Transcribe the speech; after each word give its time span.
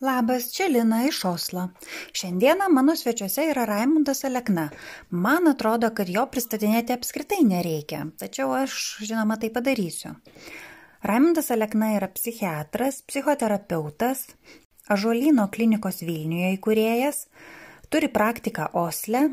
Labas, 0.00 0.52
čia 0.54 0.68
Lina 0.70 1.00
iš 1.08 1.24
Oslo. 1.24 1.68
Šiandieną 2.12 2.68
mano 2.70 2.94
svečiuose 2.96 3.48
yra 3.50 3.64
Raimundas 3.66 4.24
Alekna. 4.24 4.68
Man 5.10 5.48
atrodo, 5.50 5.88
kad 5.90 6.06
jo 6.08 6.22
pristatinėti 6.30 6.94
apskritai 6.94 7.40
nereikia, 7.42 8.04
tačiau 8.20 8.52
aš, 8.54 8.76
žinoma, 9.02 9.34
tai 9.42 9.50
padarysiu. 9.50 10.12
Raimundas 11.02 11.50
Alekna 11.50 11.88
yra 11.96 12.06
psichiatras, 12.14 13.00
psichoterapeutas, 13.10 14.22
Ažuolino 14.86 15.48
klinikos 15.50 15.98
Vilniuje 16.06 16.52
įkūrėjas, 16.60 17.24
turi 17.90 18.06
praktiką 18.06 18.68
Osle, 18.78 19.24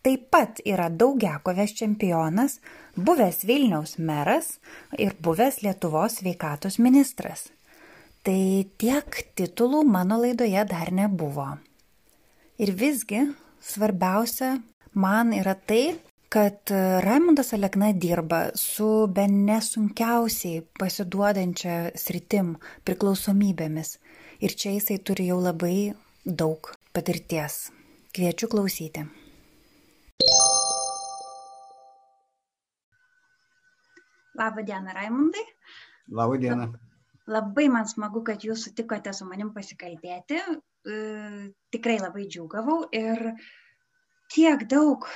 taip 0.00 0.30
pat 0.32 0.62
yra 0.64 0.88
daugiakovės 0.88 1.76
čempionas, 1.76 2.62
buvęs 2.96 3.44
Vilniaus 3.44 3.98
meras 3.98 4.54
ir 4.96 5.12
buvęs 5.20 5.60
Lietuvos 5.68 6.22
sveikatos 6.22 6.80
ministras. 6.80 7.50
Tai 8.24 8.64
tiek 8.80 9.16
titulų 9.36 9.82
mano 9.84 10.16
laidoje 10.16 10.62
dar 10.64 10.88
nebuvo. 10.96 11.44
Ir 12.56 12.70
visgi 12.72 13.18
svarbiausia 13.60 14.54
man 14.96 15.34
yra 15.36 15.52
tai, 15.52 15.98
kad 16.32 16.72
Raimondas 17.04 17.52
Alekna 17.52 17.90
dirba 17.92 18.38
su 18.56 18.86
be 19.12 19.26
nesunkiausiai 19.28 20.62
pasiduodančia 20.80 21.74
sritim 22.00 22.54
priklausomybėmis. 22.88 23.98
Ir 24.40 24.56
čia 24.56 24.72
jisai 24.78 24.96
turi 25.04 25.28
jau 25.28 25.36
labai 25.44 25.92
daug 26.24 26.72
patirties. 26.96 27.68
Kviečiu 28.16 28.48
klausyti. 28.48 29.04
Labą 34.40 34.64
dieną, 34.64 34.96
Raimondai. 34.96 35.46
Labą 36.08 36.40
dieną. 36.40 36.72
Labai 37.30 37.70
man 37.72 37.86
smagu, 37.88 38.20
kad 38.24 38.42
jūs 38.44 38.66
sutikote 38.66 39.12
su 39.16 39.24
manim 39.24 39.54
pasikalbėti. 39.54 40.40
E, 40.84 40.96
tikrai 41.72 41.96
labai 42.02 42.26
džiugavau 42.28 42.82
ir 42.92 43.30
tiek 44.34 44.66
daug 44.68 45.06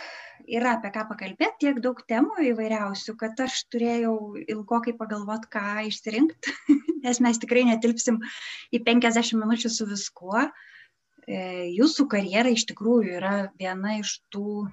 yra 0.49 0.77
apie 0.79 0.91
ką 0.95 1.05
pakalbėti, 1.11 1.59
tiek 1.67 1.83
daug 1.85 2.01
temų 2.09 2.47
įvairiausių, 2.53 3.15
kad 3.21 3.41
aš 3.45 3.59
turėjau 3.73 4.15
ilgokai 4.41 4.95
pagalvoti, 4.97 5.51
ką 5.53 5.65
išsirinkti, 5.91 6.55
nes 7.05 7.21
mes 7.25 7.41
tikrai 7.43 7.67
netilpsim 7.69 8.23
į 8.73 8.81
50 8.89 9.37
minučių 9.43 9.73
su 9.75 9.89
viskuo. 9.91 10.47
E, 11.29 11.39
jūsų 11.77 12.09
karjera 12.09 12.55
iš 12.55 12.65
tikrųjų 12.71 13.19
yra 13.21 13.37
viena 13.61 13.99
iš 13.99 14.17
tų, 14.33 14.65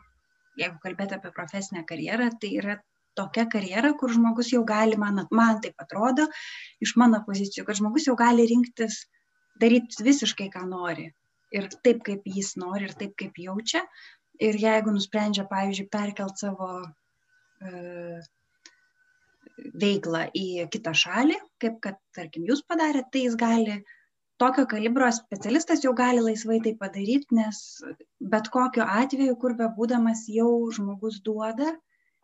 jeigu 0.55 0.79
kalbėti 0.83 1.19
apie 1.19 1.35
profesinę 1.35 1.83
karjerą, 1.89 2.31
tai 2.39 2.55
yra 2.61 2.79
tokia 3.17 3.45
karjera, 3.51 3.93
kur 3.99 4.13
žmogus 4.13 4.51
jau 4.53 4.63
gali, 4.67 4.97
man, 4.99 5.23
man 5.31 5.61
taip 5.63 5.79
atrodo, 5.81 6.27
iš 6.83 6.95
mano 7.01 7.21
pozicijų, 7.27 7.65
kad 7.67 7.79
žmogus 7.79 8.09
jau 8.09 8.15
gali 8.19 8.47
rinktis 8.51 9.03
daryti 9.61 10.03
visiškai, 10.05 10.49
ką 10.53 10.65
nori. 10.69 11.09
Ir 11.55 11.69
taip, 11.85 12.01
kaip 12.05 12.25
jis 12.27 12.55
nori, 12.59 12.89
ir 12.89 12.95
taip, 12.99 13.15
kaip 13.19 13.37
jaučia. 13.39 13.85
Ir 14.43 14.57
jeigu 14.59 14.91
nusprendžia, 14.91 15.45
pavyzdžiui, 15.47 15.87
perkelt 15.93 16.41
savo 16.41 16.69
e, 16.83 18.19
veiklą 19.83 20.25
į 20.35 20.65
kitą 20.73 20.91
šalį, 20.97 21.37
kaip 21.63 21.77
kad, 21.83 22.01
tarkim, 22.17 22.43
jūs 22.49 22.65
padarėte, 22.67 23.07
tai 23.13 23.23
jis 23.23 23.37
gali, 23.39 23.77
tokio 24.41 24.65
kalibro 24.67 25.07
specialistas 25.15 25.85
jau 25.85 25.93
gali 25.95 26.23
laisvai 26.25 26.59
tai 26.65 26.75
padaryti, 26.81 27.31
nes 27.37 27.61
bet 28.19 28.51
kokiu 28.51 28.83
atveju, 28.83 29.37
kur 29.39 29.55
be 29.55 29.69
būdamas, 29.77 30.25
jau 30.31 30.49
žmogus 30.75 31.21
duoda 31.23 31.71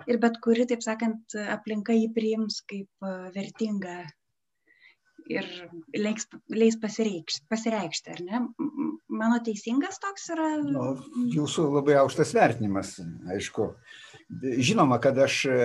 ir 0.09 0.19
bet 0.21 0.39
kuri, 0.44 0.66
taip 0.69 0.83
sakant, 0.85 1.35
aplinka 1.53 1.95
jį 1.95 2.09
priims 2.16 2.61
kaip 2.69 3.05
e, 3.05 3.13
vertingą 3.35 3.99
ir 5.31 5.47
leis, 5.95 6.25
leis 6.49 6.77
pasireikšti, 6.81 7.45
pasireikšti, 7.52 8.16
ar 8.16 8.23
ne? 8.25 8.41
Mano 9.11 9.38
teisingas 9.45 9.99
toks 10.02 10.30
yra? 10.33 10.49
Nu, 10.66 10.95
jūsų 11.35 11.67
labai 11.75 11.99
aukštas 12.02 12.33
vertinimas, 12.35 12.95
aišku. 13.35 13.71
Žinoma, 14.41 14.97
kad 15.03 15.19
aš 15.21 15.37
e, 15.52 15.59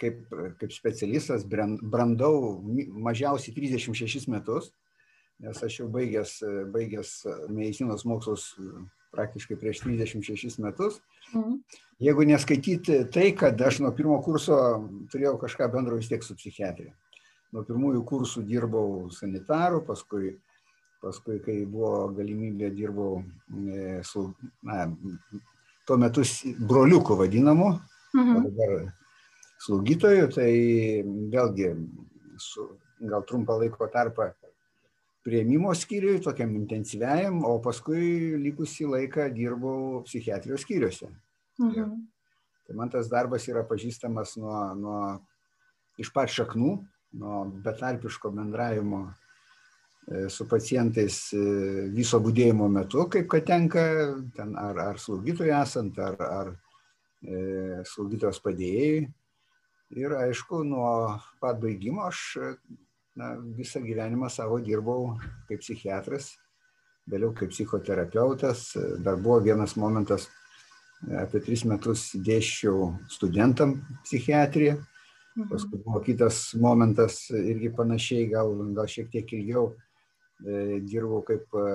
kaip, 0.00 0.24
kaip 0.60 0.74
specialistas 0.74 1.46
brandau 1.46 2.58
mažiausiai 3.06 3.54
36 3.56 4.28
metus, 4.32 4.70
nes 5.42 5.62
aš 5.62 5.80
jau 5.82 5.88
baigęs, 5.92 6.38
baigęs 6.72 7.16
medicinos 7.52 8.06
mokslus 8.08 8.54
praktiškai 9.14 9.56
prieš 9.60 9.82
36 9.84 10.58
metus. 10.64 11.00
Mhm. 11.34 11.58
Jeigu 12.02 12.26
neskaityti 12.28 12.98
tai, 13.12 13.30
kad 13.38 13.60
aš 13.60 13.80
nuo 13.84 13.92
pirmo 13.96 14.18
kurso 14.22 14.56
turėjau 15.12 15.36
kažką 15.40 15.70
bendro 15.72 15.96
vis 15.96 16.10
tiek 16.10 16.24
su 16.24 16.36
psichiatrija. 16.36 16.92
Nuo 17.54 17.62
pirmųjų 17.64 18.02
kursų 18.04 18.42
dirbau 18.44 19.06
sanitaru, 19.14 19.80
paskui, 19.86 20.34
paskui 21.00 21.38
kai 21.44 21.60
buvo 21.64 22.10
galimybė, 22.16 22.72
dirbau 22.74 23.22
e, 23.22 24.02
su, 24.04 24.26
na, 24.66 24.90
tuo 25.88 25.96
metu 26.02 26.24
broliuku 26.58 27.16
vadinamu, 27.16 27.70
mhm. 28.12 28.48
dabar 28.50 28.74
slaugytoju, 29.64 30.28
tai 30.34 30.50
vėlgi 31.32 31.70
su 32.42 32.66
gal 33.00 33.24
trumpą 33.28 33.56
laiko 33.60 33.88
tarpą 33.92 34.30
prieimimo 35.26 35.72
skyriui, 35.74 36.20
tokiam 36.22 36.52
intensyviajam, 36.54 37.40
o 37.46 37.56
paskui 37.62 38.36
likusį 38.44 38.86
laiką 38.92 39.26
dirbau 39.34 40.04
psichiatrijos 40.06 40.62
skyriuose. 40.62 41.10
Mhm. 41.58 41.96
Tai 42.66 42.76
man 42.78 42.90
tas 42.90 43.10
darbas 43.10 43.46
yra 43.50 43.62
pažįstamas 43.66 44.36
nuo, 44.42 44.58
nuo 44.78 45.00
iš 46.02 46.10
pat 46.14 46.30
šaknų, 46.30 46.72
nuo 47.18 47.42
betarpiško 47.64 48.30
bendravimo 48.34 49.02
e, 49.06 50.26
su 50.30 50.46
pacientais 50.50 51.20
e, 51.34 51.42
viso 51.94 52.20
būdėjimo 52.22 52.66
metu, 52.70 53.06
kaip 53.10 53.30
kad 53.32 53.46
tenka, 53.46 53.84
ten 54.36 54.54
ar, 54.58 54.82
ar 54.90 54.98
slaugytojai 55.02 55.54
esant, 55.60 55.98
ar, 56.02 56.18
ar 56.26 56.52
e, 57.22 57.84
slaugytojos 57.94 58.42
padėjėjai. 58.44 59.06
Ir 59.96 60.16
aišku, 60.18 60.64
nuo 60.66 60.90
pat 61.38 61.62
baigimo 61.62 62.08
aš 62.08 62.40
na, 63.16 63.34
visą 63.56 63.80
gyvenimą 63.84 64.28
savo 64.30 64.58
dirbau 64.60 65.14
kaip 65.48 65.62
psichiatras, 65.62 66.34
vėliau 67.08 67.32
kaip 67.36 67.52
psichoterapeutas. 67.54 68.68
Dar 69.02 69.16
buvo 69.20 69.40
vienas 69.46 69.76
momentas, 69.80 70.28
apie 71.22 71.40
tris 71.44 71.64
metus 71.68 72.10
dėščiau 72.16 72.92
studentam 73.12 73.80
psichiatriją. 74.04 74.76
Mhm. 75.36 75.48
Paskui 75.50 75.80
buvo 75.84 76.00
kitas 76.04 76.54
momentas 76.60 77.26
irgi 77.36 77.72
panašiai, 77.76 78.28
gal, 78.32 78.54
gal 78.76 78.88
šiek 78.88 79.10
tiek 79.12 79.34
ilgiau 79.36 79.66
e, 79.72 80.80
dirbau 80.80 81.20
kaip 81.28 81.52
e, 81.60 81.66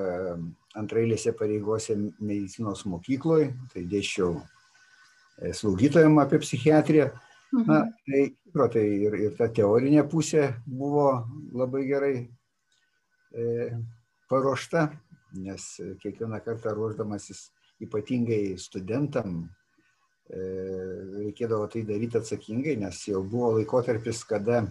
antrailėse 0.81 1.33
pareigose 1.37 1.97
medicinos 2.17 2.85
mokykloje, 2.89 3.51
tai 3.73 3.85
dėščiau 3.89 4.31
e, 4.39 5.53
slaugytojam 5.53 6.17
apie 6.23 6.41
psichiatriją. 6.41 7.11
Na, 7.51 7.59
mhm. 7.59 7.93
tai, 8.07 8.69
tai 8.71 8.85
ir, 9.05 9.15
ir 9.27 9.33
ta 9.35 9.49
teorinė 9.51 10.05
pusė 10.07 10.53
buvo 10.63 11.07
labai 11.51 11.81
gerai 11.83 12.13
e, 13.35 13.47
paruošta, 14.31 14.85
nes 15.43 15.65
kiekvieną 15.99 16.39
kartą 16.45 16.71
ruoždamasis 16.77 17.49
ypatingai 17.83 18.55
studentam 18.61 19.41
e, 20.31 20.39
reikėdavo 21.17 21.67
tai 21.73 21.83
daryti 21.87 22.21
atsakingai, 22.21 22.77
nes 22.79 23.03
jau 23.09 23.23
buvo 23.27 23.57
laikotarpis, 23.57 24.23
kada 24.31 24.63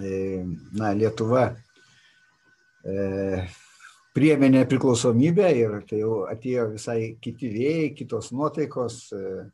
e, 0.00 0.40
na, 0.72 0.94
Lietuva 0.96 1.50
e, 2.80 3.44
priemė 4.16 4.54
nepriklausomybę 4.56 5.52
ir 5.60 5.80
tai 5.88 6.00
jau 6.00 6.24
atėjo 6.32 6.68
visai 6.72 7.00
kiti 7.20 7.52
vėjai, 7.52 7.94
kitos 8.00 8.32
nuotaikos, 8.32 9.00
e, 9.12 9.48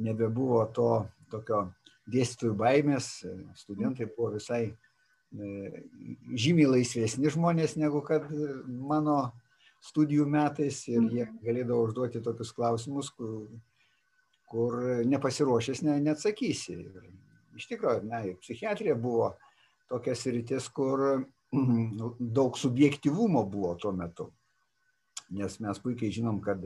nebebuvo 0.00 0.64
to 0.72 0.92
tokio 1.30 1.64
dėstytojų 2.10 2.54
baimės, 2.58 3.10
studentai 3.60 4.08
buvo 4.16 4.34
visai 4.36 4.62
e, 4.66 5.82
žymiai 6.34 6.70
laisvesni 6.74 7.30
žmonės 7.30 7.76
negu 7.78 8.02
kad 8.06 8.26
mano 8.66 9.30
studijų 9.84 10.26
metais 10.28 10.82
ir 10.90 11.00
jie 11.08 11.24
mhm. 11.24 11.38
galėdavo 11.44 11.86
užduoti 11.88 12.22
tokius 12.24 12.52
klausimus, 12.56 13.10
kur, 13.16 13.46
kur 14.50 14.78
nepasiruošęs 15.08 15.84
ne, 15.86 15.96
neatsakysi. 16.04 16.76
Ir 16.76 17.60
iš 17.60 17.70
tikrųjų, 17.70 18.04
na, 18.10 18.24
psichiatrija 18.42 18.96
buvo 18.98 19.32
tokia 19.90 20.16
sritis, 20.18 20.68
kur 20.72 21.24
daug 22.20 22.58
subjektivumo 22.58 23.44
buvo 23.50 23.74
tuo 23.80 23.92
metu. 23.96 24.30
Nes 25.34 25.58
mes 25.62 25.78
puikiai 25.82 26.12
žinom, 26.14 26.40
kad 26.42 26.62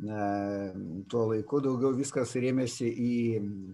tuo 0.00 1.26
laiku 1.28 1.60
daugiau 1.60 1.92
viskas 1.92 2.32
rėmėsi 2.40 2.88
į 2.88 3.14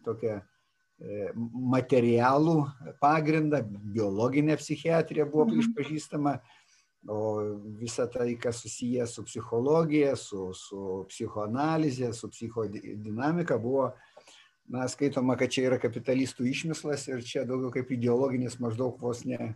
tokią 0.04 0.36
e, 0.40 1.30
materialų 1.74 2.56
pagrindą, 3.02 3.62
biologinė 3.66 4.56
psichiatrija 4.58 5.28
buvo 5.30 5.46
mhm. 5.46 5.60
išpažįstama, 5.62 6.36
o 7.06 7.20
visa 7.78 8.08
tai, 8.10 8.34
kas 8.42 8.64
susiję 8.64 9.06
su 9.06 9.22
psichologija, 9.28 10.16
su, 10.18 10.50
su 10.54 11.04
psichoanalizė, 11.12 12.10
su 12.12 12.30
psichodinamika, 12.32 13.60
buvo, 13.62 13.92
na, 14.66 14.88
skaitoma, 14.90 15.36
kad 15.38 15.54
čia 15.54 15.68
yra 15.68 15.78
kapitalistų 15.78 16.48
išmislas 16.50 17.06
ir 17.06 17.22
čia 17.22 17.46
daugiau 17.46 17.70
kaip 17.70 17.92
ideologinis 17.94 18.58
maždaug 18.58 18.98
vos 18.98 19.22
ne 19.22 19.54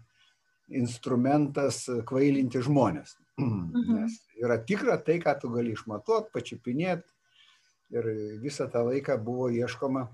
instrumentas 0.71 1.83
kvailinti 2.07 2.63
žmonės. 2.63 3.17
Mhm. 3.81 4.01
Nes 4.01 4.19
yra 4.43 4.59
tikra 4.67 4.97
tai, 5.05 5.19
ką 5.23 5.37
tu 5.41 5.51
gali 5.55 5.75
išmatuoti, 5.77 6.33
pačiupinėti. 6.35 7.09
Ir 7.91 8.07
visą 8.43 8.69
tą 8.71 8.85
laiką 8.87 9.17
buvo 9.19 9.49
ieškoma 9.51 10.05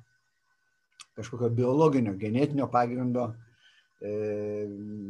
kažkokio 1.17 1.51
biologinio, 1.53 2.15
genetinio 2.17 2.69
pagrindo 2.73 3.31
e, 4.01 4.65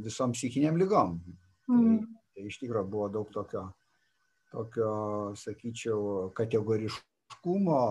visom 0.05 0.35
psichiniam 0.35 0.79
lygom. 0.79 1.19
Tai, 1.67 1.75
mhm. 1.75 1.99
Tai, 2.07 2.23
tai 2.35 2.47
iš 2.51 2.61
tikrųjų 2.63 2.91
buvo 2.91 3.09
daug 3.19 3.31
tokio, 3.35 3.65
tokio, 4.55 4.93
sakyčiau, 5.39 6.31
kategoriškumo 6.37 7.83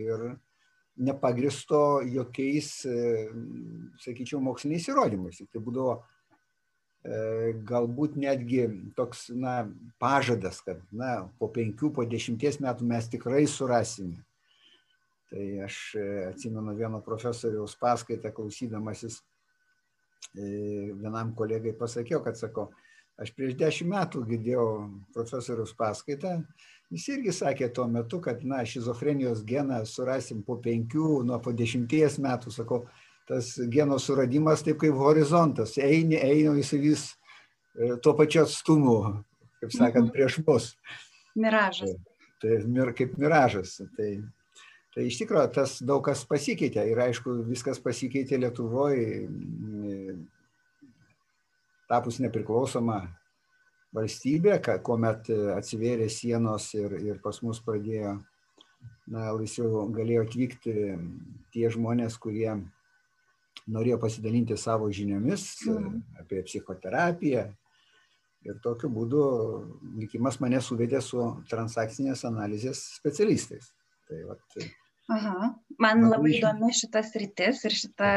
ir 0.00 0.26
nepagristo 0.96 2.00
jokiais, 2.06 2.70
e, 2.86 3.28
sakyčiau, 4.04 4.40
moksliniais 4.44 4.88
įrodymais. 4.92 5.40
Tai 5.50 5.62
būdavo 5.64 5.98
galbūt 7.04 8.14
netgi 8.16 8.64
toks 8.96 9.26
na, 9.36 9.66
pažadas, 10.00 10.62
kad 10.64 10.80
na, 10.92 11.28
po 11.38 11.50
penkių, 11.52 11.90
po 11.92 12.04
dešimties 12.08 12.60
metų 12.64 12.86
mes 12.88 13.10
tikrai 13.12 13.44
surasime. 13.50 14.22
Tai 15.28 15.44
aš 15.66 15.76
e, 15.98 16.06
atsimenu 16.30 16.76
vieno 16.78 17.00
profesoriaus 17.04 17.74
paskaitą 17.80 18.32
klausydamasis, 18.32 19.18
e, 20.32 20.92
vienam 20.96 21.34
kolegai 21.36 21.74
pasakiau, 21.76 22.22
kad 22.24 22.38
sako, 22.40 22.68
aš 23.20 23.34
prieš 23.36 23.56
dešimt 23.58 23.90
metų 23.92 24.24
girdėjau 24.30 24.66
profesoriaus 25.16 25.74
paskaitą, 25.76 26.38
jis 26.94 27.08
irgi 27.16 27.34
sakė 27.36 27.68
tuo 27.74 27.88
metu, 27.90 28.20
kad 28.24 28.44
na, 28.48 28.62
šizofrenijos 28.64 29.44
geną 29.48 29.82
surasim 29.88 30.40
po 30.46 30.56
penkių, 30.62 31.24
nuo 31.26 31.40
po 31.42 31.52
dešimties 31.52 32.20
metų, 32.22 32.54
sakau, 32.54 32.84
tas 33.28 33.54
geno 33.72 33.98
suradimas 33.98 34.62
taip 34.64 34.78
kaip 34.82 34.94
horizontas, 35.00 35.76
eini, 35.78 36.18
eini, 36.20 36.58
jis 36.60 36.72
vis 36.82 37.04
e, 37.74 37.96
tuo 38.02 38.12
pačiu 38.18 38.42
atstumu, 38.44 38.98
kaip 39.60 39.72
sakant, 39.72 40.10
Mhm. 40.10 40.12
prieš 40.12 40.38
mus. 40.46 40.74
Miražas. 41.34 41.96
Tai 42.40 42.58
mir, 42.68 42.92
kaip 42.92 43.16
miražas. 43.18 43.78
Tai, 43.96 44.10
tai 44.94 45.06
iš 45.08 45.18
tikrųjų 45.22 45.52
tas 45.54 45.78
daug 45.82 46.04
kas 46.04 46.24
pasikeitė 46.28 46.84
ir 46.90 47.00
aišku, 47.00 47.40
viskas 47.48 47.80
pasikeitė 47.82 48.38
Lietuvoje, 48.38 49.24
tapus 51.88 52.20
nepriklausoma 52.22 53.00
valstybė, 53.94 54.58
kuomet 54.82 55.28
atsivėrė 55.56 56.08
sienos 56.10 56.68
ir, 56.74 56.96
ir 56.98 57.20
pas 57.22 57.40
mus 57.42 57.60
pradėjo, 57.62 58.16
na, 59.06 59.28
laisviau 59.32 59.84
galėjo 59.94 60.24
atvykti 60.26 60.74
tie 61.54 61.70
žmonės, 61.70 62.18
kurie 62.18 62.50
norėjo 63.68 63.98
pasidalinti 64.00 64.56
savo 64.60 64.90
žiniomis 64.90 65.66
Mhm. 65.66 66.02
apie 66.20 66.42
psichoterapiją. 66.42 67.48
Ir 68.44 68.60
tokiu 68.60 68.90
būdu 68.92 69.20
likimas 69.98 70.40
mane 70.40 70.60
suvedė 70.60 71.00
su 71.00 71.18
transakcinės 71.48 72.24
analizės 72.28 72.82
specialistais. 72.98 73.72
Tai 74.08 74.24
vat, 74.28 74.40
Aha. 75.12 75.54
Man 75.78 76.06
Labai 76.08 76.38
įdomi 76.38 76.70
šitas 76.72 77.10
rytis 77.20 77.64
ir 77.68 77.74
šita 77.76 78.10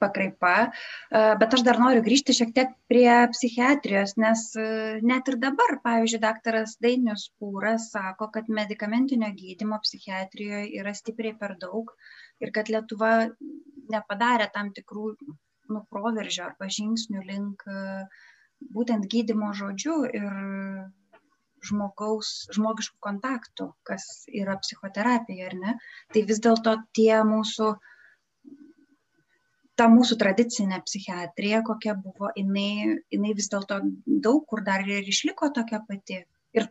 pakraipa, 0.00 0.70
E, 1.08 1.20
bet 1.40 1.54
aš 1.56 1.62
dar 1.64 1.78
noriu 1.80 2.02
grįžti 2.04 2.34
šiek 2.36 2.50
tiek 2.56 2.74
prie 2.90 3.12
psichiatrijos, 3.32 4.12
nes 4.20 4.42
e, 4.60 4.66
net 5.00 5.28
ir 5.32 5.38
dabar, 5.40 5.78
pavyzdžiui, 5.84 6.20
daktaras 6.20 6.76
Dainius 6.84 7.30
Pūras 7.40 7.88
sako, 7.94 8.28
kad 8.34 8.50
medicamentinio 8.52 9.30
gydymo 9.38 9.78
psichiatrijoje 9.86 10.68
yra 10.82 10.92
stipriai 10.92 11.32
per 11.40 11.56
daug 11.62 11.94
ir 12.44 12.52
kad 12.52 12.68
Lietuva 12.68 13.30
nepadarė 13.92 14.48
tam 14.54 14.72
tikrų 14.76 15.12
nu, 15.72 15.82
proveržio 15.92 16.46
arba 16.48 16.68
žingsnių 16.78 17.24
link 17.28 17.64
e, 17.68 18.06
būtent 18.74 19.06
gydymo 19.12 19.52
žodžiu 19.56 19.98
ir 20.08 20.38
žmogaus, 21.66 22.32
žmogiškų 22.54 22.98
kontaktų, 23.04 23.72
kas 23.88 24.26
yra 24.30 24.56
psichoterapija, 24.62 25.50
ar 25.50 25.56
ne? 25.58 25.76
Tai 26.14 26.24
vis 26.30 26.40
dėlto 26.44 26.74
tie 26.96 27.12
mūsų, 27.26 27.70
ta 29.78 29.88
mūsų 29.92 30.18
tradicinė 30.22 30.80
psichiatrija, 30.86 31.62
kokia 31.66 31.96
buvo, 31.98 32.30
jinai, 32.38 32.98
jinai 33.14 33.34
vis 33.38 33.50
dėlto 33.52 33.80
daug 34.26 34.44
kur 34.50 34.64
dar 34.66 34.86
ir 34.86 35.06
išliko 35.14 35.52
tokia 35.54 35.82
pati. 35.88 36.22
Ir 36.56 36.64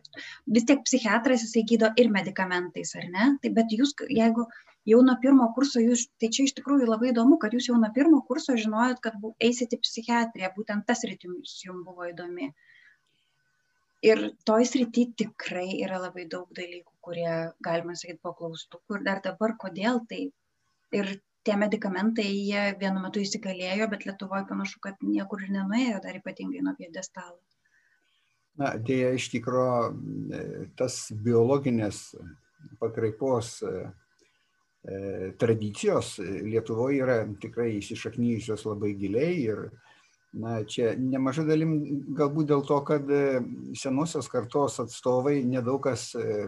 vis 0.50 0.64
tiek 0.66 0.80
psichiatras 0.82 1.44
jisai 1.44 1.62
gydo 1.68 1.92
ir 2.00 2.10
medikamentais, 2.10 2.96
ar 2.98 3.06
ne? 3.12 3.28
Tai 3.42 3.52
bet 3.60 3.70
jūs, 3.76 3.94
jeigu 4.10 4.48
jau 4.88 5.02
nuo 5.04 5.16
pirmo 5.22 5.50
kurso, 5.56 5.82
jūs, 5.82 6.06
tai 6.20 6.30
čia 6.34 6.46
iš 6.48 6.54
tikrųjų 6.58 6.88
labai 6.88 7.12
įdomu, 7.12 7.38
kad 7.42 7.54
jūs 7.56 7.68
jau 7.70 7.76
nuo 7.80 7.90
pirmo 7.94 8.22
kurso 8.28 8.56
žinojot, 8.56 9.02
kad 9.04 9.20
eisit 9.44 9.76
į 9.76 9.82
psichiatriją, 9.84 10.50
būtent 10.56 10.86
tas 10.88 11.04
rytims 11.08 11.58
jums 11.64 11.84
buvo 11.86 12.08
įdomi. 12.08 12.52
Ir 14.06 14.28
toj 14.46 14.66
srity 14.70 15.08
tikrai 15.18 15.80
yra 15.82 15.98
labai 15.98 16.28
daug 16.30 16.46
dalykų, 16.54 16.92
kurie, 17.02 17.30
galima 17.66 17.96
sakyti, 17.98 18.20
po 18.22 18.32
klaustukų. 18.38 19.00
Ir 19.00 19.06
dar 19.08 19.22
dabar, 19.24 19.56
kodėl 19.58 20.04
tai. 20.10 20.28
Ir 20.94 21.10
tie 21.44 21.56
medikamentai, 21.58 22.26
jie 22.28 22.62
vienu 22.78 23.02
metu 23.02 23.20
įsigalėjo, 23.24 23.88
bet 23.90 24.06
Lietuvoje 24.06 24.46
panašu, 24.48 24.78
kad 24.84 25.02
niekur 25.02 25.42
ir 25.42 25.50
nenuėjo, 25.56 25.98
dar 26.04 26.18
ypatingai 26.20 26.62
nuo 26.64 26.76
piedestalo. 26.78 27.38
na, 28.58 28.74
dėja, 28.78 29.12
iš 29.18 29.28
tikrųjų, 29.34 30.70
tas 30.78 31.00
biologinės 31.26 32.02
pakraipos 32.78 33.58
tradicijos 35.40 36.14
Lietuvoje 36.22 37.02
yra 37.04 37.18
tikrai 37.40 37.74
įsišaknyjusios 37.78 38.64
labai 38.68 38.94
giliai 38.96 39.34
ir 39.42 39.64
na, 40.32 40.62
čia 40.68 40.92
nemažai 40.98 41.46
dalim 41.48 41.72
galbūt 42.16 42.50
dėl 42.50 42.64
to, 42.68 42.78
kad 42.88 43.08
e, 43.10 43.40
senosios 43.78 44.28
kartos 44.32 44.78
atstovai 44.82 45.40
nedaug 45.44 45.80
kas 45.84 46.10
e, 46.18 46.46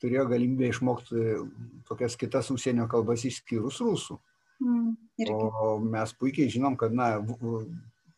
turėjo 0.00 0.26
galimybę 0.30 0.70
išmokti 0.70 1.24
tokias 1.88 2.16
kitas 2.20 2.50
užsienio 2.52 2.88
kalbas 2.90 3.26
išskyrus 3.28 3.80
rusų. 3.84 4.16
Mm, 4.64 4.94
irgi. 5.20 5.36
O 5.36 5.76
mes 5.80 6.12
puikiai 6.16 6.52
žinom, 6.52 6.76
kad, 6.80 6.92
na, 6.96 7.14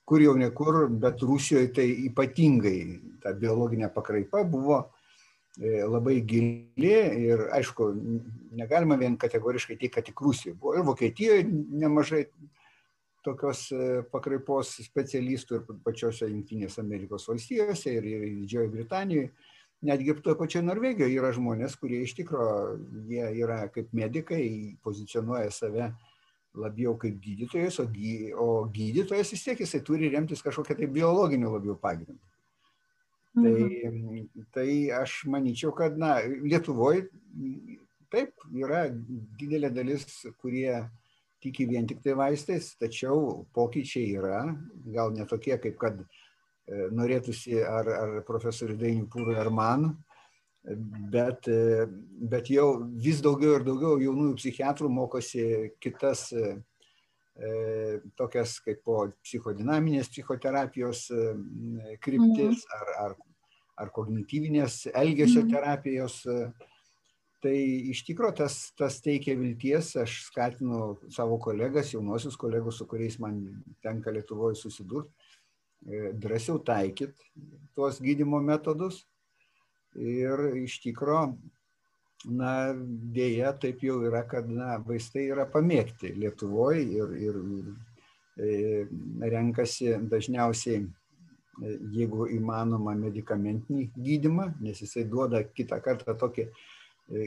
kur 0.07 0.23
jau 0.23 0.35
ne 0.39 0.51
kur, 0.55 0.85
bet 0.91 1.23
Rusijoje 1.27 1.73
tai 1.75 1.89
ypatingai 2.09 2.79
ta 3.23 3.35
biologinė 3.39 3.91
pakraipa 3.95 4.45
buvo 4.47 4.79
e, 4.83 5.02
labai 5.61 6.21
gili 6.25 6.93
ir, 7.27 7.49
aišku, 7.53 7.91
negalima 8.57 8.97
vien 8.97 9.19
kategoriškai 9.21 9.77
teikti, 9.77 9.95
kad 9.95 10.05
tik 10.07 10.21
Rusijoje 10.21 10.57
buvo. 10.57 10.75
Ir 10.79 10.87
Vokietijoje 10.87 11.45
nemažai 11.83 12.25
tokios 13.23 13.67
e, 13.71 14.03
pakraipos 14.13 14.79
specialistų 14.83 15.59
ir 15.59 15.83
pačiose 15.85 16.29
Junktinėse 16.31 16.81
Amerikos 16.83 17.29
valstijose 17.29 17.93
ir, 17.99 18.09
Didžiojoje 18.43 18.73
Britanijoje. 18.73 19.33
Netgi 19.83 20.15
toje 20.23 20.39
pačioje 20.39 20.63
Norvegijoje 20.65 21.19
yra 21.19 21.33
žmonės, 21.35 21.75
kurie 21.79 22.05
iš 22.05 22.15
tikrųjų 22.21 23.31
yra 23.43 23.65
kaip 23.75 23.91
medikai, 23.93 24.45
pozicionuoja 24.83 25.51
save 25.51 25.89
labiau 26.55 26.95
kaip 27.01 27.17
gydytojas, 27.23 27.81
o, 27.83 27.89
gy, 27.91 28.31
o 28.37 28.65
gydytojas 28.73 29.33
vis 29.35 29.43
tiek 29.43 29.63
jisai 29.65 29.81
turi 29.85 30.11
remtis 30.13 30.45
kažkokią 30.45 30.77
tai 30.79 30.87
biologinių 30.87 31.51
labiau 31.57 31.75
pagrindą. 31.81 32.21
Tai, 33.35 33.53
Mhm. 33.89 34.29
tai 34.53 34.91
aš 34.93 35.25
manyčiau, 35.27 35.73
kad 35.75 35.97
na, 35.99 36.19
Lietuvoje 36.21 37.09
taip 38.13 38.35
yra 38.53 38.91
didelė 39.41 39.71
dalis, 39.73 40.05
kurie 40.43 40.91
tiki 41.41 41.65
vien 41.67 41.87
tik 41.89 42.03
tai 42.03 42.13
vaistais, 42.13 42.75
tačiau 42.77 43.47
pokyčiai 43.55 44.13
yra, 44.19 44.43
gal 44.93 45.11
netokie, 45.17 45.57
kaip 45.59 45.79
kad 45.79 46.05
norėtųsi 46.69 47.57
ar, 47.65 47.89
ar 47.89 48.21
profesoriui 48.29 48.77
Dainiui 48.79 49.09
Pūrui 49.09 49.39
ar 49.41 49.51
man, 49.51 49.97
bet, 51.11 51.49
bet 52.21 52.47
jau 52.53 52.85
vis 52.95 53.21
daugiau 53.25 53.57
ir 53.59 53.65
daugiau 53.65 53.97
jaunųjų 53.99 54.37
psichiatrų 54.39 54.91
mokosi 54.93 55.73
kitas 55.81 56.29
tokias 58.17 58.59
kaip 58.61 58.83
po 58.85 59.09
psichodinaminės 59.25 60.11
psichoterapijos 60.13 61.07
e, 61.11 61.23
kryptis 62.05 62.67
ar, 62.77 62.91
ar, 63.07 63.15
ar 63.77 63.91
kognityvinės 63.91 64.87
elgesio 64.93 65.43
Mhm. 65.43 65.51
terapijos. 65.55 66.27
e, 66.27 66.53
Tai 67.43 67.57
iš 67.91 68.05
tikrųjų 68.07 68.37
tas, 68.39 68.71
tas 68.79 69.01
teikia 69.03 69.35
vilties, 69.35 69.97
aš 69.99 70.29
skatinu 70.29 70.93
savo 71.11 71.41
kolegas, 71.43 71.89
jaunosius 71.91 72.37
kolegus, 72.39 72.77
su 72.79 72.87
kuriais 72.87 73.19
man 73.19 73.65
tenka 73.83 74.13
Lietuvoje 74.15 74.55
susidurti, 74.55 75.11
e, 75.83 76.13
drąsiau 76.15 76.61
taikyti 76.63 77.19
tuos 77.75 77.99
gydimo 77.99 78.39
metodus. 78.41 79.01
Ir 79.99 80.55
iš 80.63 80.79
tikrųjų, 80.85 81.35
na, 82.29 82.53
dėja, 83.15 83.53
taip 83.61 83.83
jau 83.85 84.01
yra, 84.07 84.23
kad 84.29 84.49
na, 84.51 84.77
vaistai 84.87 85.27
yra 85.31 85.47
pamėgti 85.51 86.13
Lietuvoje 86.19 86.83
ir, 86.83 87.15
ir, 87.29 87.39
ir 87.59 87.71
e, 88.37 89.31
renkasi 89.33 89.95
dažniausiai, 90.11 90.83
e, 90.83 91.75
jeigu 91.97 92.29
įmanoma, 92.37 92.95
medicamentinį 92.99 93.89
gydimą, 93.97 94.53
nes 94.63 94.83
jisai 94.85 95.07
duoda 95.09 95.43
kitą 95.45 95.81
kartą 95.85 96.17
tokį 96.19 96.47
e, 96.47 96.53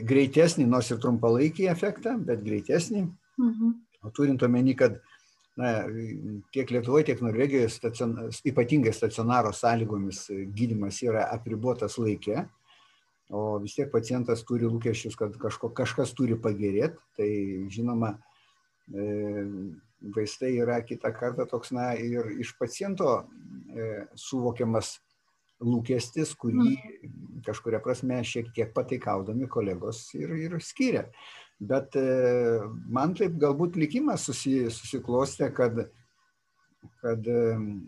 greitesnį, 0.07 0.67
nors 0.69 0.91
ir 0.91 1.01
trumpalaikį 1.03 1.69
efektą, 1.73 2.17
bet 2.19 2.45
greitesnį. 2.45 3.07
Mhm. 3.41 3.75
O 4.05 4.13
turint 4.13 4.43
omeny, 4.45 4.75
kad 4.77 4.99
na, 5.57 5.71
tiek 6.53 6.69
Lietuvoje, 6.71 7.09
tiek 7.09 7.23
Norvegijoje 7.25 7.71
stacion, 7.73 8.13
ypatingai 8.45 8.93
stacionaro 8.93 9.53
sąlygomis 9.55 10.27
gydimas 10.55 11.01
yra 11.03 11.25
apribotas 11.33 11.97
laikė, 12.01 12.45
o 13.29 13.57
vis 13.59 13.75
tiek 13.77 13.89
pacientas 13.91 14.43
turi 14.45 14.67
lūkesčius, 14.69 15.17
kad 15.17 15.33
kažko, 15.41 15.71
kažkas 15.73 16.13
turi 16.17 16.37
pagerėti, 16.37 16.99
tai 17.17 17.29
žinoma, 17.73 18.13
e, 18.93 19.07
vaistai 20.15 20.53
yra 20.59 20.81
kitą 20.85 21.09
kartą 21.15 21.47
toks, 21.49 21.73
na, 21.73 21.93
ir 21.97 22.29
iš 22.37 22.53
paciento 22.59 23.17
e, 23.17 24.05
suvokiamas 24.19 24.99
lūkestis, 25.65 26.35
kurį 26.37 26.75
mm. 26.75 27.41
kažkuria 27.47 27.79
prasme 27.81 28.19
šiek 28.27 28.51
tiek 28.53 28.73
pataikaudami 28.75 29.47
kolegos 29.49 30.09
ir, 30.17 30.35
ir 30.35 30.57
skiria. 30.61 31.07
Bet 31.57 31.95
e, 31.97 32.05
man 32.91 33.15
taip 33.17 33.39
galbūt 33.41 33.79
likimas 33.79 34.27
susi, 34.27 34.65
susiklostė, 34.69 35.49
kad, 35.55 35.85
kad 37.01 37.29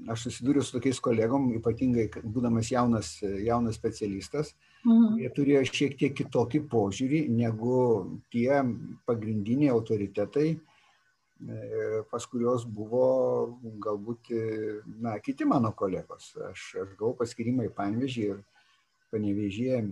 aš 0.10 0.30
susidūriau 0.30 0.66
su 0.66 0.78
tokiais 0.80 1.04
kolegom, 1.04 1.52
ypatingai 1.60 2.08
būdamas 2.24 2.72
jaunas, 2.72 3.18
jaunas 3.22 3.78
specialistas, 3.78 4.56
mhm. 4.56 4.68
Jie 5.20 5.30
turėjo 5.36 5.66
šiek 5.70 5.98
tiek 6.00 6.16
kitokį 6.16 6.64
požiūrį 6.72 7.22
negu 7.34 7.78
tie 8.32 8.64
pagrindiniai 9.10 9.74
autoritetai, 9.76 10.50
E, 11.38 12.02
pas 12.10 12.26
kurios 12.26 12.64
buvo 12.66 13.60
galbūt 13.84 14.32
na, 15.04 15.18
kiti 15.22 15.46
mano 15.46 15.70
kolegos. 15.78 16.32
Aš, 16.50 16.64
aš 16.82 16.94
gavau 16.98 17.14
paskirimą 17.20 17.68
į 17.68 17.74
Panvežį 17.78 18.24
ir 18.32 18.40
Panevežyje 19.14 19.84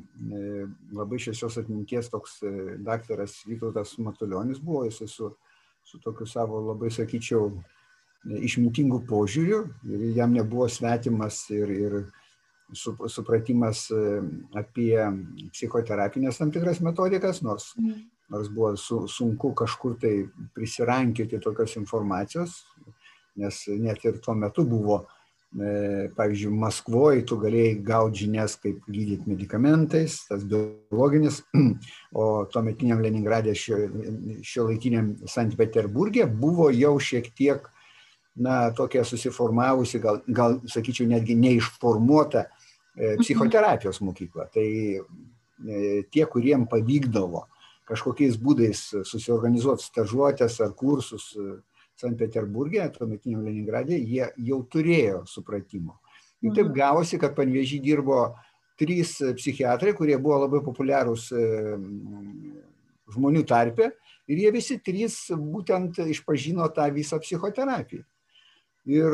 labai 0.97 1.19
šviesios 1.21 1.59
atminties 1.61 2.09
toks 2.11 2.39
e, 2.43 2.79
daktaras 2.83 3.37
Vytautas 3.45 3.93
Matulionis 4.01 4.59
buvo, 4.59 4.87
jis 4.89 5.05
su, 5.11 5.29
su 5.85 6.01
tokiu 6.01 6.25
savo 6.27 6.63
labai, 6.65 6.89
sakyčiau, 6.91 7.53
išmintingu 8.25 9.03
požiūriu 9.05 9.61
ir 9.85 10.07
jam 10.17 10.33
nebuvo 10.33 10.65
svetimas 10.71 11.43
ir, 11.53 11.69
ir 11.69 11.99
supratimas 12.73 13.85
e, 13.93 14.01
apie 14.57 14.97
psichoterapinės 15.53 16.41
tam 16.41 16.51
tikras 16.55 16.81
metodikas, 16.85 17.43
nors 17.45 17.73
mm 17.77 18.03
nors 18.29 18.49
buvo 18.49 18.75
su, 18.77 19.07
sunku 19.07 19.53
kažkur 19.53 19.99
tai 20.01 20.25
prisirankioti 20.53 21.39
tokios 21.39 21.75
informacijos, 21.75 22.63
nes 23.35 23.65
net 23.79 24.05
ir 24.05 24.17
tuo 24.23 24.33
metu 24.35 24.65
buvo, 24.65 25.03
e, 25.55 26.07
pavyzdžiui, 26.15 26.53
Maskvoje 26.59 27.25
tu 27.27 27.37
galėjai 27.39 27.75
gauti 27.85 28.25
žinias, 28.25 28.57
kaip 28.59 28.81
gydyti 28.87 29.29
medikamentais, 29.29 30.17
tas 30.29 30.43
biologinis, 30.47 31.43
o 32.21 32.45
tuometiniam 32.51 33.03
Leningradė 33.03 33.55
šio, 33.59 33.85
šio 34.43 34.69
laikiniam 34.71 35.13
Sankt 35.29 35.57
Peterburgė 35.59 36.25
buvo 36.25 36.71
jau 36.73 36.95
šiek 36.99 37.29
tiek, 37.37 37.69
na, 38.35 38.71
tokia 38.75 39.05
susiformavusi, 39.07 40.01
gal, 40.03 40.19
gal 40.27 40.59
sakyčiau, 40.67 41.07
netgi 41.07 41.37
neišformuota. 41.39 42.49
Psichoterapijos 43.19 44.01
mokykla. 44.01 44.47
Tai 44.53 44.65
e, 44.65 46.03
tie, 46.11 46.25
kuriem 46.31 46.65
pavykdavo 46.71 47.45
kažkokiais 47.85 48.39
būdais 48.41 48.81
susiorganizuoti 49.05 49.85
stažuotės 49.85 50.59
ar 50.65 50.73
kursus 50.77 51.33
e, 51.37 51.57
Sankt 51.95 52.19
Peterburgė, 52.19 52.89
tuometiniam 52.91 53.45
Leningradė, 53.45 53.95
jie 53.95 54.25
jau 54.49 54.57
turėjo 54.67 55.21
supratimo. 55.31 56.01
Ir 56.43 56.51
taip 56.51 56.67
mhm. 56.67 56.75
gavosi, 56.75 57.19
kad 57.21 57.35
panvėžį 57.37 57.79
dirbo 57.85 58.19
trys 58.79 59.15
psichiatrai, 59.37 59.93
kurie 59.95 60.17
buvo 60.19 60.41
labai 60.43 60.59
populiarūs 60.65 61.29
e, 61.31 61.45
žmonių 63.15 63.45
tarpe 63.47 63.93
ir 64.27 64.41
jie 64.41 64.51
visi 64.51 64.79
trys 64.83 65.17
būtent 65.31 66.01
išpažino 66.03 66.67
tą 66.75 66.89
visą 66.93 67.21
psichoterapiją. 67.23 68.03
Ir 68.85 69.13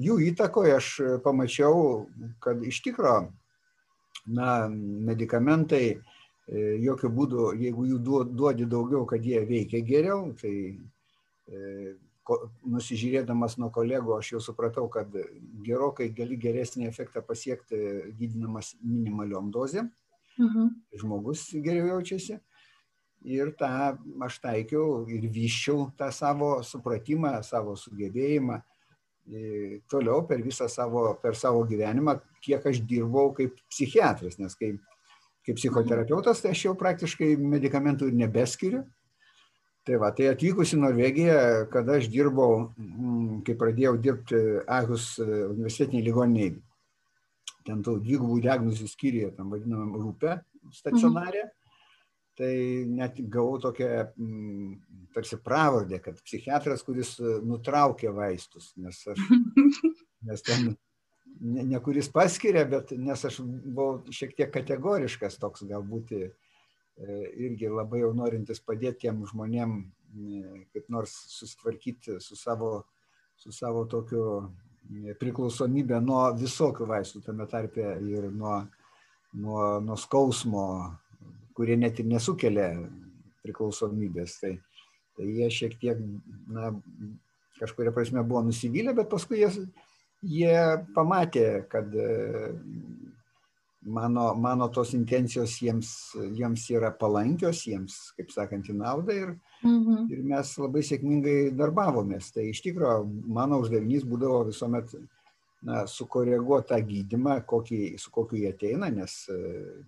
jų 0.00 0.18
įtakoje 0.30 0.76
aš 0.78 0.92
pamačiau, 1.24 2.06
kad 2.40 2.62
iš 2.64 2.80
tikro, 2.86 3.16
na, 4.26 4.66
medikamentai 4.70 5.98
E, 6.46 6.76
jokių 6.78 7.10
būdų, 7.10 7.44
jeigu 7.58 7.84
jų 7.90 7.96
duodi 8.30 8.66
daugiau, 8.70 9.02
kad 9.10 9.24
jie 9.26 9.40
veikia 9.48 9.80
geriau, 9.82 10.28
tai 10.38 10.54
e, 11.50 11.94
nusižiūrėdamas 12.70 13.56
nuo 13.58 13.72
kolego, 13.74 14.14
aš 14.14 14.36
jau 14.36 14.42
supratau, 14.42 14.86
kad 14.90 15.10
gerokai 15.66 16.12
gali 16.14 16.38
geresnį 16.38 16.86
efektą 16.86 17.22
pasiekti 17.26 17.80
gydinamas 18.18 18.76
minimaliom 18.82 19.50
dozėm. 19.54 19.90
Mhm. 20.38 20.70
Žmogus 21.00 21.48
geriau 21.64 21.96
jaučiasi. 21.96 22.38
Ir 23.26 23.50
tą 23.58 23.96
aš 24.22 24.38
taikiau 24.38 25.02
ir 25.10 25.26
vyščiau 25.32 25.88
tą 25.98 26.12
savo 26.14 26.60
supratimą, 26.62 27.40
savo 27.42 27.74
sugebėjimą. 27.80 28.60
E, 29.26 29.80
toliau 29.90 30.22
per 30.26 30.38
visą 30.44 30.68
savo, 30.70 31.08
per 31.22 31.34
savo 31.34 31.64
gyvenimą, 31.66 32.18
kiek 32.44 32.66
aš 32.70 32.82
dirbau 32.86 33.32
kaip 33.34 33.56
psichiatras, 33.72 34.38
nes 34.38 34.54
kaip 34.54 34.78
kaip 35.46 35.58
psichoterapeutas, 35.60 36.42
tai 36.42 36.52
aš 36.54 36.64
jau 36.66 36.74
praktiškai 36.78 37.36
medikamentų 37.38 38.10
ir 38.10 38.16
nebeskiriu. 38.18 38.82
Tai 39.86 39.98
va, 40.02 40.10
tai 40.10 40.32
atvykus 40.32 40.72
į 40.74 40.80
Norvegiją, 40.82 41.36
kada 41.70 42.00
aš 42.00 42.08
dirbau, 42.10 42.72
mm, 42.74 43.44
kai 43.46 43.54
pradėjau 43.60 43.92
dirbti 44.02 44.40
Ahus 44.66 45.12
e, 45.22 45.26
universitetiniai 45.52 46.02
ligoniniai, 46.08 46.56
ten 47.68 47.84
tų 47.86 48.00
dvigubų 48.02 48.40
diagnozių 48.42 48.88
skyriuje, 48.90 49.30
tam 49.36 49.54
vadinamam 49.54 49.94
rūpę 50.00 50.40
stacionarė, 50.74 51.44
mhm. 51.44 51.54
Tai 52.36 52.84
net 52.88 53.20
gavau 53.32 53.60
tokią 53.62 53.90
mm, 54.16 54.72
tarsi 55.14 55.38
pravardę, 55.40 56.00
kad 56.04 56.18
psichiatras, 56.24 56.84
kuris 56.84 57.14
e, 57.20 57.38
nutraukė 57.46 58.12
vaistus, 58.14 58.72
nes 58.80 58.98
aš, 59.12 59.22
nes 60.28 60.44
ten 60.44 60.74
ne, 61.40 61.64
ne 61.64 61.80
kuris 61.84 62.10
paskiria, 62.12 62.66
bet 62.68 62.92
nes 62.98 63.24
aš 63.28 63.40
buvau 63.40 64.02
šiek 64.12 64.36
tiek 64.36 64.52
kategoriškas 64.52 65.40
toks 65.40 65.64
galbūt 65.68 66.12
e, 66.18 66.28
irgi 67.46 67.72
labai 67.72 68.02
jau 68.02 68.12
norintis 68.16 68.60
padėti 68.60 69.06
tiem 69.06 69.24
žmonėm 69.30 69.78
e, 69.80 70.44
kaip 70.74 70.92
nors 70.92 71.16
susitvarkyti 71.32 72.20
su 72.20 72.36
savo, 72.36 72.82
su 73.40 73.52
savo 73.52 73.86
tokiu 73.88 74.26
priklausomybė 75.20 75.98
nuo 76.04 76.28
visokių 76.38 76.86
vaistų, 76.88 77.24
tame 77.24 77.46
tarpe 77.50 77.96
ir 78.06 78.28
nuo, 78.30 78.60
nuo, 79.34 79.62
nuo 79.82 79.96
skausmo, 79.98 80.66
kurie 81.56 81.76
net 81.80 82.00
ir 82.00 82.08
nesukelia 82.10 82.70
priklausomybės. 83.42 84.38
Tai, 84.42 84.54
tai 85.16 85.32
jie 85.32 85.50
šiek 85.52 85.76
tiek, 85.80 86.00
na, 86.52 86.74
kažkuria 87.60 87.94
prasme 87.96 88.24
buvo 88.26 88.44
nusivylę, 88.46 88.94
bet 88.96 89.08
paskui 89.12 89.40
jie 89.40 89.50
jie 90.24 90.56
pamatė, 90.94 91.46
kad 91.70 91.92
e, 91.94 92.06
mano, 93.86 94.28
mano 94.34 94.68
tos 94.72 94.94
intencijos 94.96 95.58
jiems, 95.62 95.90
jiems 96.36 96.68
yra 96.74 96.92
palankios, 96.96 97.64
jiems, 97.68 97.98
kaip 98.16 98.32
sakant, 98.34 98.70
į 98.70 98.78
naudą 98.80 99.16
ir, 99.16 99.34
mhm. 99.62 100.06
ir 100.12 100.24
mes 100.32 100.54
labai 100.62 100.84
sėkmingai 100.86 101.38
darbavomės. 101.56 102.32
Tai 102.34 102.48
iš 102.50 102.62
tikrųjų 102.66 103.28
mano 103.36 103.60
uždavinys 103.62 104.06
būdavo 104.08 104.46
visuomet 104.50 104.96
na, 105.64 105.84
sukoreguoti 105.90 106.68
tą 106.72 106.80
gydimą, 106.88 107.38
kokį, 107.48 107.80
su 108.00 108.12
kokiu 108.14 108.40
jie 108.42 108.50
ateina, 108.52 108.90
nes 108.92 109.14
e, 109.32 109.38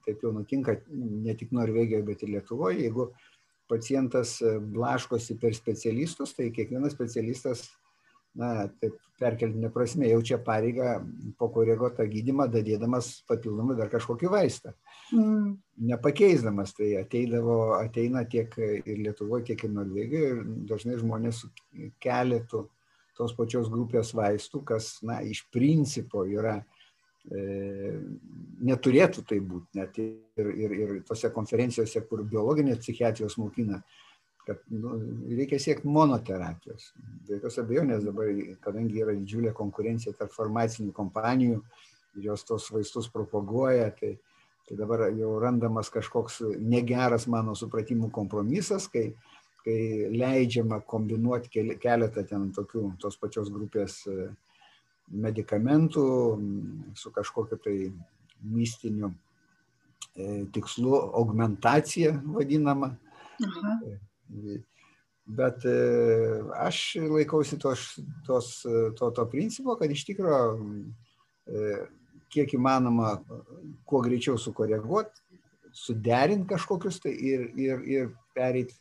taip 0.06 0.22
jau 0.25 0.32
nutinka 0.34 0.78
ne 0.88 1.34
tik 1.38 1.52
Norvegijoje, 1.56 2.06
bet 2.06 2.25
ir 2.25 2.32
Lietuvoje. 2.37 2.80
Jeigu 2.87 3.10
pacientas 3.68 4.38
blaškosi 4.72 5.37
per 5.40 5.52
specialistus, 5.54 6.32
tai 6.37 6.48
kiekvienas 6.54 6.94
specialistas 6.96 7.66
na, 8.38 8.68
taip 8.80 8.96
perkeltinė 9.18 9.70
prasme, 9.75 10.06
jaučia 10.12 10.38
pareigą 10.44 10.98
pakoreguoti 11.40 11.98
tą 11.98 12.06
gydimą, 12.10 12.46
dadėdamas 12.52 13.10
papildomai 13.28 13.76
dar 13.78 13.90
kažkokį 13.90 14.30
vaistą. 14.30 14.75
Mm. 15.14 15.56
Nepakeisdamas, 15.90 16.75
tai 16.78 16.92
ateidavo, 17.00 17.58
ateina 17.78 18.25
tiek 18.30 18.54
ir 18.60 19.02
Lietuvoje, 19.02 19.50
tiek 19.50 19.64
ir 19.66 19.75
Norvegijoje 19.75 20.34
ir 20.34 20.42
dažnai 20.70 20.98
žmonės 21.00 21.42
su 21.42 21.50
keletu 22.02 22.68
tos 23.18 23.34
pačios 23.37 23.70
grupės 23.72 24.14
vaistų, 24.16 24.62
kas, 24.72 24.96
na, 25.06 25.18
iš 25.26 25.42
principo 25.52 26.25
yra, 26.28 26.56
e, 27.26 27.96
neturėtų 28.68 29.25
tai 29.28 29.40
būti, 29.44 29.78
net 29.78 29.98
ir, 30.02 30.52
ir, 30.54 30.76
ir 30.82 30.92
tose 31.08 31.30
konferencijose, 31.34 32.04
kur 32.08 32.22
biologinės 32.26 32.80
psichiatrijos 32.84 33.38
mokina, 33.42 33.82
kad 34.48 34.62
nu, 34.72 34.94
reikia 35.37 35.58
siekti 35.60 35.90
monoterapijos. 35.92 36.92
Be 37.26 37.37
jokios 37.37 37.58
abejonės 37.60 38.06
dabar, 38.06 38.30
kadangi 38.64 39.02
yra 39.02 39.12
didžiulė 39.18 39.52
konkurencija 39.56 40.14
tarp 40.16 40.32
farmacinių 40.32 40.94
kompanijų, 40.96 41.60
jos 42.22 42.46
tos 42.48 42.70
vaistus 42.72 43.10
propaguoja, 43.12 43.90
tai, 43.98 44.14
tai 44.68 44.78
dabar 44.78 45.08
jau 45.12 45.34
randamas 45.42 45.90
kažkoks 45.92 46.40
negeras 46.64 47.28
mano 47.28 47.52
supratimų 47.58 48.08
kompromisas, 48.14 48.88
kai, 48.88 49.10
kai 49.68 50.08
leidžiama 50.16 50.80
kombinuoti 50.88 51.76
keletą 51.82 52.25
ten 52.28 52.48
tokių 52.56 52.84
tos 53.02 53.18
pačios 53.20 53.50
grupės 53.52 54.00
e, 54.08 54.30
medikamentų 55.08 56.04
su 56.96 57.12
kažkokiu 57.12 57.58
tai 57.64 57.76
mistiniu 58.40 59.12
e, 60.16 60.46
tikslu, 60.54 60.94
augmentacija 61.20 62.14
vadinama. 62.25 62.94
Aha. 63.44 63.76
Bet 65.38 65.68
e, 65.68 65.76
aš 66.64 66.82
laikausi 67.04 67.60
tos, 67.60 67.90
tos, 68.26 68.50
to, 68.96 69.12
to 69.12 69.28
principo, 69.28 69.76
kad 69.76 69.92
iš 69.92 70.06
tikrųjų 70.08 70.88
kiek 72.28 72.50
įmanoma 72.52 73.14
kuo 73.88 74.02
greičiau 74.04 74.37
sukoreguoti, 74.40 75.40
suderinti 75.72 76.48
kažkokius 76.50 77.00
tai 77.04 77.14
ir, 77.16 77.46
ir, 77.56 77.84
ir 77.88 78.10
pereiti 78.37 78.76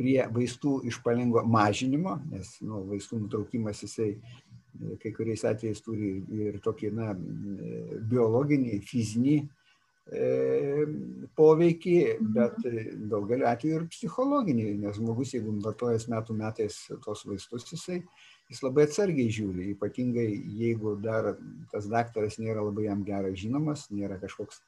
prie 0.00 0.20
vaistų 0.32 0.80
išpalingo 0.88 1.44
mažinimo, 1.48 2.16
nes 2.32 2.56
nu, 2.64 2.84
vaistų 2.88 3.24
nutraukimas 3.26 3.82
jisai 3.84 4.14
e, 4.16 4.96
kai 5.02 5.12
kuriais 5.16 5.44
atvejais 5.48 5.84
turi 5.84 6.14
ir 6.40 6.60
tokį 6.64 6.92
na, 6.96 7.12
biologinį, 8.10 8.78
fizinį 8.88 9.36
e, 9.40 10.24
poveikį, 11.36 11.98
mhm. 12.14 12.32
bet 12.38 12.58
daugeliu 13.12 13.48
atveju 13.50 13.82
ir 13.82 13.86
psichologinį, 13.92 14.66
nes 14.86 14.96
žmogus, 14.96 15.36
jeigu 15.36 15.54
vartojas 15.64 16.08
metų 16.12 16.38
metais 16.40 16.82
tos 17.04 17.26
vaistus, 17.28 17.68
jisai, 17.74 18.00
jis 18.50 18.64
labai 18.64 18.88
atsargiai 18.88 19.30
žiūri, 19.30 19.70
ypatingai 19.76 20.28
jeigu 20.58 20.96
dar 21.04 21.34
tas 21.70 21.86
daktaras 21.90 22.40
nėra 22.42 22.64
labai 22.66 22.88
jam 22.88 23.04
gerai 23.06 23.36
žinomas, 23.38 23.86
nėra 23.94 24.18
kažkoks 24.22 24.64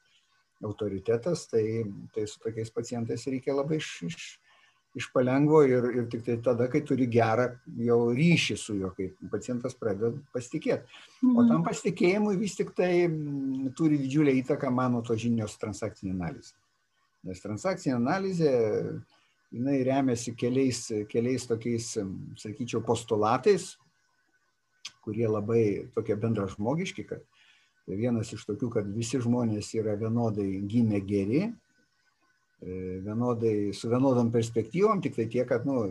autoritetas, 0.63 1.49
tai, 1.51 1.83
tai 2.15 2.29
su 2.31 2.39
tokiais 2.43 2.71
pacientais 2.71 3.27
reikia 3.27 3.57
labai 3.57 3.81
iš, 3.81 3.91
iš, 4.07 4.27
iš 4.95 5.09
palengvo 5.13 5.63
ir, 5.65 5.87
ir 5.97 6.09
tik 6.13 6.25
tai 6.27 6.37
tada, 6.45 6.67
kai 6.71 6.83
turi 6.85 7.07
gerą 7.11 7.49
jau 7.87 7.99
ryšį 8.17 8.57
su 8.61 8.77
juo, 8.77 8.91
kai 8.97 9.09
pacientas 9.33 9.77
pradeda 9.79 10.13
pasitikėti. 10.35 10.85
Mhm. 11.23 11.37
O 11.39 11.47
tam 11.49 11.65
pasitikėjimui 11.67 12.37
vis 12.41 12.59
tik 12.59 12.75
tai 12.77 12.93
turi 13.79 14.01
didžiulę 14.03 14.35
įtaką 14.43 14.73
mano 14.75 15.01
to 15.07 15.17
žinios 15.17 15.57
transakcinė 15.61 16.13
analizė. 16.17 16.55
Nes 17.25 17.41
transakcinė 17.41 17.97
analizė, 17.97 18.53
jinai 19.53 19.79
remiasi 19.87 20.35
keliais, 20.37 20.85
keliais 21.09 21.47
tokiais, 21.49 21.93
sakyčiau, 22.41 22.83
postulatais, 22.85 23.77
kurie 25.03 25.29
labai 25.29 25.89
tokie 25.95 26.17
bendražmogiški, 26.19 27.07
kad 27.09 27.23
vienas 27.87 28.33
iš 28.35 28.45
tokių, 28.49 28.69
kad 28.77 28.91
visi 28.95 29.21
žmonės 29.23 29.73
yra 29.79 29.97
vienodai 29.99 30.49
gimę 30.69 31.01
geri, 31.07 31.47
vienodai, 32.63 33.73
su 33.75 33.91
vienodom 33.91 34.31
perspektyvom, 34.35 35.03
tik 35.03 35.17
tai 35.19 35.27
tiek, 35.31 35.49
kad, 35.49 35.67
nu, 35.67 35.85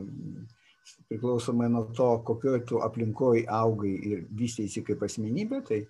priklausomai 1.11 1.69
nuo 1.69 1.83
to, 1.95 2.07
kokioje 2.25 2.63
tu 2.69 2.79
aplinkoje 2.83 3.43
augai 3.51 3.91
ir 4.11 4.23
vystėsi 4.37 4.83
kaip 4.85 5.03
asmenybė, 5.05 5.61
tai 5.67 5.81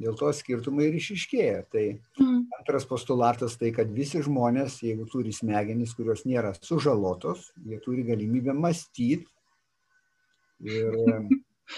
dėl 0.00 0.16
to 0.18 0.30
skirtumai 0.34 0.88
ir 0.88 0.98
išiškėja. 0.98 1.60
Tai 1.70 1.84
mm. 1.92 2.40
antras 2.58 2.88
postulatas 2.88 3.58
tai, 3.60 3.70
kad 3.76 3.92
visi 3.94 4.22
žmonės, 4.24 4.80
jeigu 4.86 5.06
turi 5.10 5.34
smegenys, 5.34 5.94
kurios 5.96 6.24
nėra 6.28 6.54
sužalotos, 6.58 7.50
jie 7.68 7.78
turi 7.84 8.06
galimybę 8.08 8.56
mąstyti. 8.56 9.28
Ir, 10.64 10.98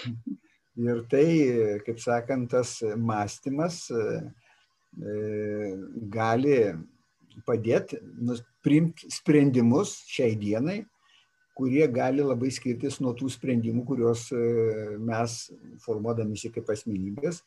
ir 0.87 1.05
tai, 1.11 1.27
kaip 1.85 2.01
sakant, 2.01 2.49
tas 2.55 2.77
mąstymas 2.97 3.83
e, 3.91 4.03
gali 6.13 6.59
padėti 7.45 7.99
priimti 8.65 9.09
sprendimus 9.13 9.97
šiai 10.09 10.37
dienai, 10.39 10.81
kurie 11.57 11.87
gali 11.89 12.25
labai 12.25 12.51
skirtis 12.53 12.99
nuo 13.01 13.15
tų 13.17 13.31
sprendimų, 13.33 13.83
kuriuos 13.87 14.27
e, 14.35 14.41
mes, 15.01 15.37
formuodamisi 15.81 16.51
kaip 16.53 16.69
asmenybės, 16.73 17.41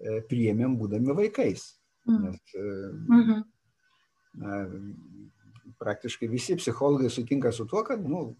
e, 0.00 0.20
priėmėm 0.28 0.78
būdami 0.80 1.16
vaikais. 1.18 1.66
Mm. 2.08 2.22
Nes, 2.24 2.54
mhm. 3.08 3.42
na, 4.42 4.62
praktiškai 5.82 6.30
visi 6.30 6.56
psichologai 6.58 7.10
sutinka 7.12 7.52
su 7.54 7.66
tuo, 7.68 7.84
kad 7.86 8.00
nu, 8.02 8.32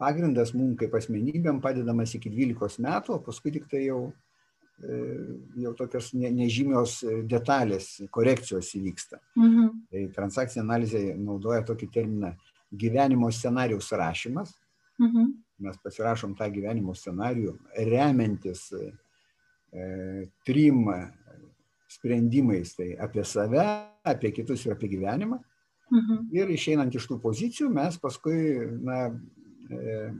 pagrindas 0.00 0.54
mums 0.56 0.78
kaip 0.80 0.96
asmenybėm 0.96 1.60
padedamas 1.62 2.16
iki 2.16 2.32
12 2.32 2.82
metų, 2.82 3.18
o 3.18 3.22
paskui 3.22 3.52
tik 3.54 3.68
tai 3.70 3.84
jau 3.84 4.08
E, 4.08 4.27
jau 5.58 5.72
tokios 5.74 6.12
ne, 6.14 6.30
nežymios 6.30 7.00
detalės, 7.26 7.96
korekcijos 8.14 8.70
įvyksta. 8.78 9.18
Mhm. 9.36 9.68
Tai 9.90 10.04
transakcinė 10.14 10.64
analizė 10.64 11.02
naudoja 11.18 11.64
tokį 11.66 11.90
terminą 11.94 12.32
gyvenimo 12.70 13.30
scenarijaus 13.32 13.90
rašymas. 13.92 14.54
Mhm. 15.02 15.32
Mes 15.66 15.78
pasirašom 15.82 16.36
tą 16.38 16.46
gyvenimo 16.54 16.94
scenarijų 16.94 17.56
remiantis 17.88 18.68
e, 18.78 18.92
trim 20.46 20.84
sprendimais, 21.90 22.76
tai 22.76 22.92
apie 23.00 23.24
save, 23.26 23.64
apie 24.06 24.30
kitus 24.36 24.66
ir 24.66 24.76
apie 24.76 24.90
gyvenimą. 24.94 25.40
Mhm. 25.88 26.28
Ir 26.36 26.50
išeinant 26.52 26.94
iš 26.94 27.08
tų 27.08 27.18
pozicijų 27.22 27.70
mes 27.72 27.96
paskui 27.98 28.38
na, 28.84 29.08
e, 29.72 30.12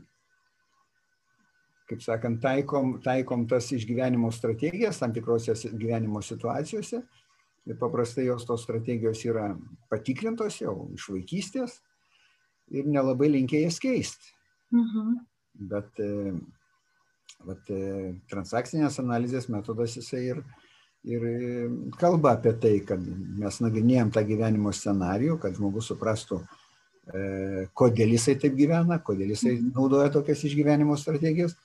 kaip 1.88 2.02
sakant, 2.04 2.40
taikom, 2.42 2.98
taikom 3.04 3.46
tas 3.48 3.70
išgyvenimo 3.72 4.30
strategijas 4.34 5.00
tam 5.00 5.14
tikrose 5.16 5.54
gyvenimo 5.72 6.22
situacijose. 6.24 7.00
Ir 7.68 7.76
paprastai 7.80 8.26
jos 8.28 8.46
tos 8.48 8.62
strategijos 8.64 9.24
yra 9.28 9.50
patikrintos 9.92 10.60
jau 10.62 10.88
iš 10.96 11.08
vaikystės 11.12 11.80
ir 12.72 12.88
nelabai 12.88 13.28
linkia 13.32 13.60
jas 13.64 13.80
keisti. 13.82 14.32
Mhm. 14.72 15.18
Bet 15.68 16.00
vat, 17.48 17.72
transakcinės 18.30 19.00
analizės 19.02 19.48
metodas 19.52 19.96
jisai 19.98 20.22
ir, 20.32 20.42
ir 21.08 21.26
kalba 22.00 22.36
apie 22.36 22.54
tai, 22.62 22.74
kad 22.88 23.02
mes 23.04 23.60
nagrinėjom 23.64 24.12
tą 24.14 24.24
gyvenimo 24.28 24.72
scenarijų, 24.72 25.38
kad 25.42 25.56
žmogus 25.56 25.90
suprastų, 25.92 26.40
kodėl 27.78 28.12
jisai 28.16 28.36
taip 28.40 28.56
gyvena, 28.56 29.00
kodėl 29.00 29.32
jisai 29.32 29.56
mhm. 29.56 29.72
naudoja 29.76 30.12
tokias 30.12 30.44
išgyvenimo 30.44 30.96
strategijas 31.00 31.56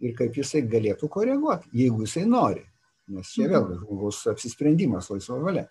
ir 0.00 0.16
kaip 0.16 0.36
jisai 0.36 0.62
galėtų 0.68 1.08
koreguoti, 1.12 1.70
jeigu 1.76 2.04
jisai 2.06 2.24
nori. 2.28 2.64
Nes 3.10 3.32
čia 3.34 3.48
vėl 3.50 3.64
mhm. 3.64 3.80
žmogaus 3.82 4.22
apsisprendimas, 4.30 5.10
laisva 5.12 5.38
valia. 5.42 5.66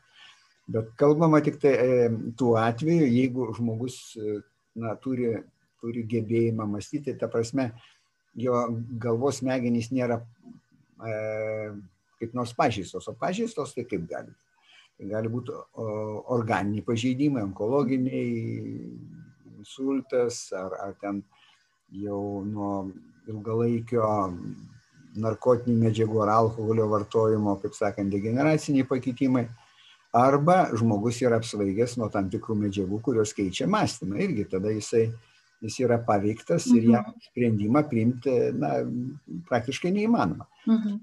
Bet 0.69 0.91
kalbama 0.99 1.39
tik 1.41 1.57
tai 1.61 1.71
e, 1.81 2.09
tuo 2.37 2.53
atveju, 2.61 3.07
jeigu 3.09 3.47
žmogus 3.57 3.95
e, 4.21 4.35
na, 4.77 4.93
turi, 5.01 5.31
turi 5.81 6.03
gebėjimą 6.11 6.67
mąstyti, 6.69 7.15
ta 7.17 7.29
prasme, 7.31 7.71
jo 8.37 8.59
galvos 9.01 9.39
smegenys 9.41 9.89
nėra 9.95 10.19
e, 10.19 11.15
kaip 12.21 12.37
nors 12.37 12.53
pažįstos, 12.53 13.07
o 13.09 13.15
pažįstos 13.17 13.73
tai 13.73 13.87
kaip 13.89 14.05
gali. 14.11 14.35
Tai 14.99 15.07
gali 15.07 15.31
būti 15.31 15.55
organiniai 16.35 16.83
pažeidimai, 16.85 17.45
onkologiniai, 17.47 18.29
insultas 19.57 20.49
ar, 20.53 20.75
ar 20.83 20.97
ten 20.99 21.23
jau 22.03 22.43
nuo 22.45 22.73
ilgalaikio 23.29 24.09
narkotinių 25.19 25.77
medžiagų 25.85 26.21
ar 26.25 26.33
alkoholio 26.35 26.85
vartojimo, 26.91 27.55
kaip 27.63 27.75
sakant, 27.77 28.11
degeneraciniai 28.13 28.87
pakitimai. 28.87 29.47
Arba 30.15 30.63
žmogus 30.77 31.19
yra 31.21 31.37
apsvaigęs 31.37 31.97
nuo 32.01 32.09
tam 32.13 32.29
tikrų 32.33 32.55
medžiagų, 32.63 33.01
kurios 33.05 33.33
keičia 33.37 33.67
mąstymą. 33.69 34.17
Irgi 34.23 34.47
tada 34.49 34.71
jisai, 34.73 35.03
jis 35.61 35.77
yra 35.83 35.99
paveiktas 36.05 36.65
ir 36.73 36.87
jam 36.87 37.03
mhm. 37.03 37.19
sprendimą 37.27 37.83
priimti 37.91 38.33
na, 38.57 38.79
praktiškai 39.49 39.93
neįmanoma. 39.93 40.49
Mhm. 40.65 40.97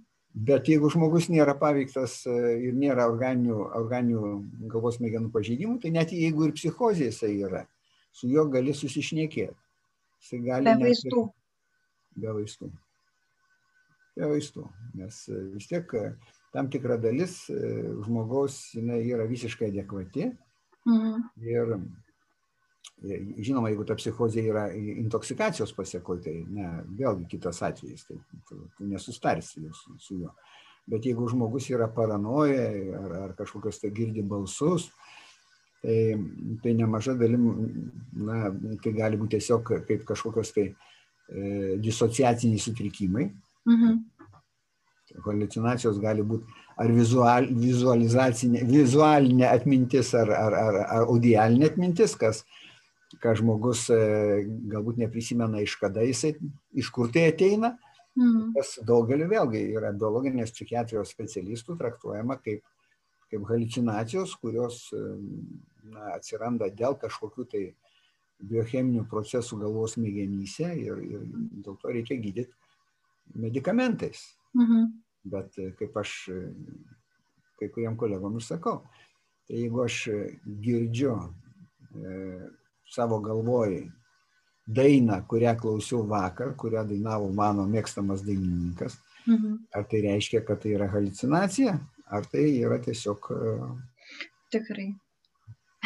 Bet 0.47 0.69
jeigu 0.69 0.91
žmogus 0.93 1.31
nėra 1.33 1.55
paveiktas 1.57 2.19
e, 2.29 2.35
ir 2.69 2.75
nėra 2.77 3.07
organinių, 3.09 3.55
organinių 3.79 4.33
galvos 4.69 4.99
mėgenų 5.01 5.31
pažeidimų, 5.33 5.79
tai 5.81 5.95
net 5.95 6.13
jeigu 6.13 6.45
ir 6.45 6.53
psichozė 6.59 7.09
jisai 7.09 7.31
yra, 7.47 7.63
su 8.13 8.29
juo 8.29 8.45
gali 8.53 8.75
susišnekėti. 8.77 9.57
Jisai 10.21 10.43
gali. 10.45 10.69
Be 10.69 10.91
vaistų. 10.91 11.23
Be 12.17 12.33
vaistų. 12.33 12.71
Be 14.17 14.31
vaistų, 14.31 14.65
nes 14.97 15.19
e, 15.29 15.43
vis 15.53 15.69
tiek 15.69 15.91
e, 15.99 16.07
tam 16.55 16.71
tikra 16.73 16.97
dalis 17.01 17.43
e, 17.53 17.59
žmogaus 18.07 18.57
jinai 18.79 19.03
yra 19.05 19.27
visiškai 19.29 19.69
adekvati. 19.69 20.31
Mhm. 20.89 21.27
Ir 21.45 21.75
žinoma, 23.45 23.69
jeigu 23.69 23.85
ta 23.85 23.97
psichozė 23.99 24.47
yra 24.49 24.63
intoksikacijos 24.73 25.75
pasiekoje, 25.77 26.23
tai 26.25 26.37
ne, 26.49 26.71
vėlgi 26.97 27.27
kitas 27.35 27.61
atvejis, 27.67 28.07
tai 28.09 28.17
tu, 28.49 28.63
tu 28.79 28.89
nesustarsi 28.89 29.67
su, 29.77 29.99
su 30.01 30.17
juo. 30.23 30.33
Bet 30.89 31.05
jeigu 31.05 31.27
žmogus 31.29 31.69
yra 31.75 31.91
paranoja 31.93 32.71
ar, 33.03 33.15
ar 33.27 33.37
kažkokios 33.37 33.83
tai 33.83 33.91
girdi 33.93 34.25
balsus, 34.25 34.87
tai, 35.83 36.15
tai 36.63 36.73
nemaža 36.79 37.19
dalim, 37.21 37.51
na, 38.17 38.47
tai 38.81 38.95
gali 38.97 39.21
būti 39.21 39.37
tiesiog 39.37 39.75
kaip 39.91 40.07
kažkokios 40.09 40.55
tai 40.57 40.71
uh, 40.71 40.96
disociaciniai 41.29 42.63
sutrikimai. 42.63 43.31
Mhm. 43.67 44.05
Halucinacijos 45.25 45.99
gali 46.03 46.23
būti 46.27 46.47
ar 46.77 46.93
vizual, 46.93 47.49
vizualizacinė, 47.57 48.63
vizualinė 48.69 49.49
atmintis, 49.49 50.13
ar, 50.19 50.31
ar, 50.31 50.57
ar, 50.61 50.79
ar 50.85 51.09
audialinė 51.09 51.71
atmintis, 51.71 52.15
kas, 52.21 52.43
ką 53.23 53.33
žmogus 53.41 53.87
e, 53.95 53.99
galbūt 54.73 55.01
neprisimena 55.01 55.63
iš 55.65 55.79
kada 55.81 56.05
jisai, 56.05 56.35
iš 56.77 56.91
kur 56.93 57.11
tai 57.13 57.31
ateina. 57.33 57.77
Mhm. 58.17 58.53
Kas 58.57 58.79
daugeliu 58.89 59.29
vėlgi 59.29 59.61
yra 59.77 59.93
biologinės 59.97 60.55
psichiatrijos 60.55 61.11
specialistų 61.13 61.77
traktuojama 61.81 62.39
kaip, 62.45 62.63
kaip 63.33 63.49
halucinacijos, 63.49 64.37
kurios 64.41 64.87
e, 64.93 65.03
na, 65.93 66.13
atsiranda 66.17 66.71
dėl 66.73 66.97
kažkokių 67.01 67.49
tai 67.53 67.65
biocheminių 68.43 69.07
procesų 69.11 69.61
galvos 69.63 69.97
smegenyse 69.97 70.69
ir, 70.81 71.01
ir 71.05 71.25
dėl 71.65 71.79
to 71.81 71.93
reikia 71.93 72.19
gydyti 72.21 72.53
medikamentais. 73.35 74.23
Mhm. 74.57 74.87
Bet 75.27 75.59
e, 75.59 75.71
kaip 75.79 75.97
aš 75.99 76.15
e, 76.33 76.41
kai 77.59 77.71
kuriem 77.73 77.97
kolegom 77.99 78.37
ir 78.39 78.45
sakau, 78.45 78.83
tai 79.47 79.63
jeigu 79.63 79.83
aš 79.85 80.01
girdžiu 80.63 81.15
e, 81.17 82.17
savo 82.87 83.19
galvoj 83.25 83.81
dainą, 84.67 85.21
kurią 85.31 85.55
klausiau 85.61 86.05
vakar, 86.11 86.55
kurią 86.59 86.85
dainavo 86.89 87.31
mano 87.33 87.67
mėgstamas 87.71 88.25
dainininkas, 88.27 88.99
mhm. 89.27 89.59
ar 89.75 89.87
tai 89.91 90.03
reiškia, 90.07 90.43
kad 90.47 90.63
tai 90.63 90.75
yra 90.77 90.91
halucinacija, 90.93 91.79
ar 92.07 92.31
tai 92.31 92.49
yra 92.61 92.81
tiesiog... 92.83 93.31
E, 93.33 93.59
Tikrai. 94.55 94.91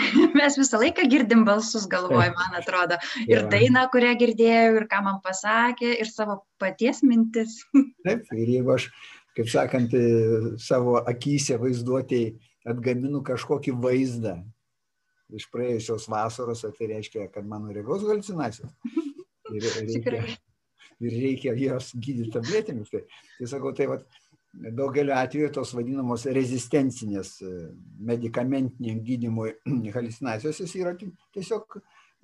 Mes 0.39 0.59
visą 0.59 0.81
laiką 0.83 1.07
girdim 1.13 1.45
balsus 1.49 1.87
galvoj, 1.91 2.33
man 2.37 2.59
atrodo. 2.59 2.99
Ir 3.29 3.47
dainą, 3.53 3.87
kurią 3.93 4.13
girdėjau, 4.21 4.77
ir 4.81 4.87
ką 4.91 5.03
man 5.07 5.19
pasakė, 5.25 5.95
ir 6.03 6.11
savo 6.11 6.41
paties 6.61 7.03
mintis. 7.07 7.61
Taip, 8.07 8.29
ir 8.37 8.55
jeigu 8.57 8.77
aš, 8.77 8.91
kaip 9.39 9.51
sakant, 9.53 9.97
savo 10.63 10.99
akise 11.01 11.59
vaizduotėjai 11.61 12.37
atgaminu 12.71 13.23
kažkokį 13.25 13.77
vaizdą 13.81 14.37
iš 15.37 15.47
praėjusios 15.53 16.09
vasaros, 16.11 16.65
tai 16.77 16.91
reiškia, 16.91 17.29
kad 17.33 17.47
mano 17.47 17.73
regos 17.75 18.05
halucinacijos. 18.07 18.73
Ir 19.51 19.65
reikia, 19.67 20.21
ir 21.03 21.15
reikia 21.19 21.53
jos 21.59 21.89
gydyti 21.99 22.31
tabletėmis. 22.31 22.91
Tai, 22.93 23.01
tai 23.35 23.47
sakau, 23.51 23.73
tai 23.75 23.89
vat, 23.91 24.05
daugeliu 24.53 25.15
atveju 25.15 25.51
tos 25.55 25.73
vadinamos 25.77 26.27
rezistencinės 26.35 27.37
e, 27.47 27.51
medikamentiniam 28.11 29.01
gydymui 29.07 29.53
halucinacijos 29.97 30.61
jis 30.65 30.75
yra 30.81 30.95
tiesiog 30.99 31.79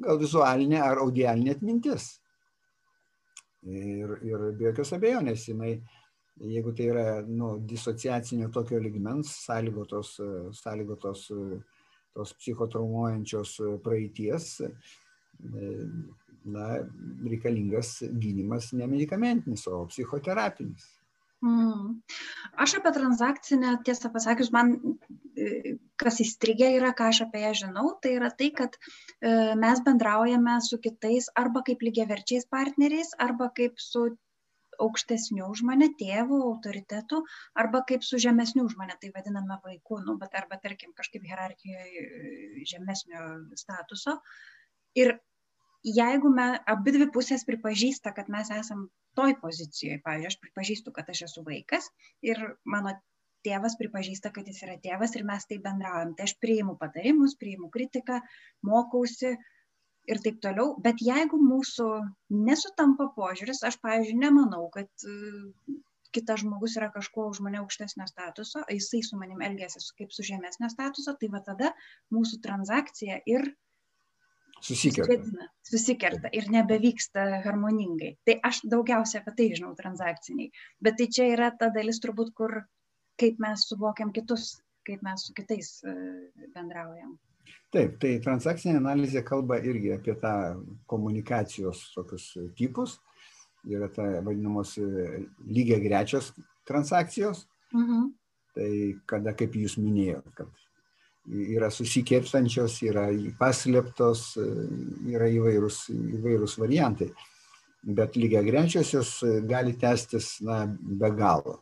gal 0.07 0.19
vizualinė 0.21 0.81
ar 0.83 1.03
audialinė 1.05 1.55
atmintis. 1.57 2.17
Ir, 3.67 4.19
ir 4.27 4.43
be 4.59 4.69
jokios 4.69 4.93
abejonės, 4.95 5.47
jinai, 5.49 5.73
jeigu 6.39 6.75
tai 6.77 6.91
yra 6.93 7.07
nu, 7.27 7.57
disociacinio 7.67 8.51
tokio 8.55 8.79
ligmens, 8.83 9.33
sąlygotos, 9.47 10.13
e, 10.21 10.31
sąlygotos 10.55 11.31
e, 11.31 11.63
tos 12.17 12.33
psichotraumuojančios 12.41 13.59
praeities, 13.85 14.55
na, 16.49 16.69
reikalingas 17.29 17.99
gydimas 18.09 18.71
ne 18.73 18.87
medikamentinis, 18.89 19.67
o 19.69 19.83
psichoterapinis. 19.91 20.87
Mm. 21.45 22.01
Aš 22.57 22.79
apie 22.79 22.91
transakcinę, 22.97 23.75
tiesą 23.85 24.09
pasakius, 24.13 24.49
man 24.55 24.71
e, 25.37 25.77
kas 26.01 26.21
įstrigė 26.25 26.71
yra, 26.79 26.95
ką 26.97 27.11
aš 27.13 27.21
apie 27.27 27.43
ją 27.43 27.51
žinau, 27.61 27.91
tai 28.01 28.15
yra 28.17 28.31
tai, 28.33 28.49
kad 28.57 28.79
e, 28.79 29.33
mes 29.61 29.83
bendraujame 29.85 30.57
su 30.65 30.79
kitais 30.81 31.29
arba 31.43 31.61
kaip 31.67 31.85
lygiaverčiais 31.85 32.49
partneriais, 32.49 33.13
arba 33.27 33.51
kaip 33.59 33.77
su 33.85 34.07
aukštesniu 34.81 35.51
už 35.53 35.63
mane, 35.69 35.91
tėvų, 36.01 36.41
autoritetu, 36.49 37.23
arba 37.63 37.83
kaip 37.89 38.05
su 38.05 38.21
žemesniu 38.23 38.65
už 38.69 38.77
mane, 38.81 38.97
tai 39.01 39.13
vadiname 39.13 39.61
vaiku, 39.65 40.01
nu, 40.09 40.17
bet 40.21 40.37
arba 40.41 40.57
tarkim 40.63 40.97
kažkaip 40.97 41.25
hierarchijoje 41.29 42.05
e, 42.09 42.67
žemesnio 42.73 43.29
statuso. 43.61 44.19
Ir 44.97 45.19
jeigu 45.87 46.31
me, 46.35 46.47
abi 46.73 46.95
dvi 46.97 47.09
pusės 47.15 47.47
pripažįsta, 47.49 48.13
kad 48.17 48.31
mes 48.33 48.51
esam 48.55 48.87
toj 49.19 49.37
pozicijoje, 49.43 50.01
pavyzdžiui, 50.05 50.31
aš 50.33 50.39
pripažįstu, 50.43 50.93
kad 50.97 51.11
aš 51.13 51.27
esu 51.29 51.45
vaikas 51.47 51.89
ir 52.27 52.41
mano 52.69 52.97
tėvas 53.47 53.77
pripažįsta, 53.79 54.33
kad 54.35 54.49
jis 54.51 54.63
yra 54.67 54.77
tėvas 54.83 55.15
ir 55.17 55.25
mes 55.29 55.47
taip 55.47 55.63
bendraujam. 55.65 56.17
Tai 56.19 56.27
aš 56.27 56.35
priimu 56.43 56.75
patarimus, 56.81 57.37
priimu 57.39 57.71
kritiką, 57.73 58.19
mokausi 58.67 59.37
ir 60.11 60.23
taip 60.25 60.41
toliau. 60.43 60.75
Bet 60.83 61.03
jeigu 61.05 61.39
mūsų 61.43 61.89
nesutampa 62.35 63.09
požiūris, 63.15 63.63
aš, 63.71 63.79
pavyzdžiui, 63.85 64.19
nemanau, 64.25 64.67
kad 64.75 64.91
uh, 65.07 65.79
kitas 66.17 66.43
žmogus 66.43 66.77
yra 66.81 66.89
kažkuo 66.95 67.29
už 67.31 67.43
mane 67.45 67.61
aukštesnio 67.61 68.07
statuso, 68.11 68.65
jisai 68.73 69.03
su 69.05 69.19
manim 69.21 69.43
elgėsi 69.45 69.83
kaip 69.99 70.15
su 70.15 70.25
žemesnio 70.27 70.71
statuso, 70.73 71.15
tai 71.21 71.31
va 71.35 71.43
tada 71.45 71.73
mūsų 72.15 72.41
transakcija 72.47 73.21
ir 73.29 73.51
susikerta. 74.67 75.49
Susikerta, 75.67 76.31
ir 76.37 76.49
nebevyksta 76.53 77.27
harmoningai. 77.45 78.17
Tai 78.27 78.39
aš 78.49 78.63
daugiausia 78.71 79.23
apie 79.23 79.35
tai 79.39 79.49
žinau 79.55 79.75
transakciniai. 79.79 80.51
Bet 80.83 80.99
tai 81.01 81.09
čia 81.13 81.29
yra 81.35 81.51
ta 81.59 81.71
dalis 81.75 82.01
turbūt, 82.03 82.33
kur 82.37 82.61
kaip 83.21 83.41
mes 83.43 83.65
suvokiam 83.69 84.13
kitus, 84.15 84.57
kaip 84.87 85.03
mes 85.07 85.27
su 85.27 85.35
kitais 85.37 85.73
e, 85.87 85.95
bendraujam. 86.55 87.17
Taip, 87.75 87.97
tai 88.03 88.17
transakcinė 88.23 88.79
analizė 88.81 89.23
kalba 89.27 89.59
irgi 89.63 89.93
apie 89.97 90.15
tą 90.23 90.35
komunikacijos 90.91 91.89
tokius 91.95 92.31
tipus. 92.59 92.99
Yra 93.67 93.89
ta 93.91 94.05
vadinamos 94.23 94.77
e, 94.79 95.25
lygiai 95.51 95.83
grečios 95.83 96.31
transakcijos. 96.69 97.47
Mhm. 97.75 98.13
Tai 98.57 98.71
kada, 99.11 99.35
kaip 99.37 99.57
jūs 99.59 99.77
minėjote, 99.77 100.31
kad 100.39 100.66
yra 101.27 101.71
susikirtančios, 101.75 102.79
yra 102.87 103.07
paslėptos, 103.41 104.29
yra 105.11 105.29
įvairūs, 105.33 105.81
įvairūs 106.19 106.57
variantai. 106.63 107.11
Bet 107.87 108.17
lygiai 108.19 108.47
grečiosios 108.47 109.21
gali 109.47 109.77
tęstis 109.79 110.41
na, 110.47 110.65
be 110.67 111.11
galo. 111.15 111.61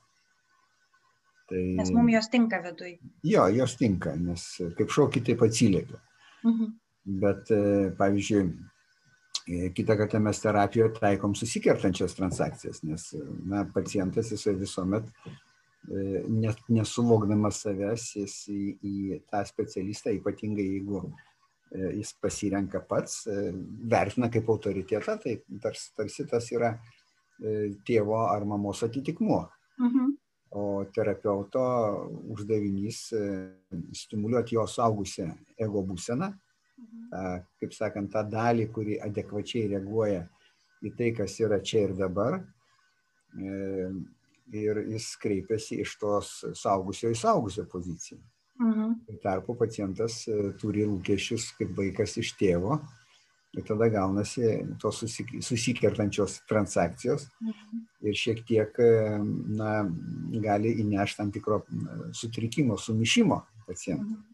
Tai, 1.50 1.60
nes 1.76 1.90
mums 1.92 2.14
jos 2.14 2.30
tinka 2.32 2.62
vidui. 2.64 2.94
Jo, 3.28 3.48
jos 3.52 3.74
tinka, 3.76 4.14
nes 4.16 4.46
kaip 4.78 4.92
šokį 4.92 5.24
taip 5.26 5.44
atsiliepia. 5.44 6.00
Mhm. 6.44 6.70
Bet, 7.20 7.50
pavyzdžiui, 7.98 8.44
kitą 9.76 9.96
kartą 10.00 10.22
mes 10.24 10.38
terapijoje 10.40 10.94
taikom 10.96 11.34
susikertančias 11.36 12.16
transakcijas, 12.16 12.80
nes 12.88 13.10
na, 13.44 13.66
pacientas 13.74 14.30
jisai 14.32 14.54
visuomet 14.56 15.10
E, 15.28 15.53
net 15.88 16.60
nesuvokdamas 16.72 17.60
savęs 17.64 18.08
jis 18.16 18.34
į, 18.48 18.60
į 18.80 19.20
tą 19.28 19.42
specialistą, 19.44 20.14
ypatingai 20.16 20.64
jeigu 20.64 21.02
e, 21.04 21.90
jis 21.98 22.14
pasirenka 22.20 22.80
pats, 22.88 23.24
e, 23.28 23.52
vertina 23.90 24.30
kaip 24.32 24.48
autoritetą, 24.48 25.18
tai 25.20 25.36
tarsi, 25.60 25.90
tarsi 25.96 26.28
tas 26.30 26.50
yra 26.54 26.74
tėvo 27.84 28.20
ar 28.30 28.44
mamos 28.46 28.84
atitikmuo. 28.86 29.40
Mhm. 29.82 30.12
O 30.54 30.84
terapeuto 30.94 31.64
uždavinys 32.30 32.98
stimuliuoti 33.98 34.54
jo 34.54 34.68
saugusią 34.70 35.26
ego 35.58 35.82
būseną, 35.82 36.28
mhm. 36.30 37.40
kaip 37.58 37.74
sakant, 37.74 38.12
tą 38.14 38.22
dalį, 38.30 38.68
kuri 38.70 39.00
adekvačiai 39.02 39.72
reaguoja 39.72 40.22
į 40.86 40.94
tai, 40.94 41.10
kas 41.18 41.34
yra 41.42 41.58
čia 41.58 41.88
ir 41.88 41.96
dabar 41.98 42.38
ir 44.52 44.82
jis 44.92 45.14
kreipiasi 45.20 45.80
iš 45.84 45.96
tos 46.00 46.30
saugusio 46.58 47.12
į 47.12 47.18
saugusio 47.18 47.64
poziciją. 47.70 48.20
Mhm. 48.60 48.92
Tarpu 49.22 49.56
pacientas 49.58 50.20
e, 50.30 50.52
turi 50.60 50.84
lūkesčius 50.86 51.48
kaip 51.58 51.72
vaikas 51.74 52.14
iš 52.20 52.36
tėvo 52.38 52.78
ir 53.54 53.64
tada 53.66 53.88
gaunasi 53.90 54.50
tos 54.82 55.00
susikertančios 55.42 56.40
transakcijos 56.50 57.26
mhm. 57.42 57.82
ir 58.06 58.20
šiek 58.20 58.44
tiek 58.46 58.78
e, 58.78 58.92
na, 59.58 59.72
gali 60.44 60.76
įnešti 60.84 61.18
tam 61.18 61.34
tikro 61.34 61.64
sutrikimo, 62.14 62.78
sumišimo 62.78 63.40
pacientui. 63.66 64.20
Mhm. 64.20 64.30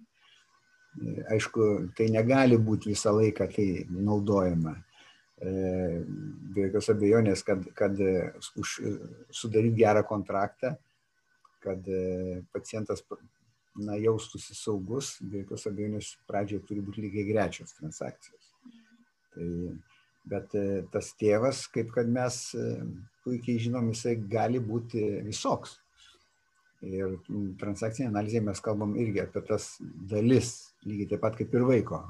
E, 1.01 1.27
aišku, 1.37 1.71
tai 1.97 2.11
negali 2.13 2.61
būti 2.61 2.93
visą 2.93 3.15
laiką 3.17 3.49
tai 3.55 3.69
naudojama 3.89 4.77
be 5.41 6.67
jokios 6.67 6.91
abejonės, 6.93 7.43
kad, 7.47 7.65
kad 7.77 8.01
už 8.61 8.77
sudaryti 9.33 9.81
gerą 9.81 10.03
kontraktą, 10.09 10.75
kad 11.65 11.87
pacientas 12.53 13.05
na, 13.81 13.97
jaustųsi 14.01 14.57
saugus, 14.57 15.15
be 15.23 15.45
jokios 15.45 15.67
abejonės 15.71 16.15
pradžioje 16.29 16.67
turi 16.69 16.85
būti 16.85 17.05
lygiai 17.07 17.29
grečios 17.31 17.77
transakcijos. 17.79 18.53
Tai, 19.35 19.49
bet 20.31 20.57
tas 20.93 21.13
tėvas, 21.17 21.65
kaip 21.73 21.93
kad 21.95 22.09
mes 22.11 22.41
puikiai 23.25 23.61
žinom, 23.63 23.93
jisai 23.95 24.17
gali 24.21 24.61
būti 24.61 25.05
visoks. 25.25 25.79
Ir 26.85 27.19
transakcinė 27.61 28.09
analizė 28.09 28.41
mes 28.45 28.61
kalbam 28.65 28.95
irgi 28.97 29.21
apie 29.25 29.43
tas 29.49 29.75
dalis, 30.09 30.53
lygiai 30.89 31.11
taip 31.13 31.25
pat 31.25 31.37
kaip 31.37 31.53
ir 31.57 31.67
vaiko. 31.69 32.01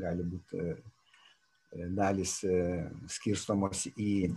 Gali 0.00 0.24
būti 0.26 0.62
dalys 1.96 2.38
e, 2.46 2.60
skirstomos 3.10 3.86
į 3.94 4.30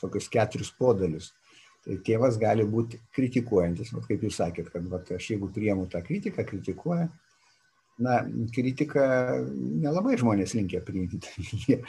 tokius 0.00 0.28
keturis 0.32 0.70
podalius. 0.78 1.32
Tai 1.84 1.96
tėvas 2.04 2.36
gali 2.40 2.66
būti 2.68 2.98
kritikuojantis, 3.16 3.92
vat, 3.94 4.04
kaip 4.08 4.24
jūs 4.26 4.40
sakėt, 4.40 4.68
kad 4.72 4.84
vat, 4.90 5.10
aš 5.14 5.30
jeigu 5.32 5.48
priemu 5.54 5.86
tą 5.90 6.02
kritiką, 6.04 6.44
kritikuoja, 6.48 7.06
na, 8.02 8.18
kritiką 8.54 9.04
nelabai 9.84 10.18
žmonės 10.20 10.54
linkia 10.58 10.82
priimti. 10.84 11.32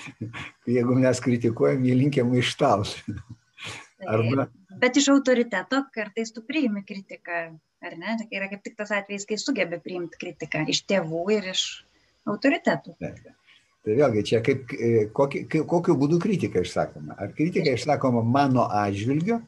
jeigu 0.77 0.97
mes 0.99 1.23
kritikuojam, 1.25 1.83
jie 1.85 1.97
linkia 1.97 2.25
maištauti. 2.27 3.17
Arba... 4.07 4.47
Bet 4.79 4.95
iš 5.01 5.09
autoriteto 5.11 5.81
kartais 5.95 6.31
tu 6.31 6.45
priimi 6.47 6.85
kritiką, 6.87 7.41
ar 7.83 7.97
ne? 7.99 8.15
Tai 8.21 8.29
yra 8.39 8.47
kaip 8.51 8.63
tik 8.63 8.77
tas 8.79 8.93
atvejis, 8.95 9.27
kai 9.27 9.39
sugebi 9.41 9.81
priimti 9.83 10.21
kritiką 10.21 10.63
iš 10.71 10.85
tėvų 10.87 11.25
ir 11.35 11.51
iš 11.51 11.65
autoritetų. 12.29 12.95
Taip. 13.01 13.19
Tai 13.85 13.95
vėlgi 13.95 14.25
čia 14.27 14.41
kaip, 14.43 14.73
koki, 15.15 15.45
kokiu 15.47 15.95
būdu 15.99 16.19
kritika 16.21 16.63
išsakoma. 16.65 17.15
Ar 17.15 17.31
kritika 17.35 17.71
išsakoma 17.77 18.23
mano 18.27 18.65
atžvilgiu, 18.67 19.39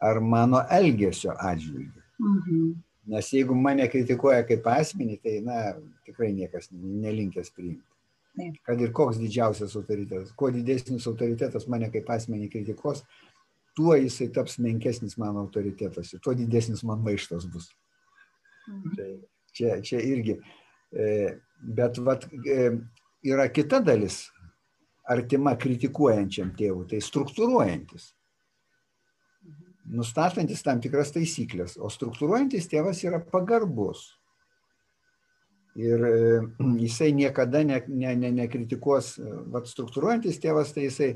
ar 0.00 0.20
mano 0.24 0.62
elgesio 0.72 1.34
atžvilgiu. 1.36 2.02
Mhm. 2.18 2.68
Nes 3.08 3.30
jeigu 3.32 3.54
mane 3.56 3.86
kritikuoja 3.88 4.44
kaip 4.48 4.66
asmenį, 4.68 5.14
tai 5.24 5.38
na, 5.44 5.60
tikrai 6.04 6.28
niekas 6.36 6.68
nelinkęs 6.72 7.54
priimti. 7.56 7.84
Taip. 8.38 8.58
Kad 8.68 8.82
ir 8.84 8.92
koks 8.94 9.18
didžiausias 9.18 9.74
autoritetas, 9.78 10.34
kuo 10.36 10.50
didesnis 10.54 11.06
autoritetas 11.08 11.66
mane 11.72 11.88
kaip 11.92 12.10
asmenį 12.12 12.50
kritikos, 12.52 13.02
tuo 13.78 13.96
jisai 13.96 14.28
taps 14.34 14.58
menkesnis 14.62 15.16
mano 15.18 15.46
autoritetas 15.46 16.12
ir 16.12 16.22
tuo 16.22 16.34
didesnis 16.36 16.84
man 16.86 17.00
maištas 17.06 17.48
bus. 17.50 17.70
Mhm. 18.68 18.94
Tai 18.96 19.10
čia, 19.56 19.80
čia 19.82 20.02
irgi. 20.04 20.38
E, 20.92 21.08
bet 21.62 21.98
vat, 22.04 22.28
e, 22.44 22.70
yra 23.24 23.48
kita 23.52 23.80
dalis, 23.84 24.26
artima 25.08 25.54
kritikuojančiam 25.58 26.52
tėvui, 26.58 26.86
tai 26.90 27.00
struktūruojantis. 27.04 28.12
Nustatantis 29.88 30.60
tam 30.64 30.82
tikras 30.84 31.14
taisyklės, 31.14 31.78
o 31.80 31.88
struktūruojantis 31.88 32.68
tėvas 32.68 33.00
yra 33.08 33.22
pagarbus. 33.24 34.04
Ir 35.78 36.04
e, 36.04 36.18
jisai 36.84 37.12
niekada 37.16 37.64
ne, 37.64 37.80
ne, 37.88 38.14
ne, 38.18 38.32
nekritikuos, 38.42 39.16
vat 39.54 39.70
struktūruojantis 39.70 40.40
tėvas, 40.42 40.74
tai 40.76 40.88
jisai 40.88 41.12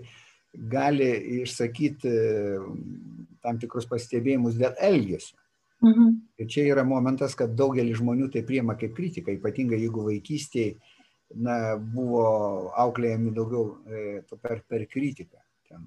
gali 0.73 1.11
išsakyti 1.43 2.09
e, 2.09 2.57
tam 3.45 3.61
tikrus 3.61 3.89
pastebėjimus 3.91 4.59
dėl 4.61 4.77
elgesio. 4.81 5.37
Mhm. 5.83 6.11
Ir 6.39 6.47
čia 6.47 6.65
yra 6.71 6.85
momentas, 6.87 7.35
kad 7.35 7.57
daugelis 7.59 7.99
žmonių 7.99 8.29
tai 8.33 8.45
priema 8.47 8.77
kaip 8.79 8.95
kritiką, 8.95 9.35
ypatingai 9.35 9.81
jeigu 9.83 10.05
vaikystėje 10.07 10.77
na, 11.35 11.77
buvo 11.77 12.25
auklėjami 12.79 13.33
daugiau 13.35 13.79
e, 13.87 14.23
per, 14.43 14.63
per 14.69 14.87
kritiką. 14.91 15.41
Ten. 15.69 15.87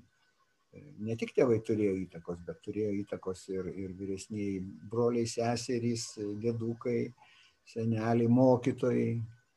E, 0.74 0.84
ne 1.06 1.16
tik 1.20 1.36
tėvai 1.36 1.60
turėjo 1.66 1.96
įtakos, 2.04 2.42
bet 2.48 2.62
turėjo 2.66 2.94
įtakos 3.02 3.46
ir, 3.54 3.70
ir 3.74 3.94
vyresniai 3.98 4.60
broliai, 4.92 5.28
seserys, 5.30 6.12
dėdukai, 6.42 7.00
seneliai, 7.70 8.32
mokytojai, 8.32 9.12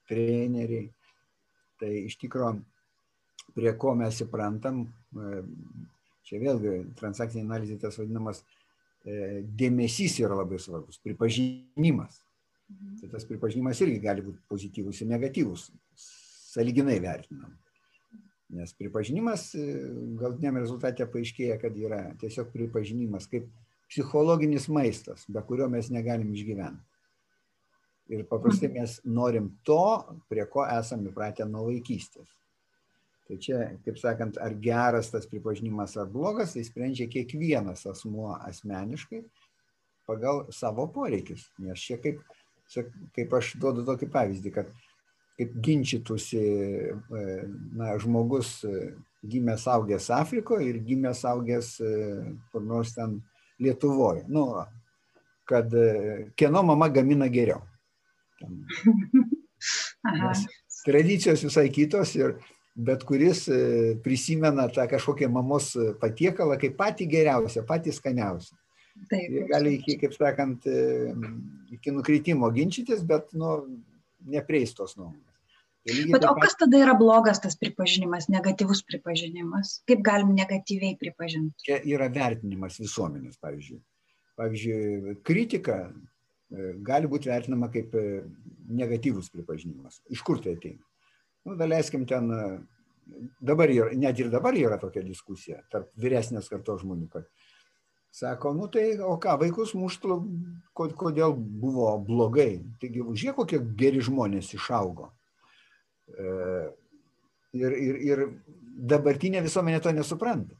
treneriai. 0.09 0.91
Tai 1.79 1.91
iš 2.05 2.19
tikrųjų, 2.21 2.63
prie 3.57 3.75
ko 3.81 3.95
mes 3.99 4.23
įprantam, 4.25 4.85
e, 4.85 5.43
čia 6.29 6.41
vėlgi 6.43 6.79
transakcinė 6.99 7.47
analizė 7.47 7.81
tas 7.81 8.01
vadinamas 8.01 8.45
dėmesys 9.09 10.19
yra 10.21 10.37
labai 10.37 10.59
svarbus, 10.61 10.99
pripažinimas. 11.01 12.19
Mhm. 12.69 12.99
Tai 13.01 13.09
tas 13.15 13.25
pripažinimas 13.29 13.81
irgi 13.85 14.01
gali 14.03 14.25
būti 14.25 14.43
pozityvus 14.51 15.01
ir 15.03 15.11
negatyvus, 15.13 15.71
saliginai 16.53 16.99
vertinam. 17.01 17.55
Nes 18.49 18.73
pripažinimas 18.77 19.51
e, 19.57 19.65
galtiniam 20.21 20.57
rezultate 20.61 21.05
paaiškėja, 21.09 21.59
kad 21.61 21.77
yra 21.77 22.03
tiesiog 22.21 22.49
pripažinimas 22.53 23.29
kaip 23.29 23.49
psichologinis 23.89 24.69
maistas, 24.73 25.25
be 25.29 25.41
kurio 25.49 25.69
mes 25.73 25.91
negalim 25.93 26.33
išgyventi. 26.33 26.85
Ir 28.09 28.25
paprastai 28.29 28.71
mhm. 28.71 28.81
mes 28.81 28.99
norim 29.05 29.51
to, 29.69 29.81
prie 30.33 30.45
ko 30.49 30.65
esame 30.65 31.11
įpratę 31.11 31.45
nuo 31.49 31.67
vaikystės. 31.69 32.29
Tai 33.29 33.37
čia, 33.45 33.59
kaip 33.85 33.99
sakant, 34.01 34.39
ar 34.41 34.55
geras 34.57 35.11
tas 35.13 35.29
pripažinimas 35.29 35.99
ar 36.01 36.09
blogas, 36.09 36.55
tai 36.57 36.65
sprendžia 36.65 37.05
kiekvienas 37.13 37.85
asmuo 37.91 38.31
asmeniškai 38.39 39.21
pagal 40.09 40.47
savo 40.57 40.87
poreikius. 40.89 41.51
Nes 41.61 41.83
čia 41.85 41.99
kaip 42.01 42.23
kaip 43.17 43.35
aš 43.39 43.55
duodu 43.61 43.85
tokį 43.87 44.11
pavyzdį, 44.13 44.53
kad 44.55 44.73
kaip 45.39 45.55
ginčytųsi 45.63 46.41
e, 46.41 47.23
na, 47.79 47.95
žmogus 48.03 48.59
e, 48.67 48.91
gimęs 49.23 49.69
augęs 49.71 50.11
Afrikoje 50.15 50.67
ir 50.73 50.81
gimęs 50.83 51.23
augęs 51.31 51.77
e, 51.81 51.93
kur 52.53 52.65
nors 52.67 52.95
ten 52.97 53.21
Lietuvoje. 53.59 54.23
Nu, 54.31 54.53
kad 55.49 55.73
kieno 56.39 56.63
mama 56.63 56.89
gamina 56.95 57.27
geriau. 57.27 57.63
Nes 60.19 60.45
tradicijos 60.85 61.43
visai 61.43 61.67
kitos 61.75 62.13
ir 62.15 62.37
bet 62.79 63.03
kuris 63.03 63.49
prisimena 64.05 64.69
tą 64.71 64.87
kažkokią 64.91 65.27
mamos 65.35 65.73
patiekalą 65.99 66.55
kaip 66.63 66.77
patį 66.79 67.09
geriausią, 67.11 67.65
patį 67.67 67.97
skaniausią. 67.97 68.55
Taip, 69.09 69.31
ir 69.33 69.47
gali 69.49 69.77
iki, 69.79 69.97
kaip 70.01 70.13
sakant, 70.17 70.67
iki 71.73 71.93
nukritimo 71.95 72.51
ginčytis, 72.53 73.01
bet 73.09 73.31
nu, 73.39 73.55
neprieis 74.29 74.75
tos 74.77 74.97
nuomonės. 74.99 75.29
Tai 75.89 76.05
bet 76.13 76.25
o 76.29 76.35
kas 76.37 76.57
tada 76.59 76.81
yra 76.83 76.95
blogas 76.99 77.41
tas 77.41 77.57
pripažinimas, 77.57 78.29
negatyvus 78.33 78.83
pripažinimas? 78.85 79.79
Kaip 79.89 80.03
galim 80.05 80.35
negatyviai 80.37 80.99
pripažinti? 81.01 81.65
Čia 81.65 81.79
yra 81.89 82.11
vertinimas 82.13 82.77
visuomenės, 82.83 83.39
pavyzdžiui. 83.41 83.79
Pavyzdžiui, 84.39 85.15
kritika 85.27 85.79
e, 85.87 86.73
gali 86.85 87.11
būti 87.11 87.31
vertinama 87.31 87.71
kaip 87.73 87.95
e, 87.97 88.05
negatyvus 88.69 89.31
pripažinimas. 89.33 90.03
Iš 90.13 90.25
kur 90.27 90.43
tai 90.45 90.59
ateina? 90.59 90.83
Nu, 91.47 91.57
daleiskim 91.59 92.05
ten, 92.11 92.29
e, 92.35 93.23
dabar 93.41 93.73
yra, 93.73 93.95
net 93.97 94.21
ir 94.21 94.29
dabar 94.35 94.59
yra 94.59 94.77
tokia 94.83 95.07
diskusija 95.07 95.63
tarp 95.73 95.89
vyresnės 95.97 96.51
kartos 96.53 96.83
žmonių, 96.85 97.09
kad 97.15 97.31
Sako, 98.11 98.55
nu 98.57 98.67
tai, 98.73 98.97
o 99.05 99.15
ką, 99.21 99.37
vaikus 99.43 99.75
muštų, 99.79 100.17
kodėl 100.75 101.35
buvo 101.37 101.93
blogai. 102.03 102.65
Taigi, 102.81 103.05
žiūrėk, 103.05 103.37
kokie 103.37 103.61
geri 103.79 104.01
žmonės 104.03 104.55
išaugo. 104.57 105.11
E, 106.09 106.31
ir, 107.59 107.77
ir, 107.77 107.99
ir 108.09 108.25
dabartinė 108.91 109.43
visuomenė 109.45 109.83
to 109.85 109.93
nesupranta. 109.95 110.57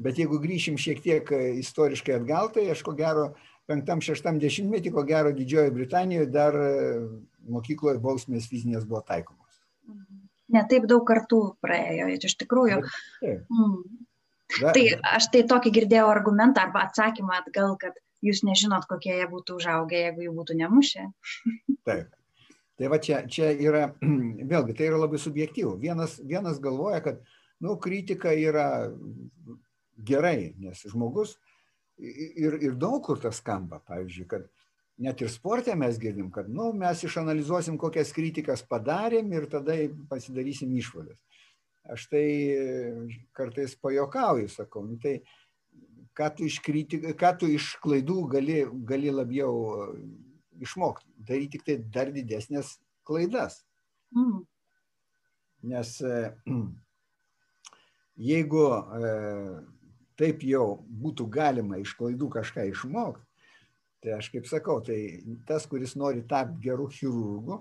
Bet 0.00 0.20
jeigu 0.20 0.38
grįšim 0.40 0.78
šiek 0.80 1.00
tiek 1.04 1.32
istoriškai 1.60 2.20
atgal, 2.20 2.52
tai 2.54 2.68
aš 2.72 2.84
ko 2.84 2.94
gero, 2.96 3.30
penktam, 3.68 4.00
šeštam 4.04 4.38
dešimtmetį, 4.40 4.92
ko 4.94 5.04
gero 5.08 5.32
Didžiojoje 5.36 5.74
Britanijoje 5.76 6.30
dar 6.32 6.56
mokykloje 7.48 8.00
bausmės 8.02 8.48
fizinės 8.48 8.86
buvo 8.88 9.02
taikomos. 9.08 9.60
Ne 10.50 10.62
taip 10.70 10.86
daug 10.90 11.04
kartų 11.06 11.40
praėjo, 11.62 12.08
iš 12.16 12.36
tikrųjų. 12.40 12.80
Taip. 13.20 13.44
Mm. 13.52 14.06
Da. 14.58 14.72
Tai 14.74 14.84
aš 15.16 15.28
tai 15.34 15.42
tokį 15.48 15.72
girdėjau 15.76 16.08
argumentą 16.10 16.64
arba 16.66 16.86
atsakymą 16.88 17.36
atgal, 17.38 17.76
kad 17.80 17.98
jūs 18.24 18.42
nežinot, 18.46 18.86
kokie 18.90 19.12
jie 19.20 19.26
būtų 19.30 19.58
užaugę, 19.60 20.06
jeigu 20.06 20.26
jų 20.26 20.32
būtų 20.38 20.56
nemušę. 20.60 21.06
Taip. 21.88 22.16
Tai 22.80 22.88
va 22.88 22.96
čia, 23.02 23.20
čia 23.28 23.50
yra, 23.52 23.90
vėlgi, 24.52 24.74
tai 24.76 24.88
yra 24.88 25.02
labai 25.02 25.20
subjektyvu. 25.20 25.74
Vienas, 25.82 26.16
vienas 26.24 26.60
galvoja, 26.62 27.02
kad, 27.04 27.20
nu, 27.60 27.76
kritika 27.82 28.32
yra 28.32 28.88
gerai, 30.08 30.54
nes 30.56 30.80
žmogus 30.88 31.36
ir, 32.00 32.56
ir 32.56 32.78
daug 32.80 33.02
kur 33.04 33.20
tas 33.20 33.36
skamba, 33.42 33.82
pavyzdžiui, 33.84 34.24
kad 34.30 34.48
net 35.00 35.20
ir 35.20 35.28
sportė 35.32 35.74
mes 35.76 35.98
girdim, 36.00 36.30
kad, 36.32 36.48
nu, 36.48 36.70
mes 36.76 37.04
išanalizuosim, 37.04 37.76
kokias 37.80 38.14
kritikas 38.16 38.64
padarėm 38.64 39.28
ir 39.36 39.44
tada 39.52 39.76
pasidarysim 40.08 40.72
išvadas 40.80 41.20
aš 41.90 42.06
tai 42.12 42.26
kartais 43.36 43.74
pajokauju, 43.82 44.50
sakau, 44.52 44.84
nu, 44.86 44.98
tai 45.02 45.20
ką 46.16 46.28
tu, 46.36 46.46
iš 46.46 46.60
kritik, 46.64 47.06
ką 47.18 47.32
tu 47.40 47.48
iš 47.50 47.72
klaidų 47.82 48.18
gali, 48.34 48.60
gali 48.86 49.12
labiau 49.14 49.88
išmokti, 50.60 51.08
daryti 51.28 51.58
tik 51.58 51.66
tai 51.66 51.76
dar 51.94 52.12
didesnės 52.14 52.76
klaidas. 53.06 53.62
Mm. 54.16 54.44
Nes 55.70 55.96
jeigu 58.30 58.64
e, 58.68 59.10
taip 60.20 60.44
jau 60.44 60.66
būtų 61.02 61.26
galima 61.32 61.80
iš 61.80 61.94
klaidų 61.98 62.30
kažką 62.36 62.68
išmokti, 62.70 63.26
tai 64.00 64.16
aš 64.16 64.30
kaip 64.32 64.48
sakau, 64.48 64.78
tai 64.84 64.98
tas, 65.48 65.66
kuris 65.68 65.96
nori 66.00 66.24
tapti 66.28 66.64
gerų 66.68 66.88
chirurgų, 66.96 67.60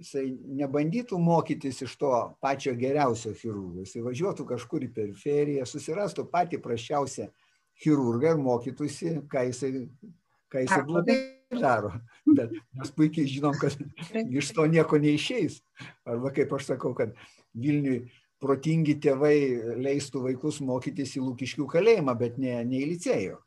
jisai 0.00 0.30
nebandytų 0.60 1.18
mokytis 1.20 1.82
iš 1.84 1.96
to 2.00 2.12
pačio 2.42 2.72
geriausio 2.78 3.34
chirurgo, 3.36 3.84
jisai 3.84 4.04
važiuotų 4.06 4.46
kažkur 4.48 4.86
į 4.86 4.92
periferiją, 4.96 5.66
susirastų 5.68 6.26
patį 6.32 6.60
prašiausią 6.64 7.28
chirurgą 7.80 8.34
ir 8.34 8.40
mokytųsi, 8.40 9.12
ką 9.30 9.44
jisai, 9.50 9.84
ką 10.52 10.64
jisai 10.64 10.80
blogai 10.88 11.18
daro. 11.60 11.92
Bet 12.28 12.54
mes 12.76 12.94
puikiai 12.96 13.28
žinom, 13.28 13.56
kad 13.60 13.76
iš 14.24 14.52
to 14.56 14.66
nieko 14.70 15.00
neišeis. 15.00 15.60
Arba 16.08 16.32
kaip 16.34 16.52
aš 16.56 16.72
sakau, 16.72 16.94
kad 16.96 17.14
Vilniui 17.56 18.04
protingi 18.40 18.96
tėvai 19.02 19.36
leistų 19.84 20.24
vaikus 20.28 20.60
mokytis 20.64 21.16
į 21.18 21.24
Lūkiškių 21.26 21.66
kalėjimą, 21.68 22.14
bet 22.20 22.38
ne, 22.40 22.56
ne 22.64 22.80
į 22.80 22.92
licėjų. 22.94 23.40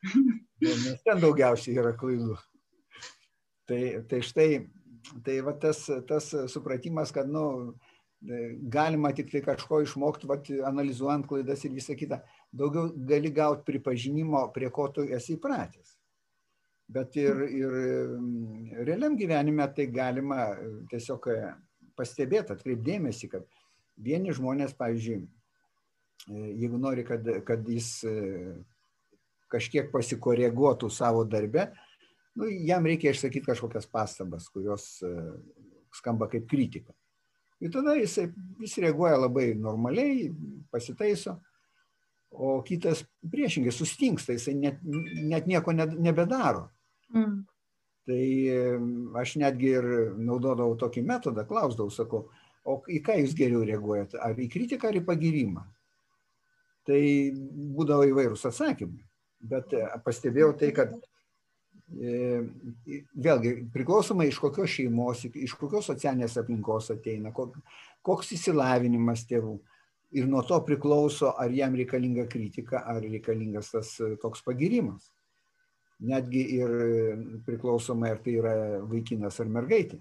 Nes 0.64 1.02
ten 1.04 1.20
daugiausiai 1.20 1.76
yra 1.80 1.92
klaidų. 1.96 2.36
Tai, 3.68 3.82
tai 4.10 4.20
štai 4.26 4.48
tai 5.24 5.38
va 5.44 5.54
tas, 5.58 5.84
tas 6.08 6.28
supratimas, 6.52 7.12
kad 7.14 7.28
nu, 7.30 7.74
galima 8.20 9.12
tik 9.16 9.30
tai 9.32 9.40
kažko 9.44 9.80
išmokti, 9.84 10.28
va, 10.28 10.36
analizuojant 10.68 11.26
klaidas 11.28 11.64
ir 11.64 11.72
visą 11.76 11.96
kitą, 11.96 12.20
daugiau 12.52 12.90
gali 13.08 13.32
gauti 13.32 13.64
pripažinimo, 13.70 14.44
prie 14.54 14.68
ko 14.70 14.88
tu 14.92 15.06
esi 15.08 15.38
įpratęs. 15.38 15.96
Bet 16.90 17.14
ir, 17.16 17.44
ir 17.54 17.74
realiam 18.82 19.14
gyvenime 19.16 19.66
tai 19.74 19.86
galima 19.94 20.50
tiesiog 20.90 21.28
pastebėti, 21.96 22.56
atkreipdėmėsi, 22.56 23.30
kad 23.30 23.46
vieni 24.00 24.34
žmonės, 24.34 24.74
pavyzdžiui, 24.78 25.20
jeigu 26.28 26.80
nori, 26.82 27.06
kad, 27.06 27.24
kad 27.46 27.68
jis 27.70 27.92
kažkiek 29.50 29.88
pasikoreguotų 29.94 30.90
savo 30.92 31.24
darbę, 31.26 31.70
nu, 32.38 32.48
jam 32.66 32.86
reikia 32.86 33.14
išsakyti 33.14 33.48
kažkokias 33.48 33.88
pastabas, 33.90 34.48
kurios 34.52 34.86
skamba 35.94 36.28
kaip 36.30 36.46
kritika. 36.50 36.94
Ir 37.60 37.72
tada 37.74 37.94
jisai, 37.98 38.30
jis 38.62 38.78
reaguoja 38.80 39.18
labai 39.20 39.50
normaliai, 39.58 40.30
pasitaiso, 40.72 41.36
o 42.30 42.60
kitas 42.64 43.02
priešingai 43.30 43.72
sustingsta, 43.74 44.32
jisai 44.36 44.54
net, 44.56 44.78
net 45.28 45.48
nieko 45.50 45.74
nebedaro. 45.74 46.68
Mm. 47.12 47.42
Tai 48.08 48.22
aš 49.20 49.34
netgi 49.42 49.74
ir 49.76 49.88
naudodavau 50.16 50.78
tokį 50.78 51.04
metodą, 51.06 51.44
klausdavau, 51.46 51.92
sakau, 51.92 52.22
o 52.64 52.78
į 52.88 53.02
ką 53.04 53.18
jūs 53.20 53.36
geriau 53.36 53.60
reaguojate, 53.66 54.18
ar 54.22 54.38
į 54.40 54.48
kritiką, 54.52 54.88
ar 54.88 54.98
į 54.98 55.04
pagirimą? 55.04 55.66
Tai 56.88 57.00
būdavo 57.76 58.08
įvairūs 58.08 58.46
atsakymai. 58.48 59.04
Bet 59.50 59.72
pastebėjau 60.04 60.54
tai, 60.60 60.72
kad 60.76 60.96
e, 60.96 61.00
vėlgi 61.90 63.54
priklausomai 63.74 64.28
iš 64.30 64.38
kokios 64.42 64.70
šeimos, 64.76 65.24
iš 65.34 65.56
kokios 65.58 65.90
socialinės 65.90 66.36
aplinkos 66.38 66.92
ateina, 66.94 67.32
koks 67.34 68.34
įsilavinimas 68.36 69.26
tėvų. 69.30 69.56
Ir 70.18 70.26
nuo 70.26 70.42
to 70.42 70.56
priklauso, 70.66 71.30
ar 71.38 71.52
jam 71.54 71.74
reikalinga 71.78 72.24
kritika, 72.30 72.82
ar 72.82 72.98
reikalingas 73.02 73.70
tas 73.70 73.92
toks 74.22 74.42
pagirimas 74.42 75.10
netgi 76.00 76.42
ir 76.56 76.70
priklausomai, 77.46 78.14
ar 78.14 78.20
tai 78.24 78.36
yra 78.40 78.54
vaikinas 78.88 79.38
ar 79.42 79.50
mergaitė. 79.52 80.00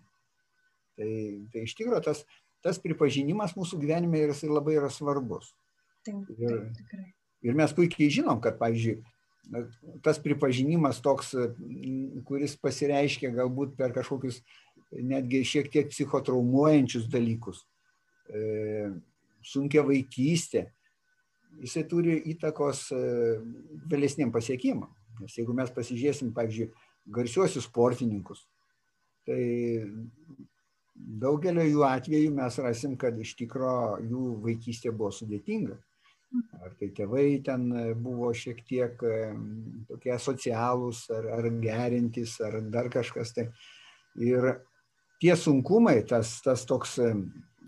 Tai, 0.99 1.11
tai 1.53 1.63
iš 1.65 1.75
tikrųjų 1.79 2.01
tas, 2.05 2.23
tas 2.63 2.79
pripažinimas 2.83 3.55
mūsų 3.57 3.79
gyvenime 3.83 4.23
yra, 4.23 4.35
labai 4.51 4.77
yra 4.79 4.89
svarbus. 4.91 5.51
Taip, 6.07 6.27
ir, 6.35 6.55
taip, 6.55 6.75
tikrai. 6.79 7.05
ir 7.43 7.57
mes 7.59 7.75
puikiai 7.75 8.11
žinom, 8.19 8.39
kad, 8.43 8.57
pavyzdžiui, 8.59 8.99
tas 10.05 10.19
pripažinimas 10.21 11.01
toks, 11.03 11.33
kuris 12.27 12.55
pasireiškia 12.61 13.31
galbūt 13.35 13.75
per 13.79 13.93
kažkokius 13.95 14.41
netgi 14.91 15.43
šiek 15.45 15.69
tiek 15.71 15.89
psichotraumuojančius 15.91 17.07
dalykus, 17.11 17.63
e, 18.33 18.89
sunkia 19.45 19.83
vaikystė, 19.85 20.65
jisai 21.61 21.83
turi 21.89 22.17
įtakos 22.33 22.87
e, 22.95 23.01
vėlesniem 23.89 24.33
pasiekimam. 24.33 24.89
Nes 25.19 25.35
jeigu 25.35 25.53
mes 25.53 25.71
pasižiūrėsim, 25.75 26.31
pavyzdžiui, 26.35 26.69
garsiuosius 27.11 27.67
sportininkus, 27.67 28.45
tai 29.27 29.41
daugelio 30.95 31.65
jų 31.67 31.83
atveju 31.87 32.31
mes 32.35 32.59
rasim, 32.63 32.95
kad 32.99 33.17
iš 33.19 33.35
tikro 33.39 33.99
jų 34.03 34.39
vaikystė 34.45 34.93
buvo 34.95 35.11
sudėtinga. 35.15 35.77
Ar 36.59 36.73
tai 36.77 36.91
tėvai 36.93 37.41
ten 37.45 37.69
buvo 37.97 38.29
šiek 38.37 38.59
tiek 38.67 38.99
tokie 39.89 40.17
socialūs, 40.21 41.07
ar, 41.15 41.25
ar 41.39 41.49
gerintis, 41.63 42.35
ar 42.45 42.59
dar 42.69 42.91
kažkas. 42.93 43.33
Tai. 43.33 43.47
Ir 44.21 44.51
tie 45.21 45.33
sunkumai, 45.39 45.97
tas, 46.05 46.35
tas 46.45 46.67
toks 46.69 46.99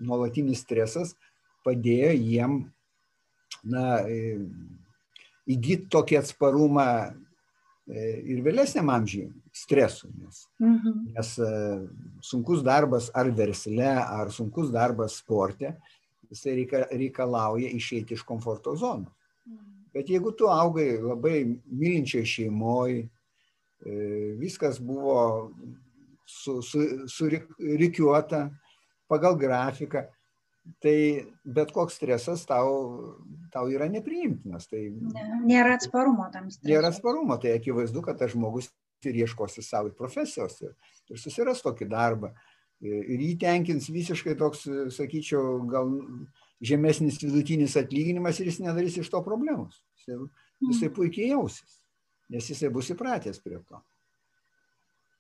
nuolatinis 0.01 0.61
stresas 0.61 1.15
padėjo 1.65 2.13
jiem 2.17 2.55
na, 3.67 4.01
įgyti 5.49 5.89
tokį 5.91 6.19
atsparumą 6.21 6.87
ir 7.91 8.41
vėlesniam 8.45 8.89
amžiui 8.93 9.27
stresui, 9.55 10.11
nes, 10.15 10.45
mhm. 10.61 10.99
nes 11.15 11.31
sunkus 12.23 12.61
darbas 12.63 13.09
ar 13.17 13.31
versle, 13.35 13.89
ar 13.89 14.31
sunkus 14.31 14.71
darbas 14.71 15.17
sporte, 15.19 15.73
jisai 16.31 16.55
reika, 16.61 16.85
reikalauja 16.91 17.69
išeiti 17.75 18.15
iš 18.17 18.25
komforto 18.27 18.75
zonos. 18.75 19.13
Mhm. 19.45 19.81
Bet 19.93 20.09
jeigu 20.09 20.31
tu 20.37 20.47
augai 20.47 20.95
labai 21.01 21.43
mylinčiai 21.67 22.25
šeimoji, 22.25 23.09
viskas 24.37 24.79
buvo 24.79 25.51
su, 26.25 26.61
su, 26.61 26.79
surikiuota 27.07 28.49
pagal 29.09 29.35
grafiką, 29.35 30.05
tai 30.79 31.25
bet 31.43 31.71
koks 31.73 31.97
stresas 31.97 32.45
tau, 32.45 33.17
tau 33.51 33.65
yra 33.73 33.89
nepriimtinas. 33.91 34.69
Tai 34.69 34.83
ne, 34.91 35.25
nėra 35.47 35.75
atsparumo 35.79 36.29
tam 36.33 36.51
stresui. 36.53 36.71
Nėra 36.71 36.93
atsparumo, 36.93 37.37
tai 37.41 37.55
akivaizdu, 37.57 38.03
kad 38.05 38.21
tas 38.21 38.35
žmogus 38.35 38.69
ir 39.05 39.17
ieškosi 39.23 39.63
savo 39.65 39.89
profesijos 39.97 40.59
ir, 40.61 40.75
ir 41.09 41.19
susiras 41.19 41.63
tokį 41.65 41.89
darbą. 41.89 42.31
Ir, 42.31 42.50
ir 42.81 43.21
jį 43.21 43.35
tenkins 43.41 43.89
visiškai 43.93 44.35
toks, 44.39 44.65
sakyčiau, 44.95 45.61
gal 45.69 45.91
žemesnis 46.61 47.19
vidutinis 47.21 47.77
atlyginimas 47.79 48.39
ir 48.39 48.49
jis 48.49 48.59
nedarys 48.63 48.97
iš 49.01 49.09
to 49.13 49.21
problemos. 49.25 49.81
Jisai, 50.01 50.17
jisai 50.65 50.89
mm. 50.89 50.95
puikiai 50.97 51.31
jausis, 51.33 51.79
nes 52.33 52.49
jisai 52.53 52.71
bus 52.73 52.89
įpratęs 52.93 53.41
prie 53.43 53.61
to. 53.69 53.81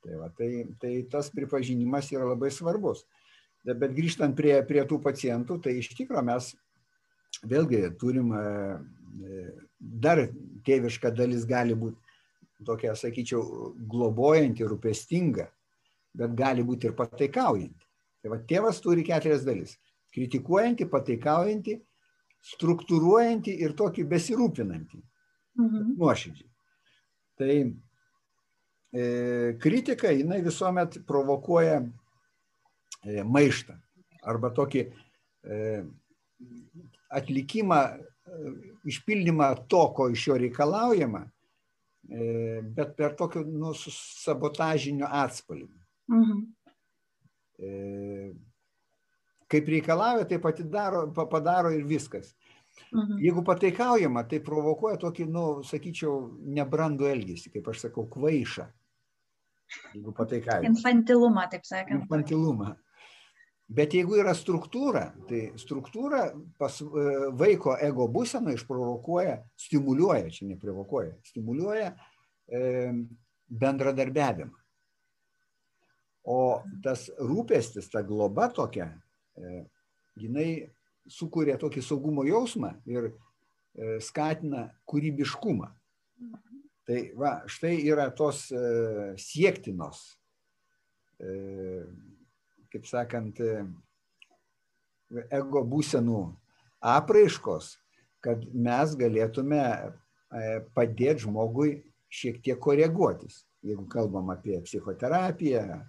Tai, 0.01 0.17
va, 0.17 0.29
tai, 0.33 0.49
tai 0.81 0.95
tas 1.09 1.29
pripažinimas 1.33 2.09
yra 2.13 2.31
labai 2.31 2.49
svarbus. 2.53 3.05
Bet 3.61 3.93
grįžtant 3.93 4.33
prie, 4.37 4.55
prie 4.65 4.81
tų 4.89 4.97
pacientų, 5.03 5.59
tai 5.61 5.75
iš 5.77 5.91
tikrųjų 5.93 6.23
mes 6.25 6.47
vėlgi 7.45 7.83
turim 8.01 8.31
e, 8.33 8.45
dar 9.77 10.23
tėviška 10.65 11.11
dalis 11.13 11.45
gali 11.45 11.77
būti 11.77 11.99
tokia, 12.65 12.95
sakyčiau, 12.97 13.73
globojanti, 13.89 14.65
rūpestinga, 14.69 15.47
bet 16.17 16.35
gali 16.37 16.65
būti 16.67 16.89
ir 16.89 16.97
pataikaujanti. 16.97 17.85
Tai 18.21 18.33
va, 18.33 18.41
tėvas 18.47 18.81
turi 18.83 19.05
keturias 19.05 19.45
dalis. 19.47 19.77
Kritikuojanti, 20.13 20.89
pataikaujanti, 20.91 21.77
struktūruojanti 22.55 23.55
ir 23.63 23.73
tokį 23.77 24.05
besirūpinantį. 24.11 25.01
Mhm. 25.61 25.95
Nuoširdžiai. 25.99 26.49
Tai 27.41 27.55
e, 27.61 29.05
kritika, 29.61 30.11
jinai 30.13 30.41
visuomet 30.45 30.99
provokuoja 31.07 31.81
E, 33.01 33.23
maištą 33.25 33.73
arba 34.29 34.51
tokį 34.53 34.81
e, 34.85 35.59
atlikimą, 37.17 37.79
e, 37.89 38.51
išpildymą 38.93 39.47
to, 39.71 39.81
ko 39.97 40.09
iš 40.13 40.27
jo 40.29 40.37
reikalaujama, 40.41 41.25
bet 42.75 42.95
per 42.97 43.13
tokį 43.15 43.43
nu, 43.45 43.71
sabotažinio 43.77 45.05
atspalvį. 45.05 45.80
Mhm. 46.09 46.47
Kaip 49.51 49.67
reikalauja, 49.69 50.25
taip 50.25 50.45
atidaro, 50.49 51.03
padaro 51.13 51.69
ir 51.75 51.83
viskas. 51.85 52.31
Mhm. 52.91 53.19
Jeigu 53.19 53.43
pataikaujama, 53.47 54.23
tai 54.27 54.39
provokuoja 54.43 54.97
tokį, 54.99 55.27
nu, 55.31 55.45
sakyčiau, 55.67 56.15
nebrandų 56.57 57.09
elgesį, 57.11 57.51
kaip 57.55 57.67
aš 57.71 57.85
sakau, 57.87 58.07
kvaišą. 58.11 58.67
Jeigu 59.93 60.13
pataikaujama. 60.15 60.71
Infantilumą, 60.71 61.45
taip 61.51 61.67
sakant. 61.67 62.01
Infantilumą. 62.01 62.73
Bet 63.71 63.93
jeigu 63.95 64.17
yra 64.19 64.33
struktūra, 64.35 65.05
tai 65.29 65.53
struktūra 65.59 66.25
pas 66.59 66.81
e, 66.83 67.03
vaiko 67.39 67.77
ego 67.79 68.09
būseną 68.11 68.57
išprovokuoja, 68.57 69.37
stimuliuoja, 69.55 70.27
čia 70.35 70.49
neprovokuoja, 70.49 71.13
stimuliuoja 71.29 71.93
e, 72.51 72.65
bendradarbiavimą. 73.47 74.57
O 76.29 76.61
tas 76.83 77.07
rūpestis, 77.17 77.89
ta 77.89 78.03
globa 78.05 78.47
tokia, 78.53 78.91
e, 79.37 79.63
jinai 80.21 80.49
sukuria 81.09 81.57
tokį 81.57 81.81
saugumo 81.81 82.25
jausmą 82.27 82.75
ir 82.85 83.09
e, 83.09 83.97
skatina 84.05 84.67
kūrybiškumą. 84.85 85.69
Tai 86.85 86.99
va, 87.17 87.35
štai 87.49 87.75
yra 87.89 88.09
tos 88.13 88.49
e, 88.53 89.13
siektinos 89.21 90.09
kaip 92.71 92.87
sakant, 92.89 93.37
ego 95.29 95.63
būsenų 95.67 96.21
apraiškos, 96.91 97.75
kad 98.25 98.45
mes 98.53 98.95
galėtume 98.97 99.63
padėti 100.75 101.25
žmogui 101.25 101.71
šiek 102.11 102.39
tiek 102.45 102.59
koreguotis. 102.61 103.43
Jeigu 103.61 103.85
kalbam 103.91 104.31
apie 104.33 104.57
psichoterapiją 104.65 105.81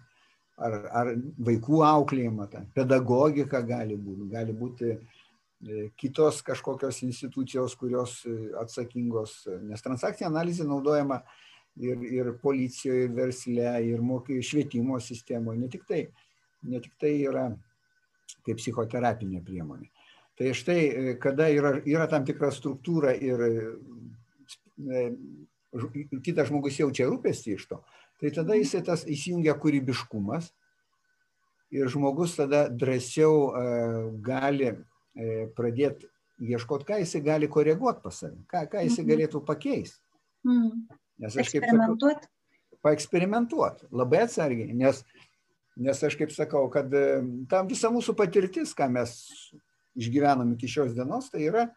ar, 0.62 0.78
ar 1.02 1.12
vaikų 1.48 1.82
auklėjimą, 1.86 2.48
ta, 2.52 2.64
pedagogika 2.76 3.62
gali 3.66 3.96
būti, 3.98 4.28
gali 4.32 4.56
būti 4.56 4.90
e, 4.92 5.86
kitos 5.98 6.42
kažkokios 6.46 7.02
institucijos, 7.06 7.76
kurios 7.78 8.20
e, 8.26 8.36
atsakingos, 8.62 9.42
nes 9.68 9.84
transakcinė 9.84 10.30
analizė 10.30 10.66
naudojama 10.68 11.22
ir, 11.76 12.02
ir 12.08 12.34
policijoje, 12.42 13.08
ir 13.08 13.16
versle, 13.16 13.72
ir 13.88 14.04
mokymo 14.04 14.44
švietimo 14.50 15.00
sistemoje, 15.02 15.62
ne 15.62 15.72
tik 15.72 15.88
tai 15.88 16.04
ne 16.62 16.80
tik 16.80 16.94
tai 17.00 17.12
yra 17.26 17.48
kaip 18.46 18.58
psichoterapinė 18.58 19.42
priemonė. 19.44 19.90
Tai 20.38 20.52
štai, 20.56 20.80
e, 20.88 21.14
kada 21.20 21.48
yra, 21.52 21.74
yra 21.86 22.08
tam 22.10 22.24
tikra 22.26 22.50
struktūra 22.54 23.12
ir 23.14 23.42
kitas 26.24 26.48
žmogus 26.48 26.78
jaučia 26.80 27.06
rūpestį 27.10 27.56
iš 27.58 27.68
to, 27.70 27.78
tai 28.22 28.30
tada 28.30 28.54
jisai 28.54 28.84
tas 28.86 29.02
įsijungia 29.10 29.56
kūrybiškumas 29.58 30.52
ir 31.74 31.90
žmogus 31.90 32.36
tada 32.38 32.68
drąsiau 32.70 33.50
gali 34.22 34.70
pradėti 35.58 36.06
ieškoti, 36.42 36.86
ką 36.88 36.98
jisai 37.02 37.20
gali 37.26 37.48
koreguoti 37.50 38.02
pas 38.04 38.16
save, 38.22 38.38
ką, 38.50 38.64
ką 38.70 38.84
jisai 38.86 39.02
Mhm. 39.04 39.10
galėtų 39.10 39.42
pakeisti. 39.46 40.00
Mm. 40.46 40.86
Nes 41.22 41.36
aš 41.36 41.50
kaip 41.52 41.62
sakau, 41.62 41.76
Eksperimentuoti. 41.76 42.26
paeksperimentuoti 42.82 43.86
labai 43.92 44.22
atsargiai, 44.24 44.72
nes, 44.74 45.04
nes 45.76 46.02
aš 46.02 46.16
kaip 46.18 46.32
sakau, 46.34 46.64
kad 46.72 46.92
e, 46.94 47.22
tam 47.48 47.68
visa 47.68 47.90
mūsų 47.90 48.16
patirtis, 48.18 48.72
ką 48.74 48.88
mes 48.90 49.12
išgyvenom 49.94 50.54
iki 50.56 50.66
šios 50.66 50.94
dienos, 50.96 51.30
tai 51.30 51.44
yra, 51.46 51.68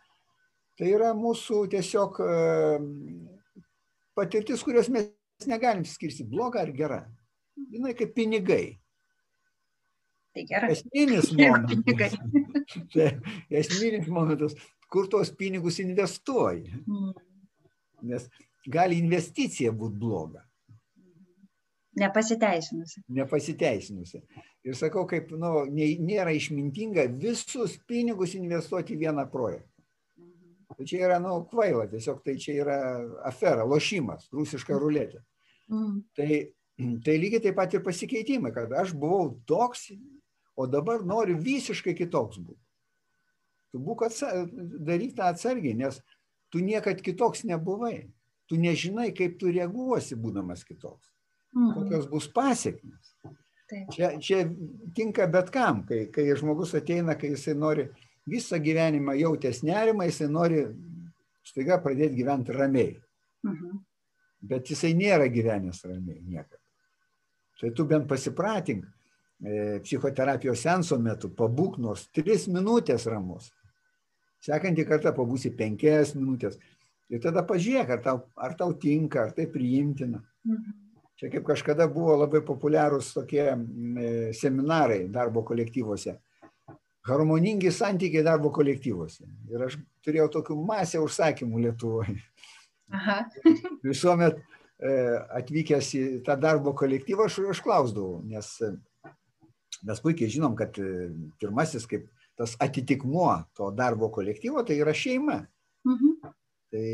tai 0.79 0.89
yra 0.95 1.13
mūsų 1.13 1.67
tiesiog 1.69 2.17
e, 2.25 3.59
patirtis, 4.15 4.63
kurios 4.63 4.89
mes 4.89 5.11
negalim 5.49 5.83
skirstyti, 5.85 6.29
bloga 6.31 6.61
ar 6.63 6.71
gera. 6.75 7.01
Jinai 7.71 7.93
kaip 7.97 8.15
pinigai. 8.15 8.77
Tai 10.35 10.43
gerai. 10.47 10.71
Esminis 10.75 11.31
momentas. 11.35 12.17
Esminis 13.61 14.09
momentas, 14.11 14.55
kur 14.91 15.07
tos 15.11 15.31
pinigus 15.35 15.79
investuoji. 15.83 16.71
Mm. 16.87 17.13
Nes 18.11 18.27
gali 18.71 18.99
investicija 18.99 19.71
būti 19.75 19.99
bloga. 20.01 20.43
Nepasiteisinusi. 21.95 23.05
nepasiteisinusi. 23.07 24.19
Ir 24.67 24.75
sakau, 24.75 25.05
kaip 25.07 25.29
nu, 25.31 25.61
nėra 25.71 26.33
išmintinga 26.35 27.05
visus 27.21 27.77
pinigus 27.87 28.33
investuoti 28.35 28.97
į 28.97 29.05
vieną 29.05 29.23
projektą. 29.31 29.74
Tai 30.75 30.87
čia 30.87 31.05
yra, 31.07 31.19
nu, 31.23 31.37
kvaila, 31.51 31.85
tiesiog 31.91 32.19
tai 32.25 32.35
čia 32.41 32.57
yra 32.63 32.77
afera, 33.27 33.63
lošimas, 33.67 34.27
rusiška 34.35 34.77
ruletė. 34.81 35.21
Mm. 35.71 36.01
Tai, 36.17 36.29
tai 37.05 37.15
lygiai 37.21 37.43
taip 37.47 37.57
pat 37.57 37.73
ir 37.73 37.83
pasikeitimai, 37.85 38.51
kad 38.55 38.73
aš 38.75 38.93
buvau 38.99 39.33
toks, 39.47 39.89
o 40.55 40.67
dabar 40.71 41.03
noriu 41.07 41.37
visiškai 41.41 41.95
kitoks 41.97 42.39
būti. 42.43 42.61
Tu 43.71 43.81
būk 43.83 44.05
atsa, 44.07 44.31
daryk 44.51 45.15
tą 45.17 45.31
atsargiai, 45.31 45.75
nes 45.75 45.99
tu 46.53 46.61
niekad 46.63 47.01
kitoks 47.03 47.43
nebuvai. 47.47 48.11
Tu 48.45 48.59
nežinai, 48.61 49.09
kaip 49.15 49.39
tu 49.41 49.49
reaguosi, 49.49 50.15
būdamas 50.21 50.61
kitoks. 50.67 51.09
Mm. 51.55 51.73
kokios 51.73 52.07
bus 52.11 52.27
pasiekmes. 52.27 53.15
Taip. 53.69 53.87
Čia, 53.95 54.09
čia 54.19 54.43
tinka 54.93 55.25
bet 55.31 55.49
kam, 55.53 55.85
kai, 55.87 56.05
kai 56.13 56.27
žmogus 56.37 56.75
ateina, 56.77 57.15
kai 57.17 57.31
jisai 57.31 57.55
nori 57.57 57.87
visą 58.29 58.59
gyvenimą 58.59 59.15
jautęs 59.19 59.63
nerimą, 59.63 60.07
jisai 60.09 60.29
nori 60.31 60.63
staiga 61.45 61.77
pradėti 61.81 62.17
gyventi 62.19 62.55
ramiai. 62.55 62.95
Mhm. 63.45 63.81
Bet 64.45 64.69
jisai 64.69 64.93
nėra 64.97 65.27
gyvenęs 65.31 65.83
ramiai 65.85 66.21
niekada. 66.21 66.61
Tai 67.59 67.71
tu 67.71 67.85
bent 67.87 68.07
pasipratink 68.09 68.83
e, 68.85 69.79
psichoterapijos 69.83 70.61
senso 70.61 70.97
metu, 70.99 71.31
pabūk 71.31 71.77
nors 71.81 72.09
tris 72.13 72.49
minutės 72.51 73.07
ramus. 73.09 73.51
Sekantį 74.45 74.85
kartą 74.85 75.13
pabūsi 75.15 75.53
penkias 75.57 76.13
minutės. 76.17 76.59
Ir 77.09 77.21
tada 77.21 77.45
pažiūrėk, 77.45 77.93
ar 77.95 78.01
tau, 78.03 78.19
ar 78.35 78.57
tau 78.57 78.73
tinka, 78.81 79.27
ar 79.27 79.37
tai 79.37 79.47
priimtina. 79.49 80.21
Mhm. 80.45 80.81
Čia 81.15 81.29
kaip 81.31 81.45
kažkada 81.47 81.85
buvo 81.87 82.17
labai 82.19 82.41
populiarūs 82.43 83.13
tokie 83.15 83.45
mm, 83.47 83.97
e, 83.97 84.07
seminarai 84.35 85.05
darbo 85.07 85.45
kolektyvuose. 85.47 86.17
Harmoningi 87.05 87.71
santykiai 87.71 88.25
darbo 88.25 88.49
kolektyvuose. 88.53 89.27
Ir 89.53 89.67
aš 89.67 89.77
turėjau 90.05 90.29
tokių 90.39 90.57
masę 90.65 91.01
užsakymų 91.03 91.61
Lietuvoje. 91.67 92.17
Aha. 92.93 93.19
Visuomet 93.85 94.39
e, 94.39 94.93
atvykęs 95.39 95.91
į 95.97 96.03
tą 96.25 96.37
darbo 96.41 96.73
kolektyvą 96.77 97.29
aš, 97.29 97.39
aš 97.53 97.61
klausdavau, 97.65 98.23
nes 98.25 98.49
e, 98.65 98.71
mes 99.85 100.01
puikiai 100.01 100.33
žinom, 100.33 100.57
kad 100.57 100.77
e, 100.81 101.09
pirmasis 101.41 101.85
kaip 101.89 102.09
tas 102.35 102.57
atitikmuo 102.59 103.29
to 103.55 103.69
darbo 103.71 104.09
kolektyvo 104.13 104.65
tai 104.67 104.81
yra 104.81 104.93
šeima. 104.95 105.39
Mhm. 105.85 106.33
Tai 106.75 106.87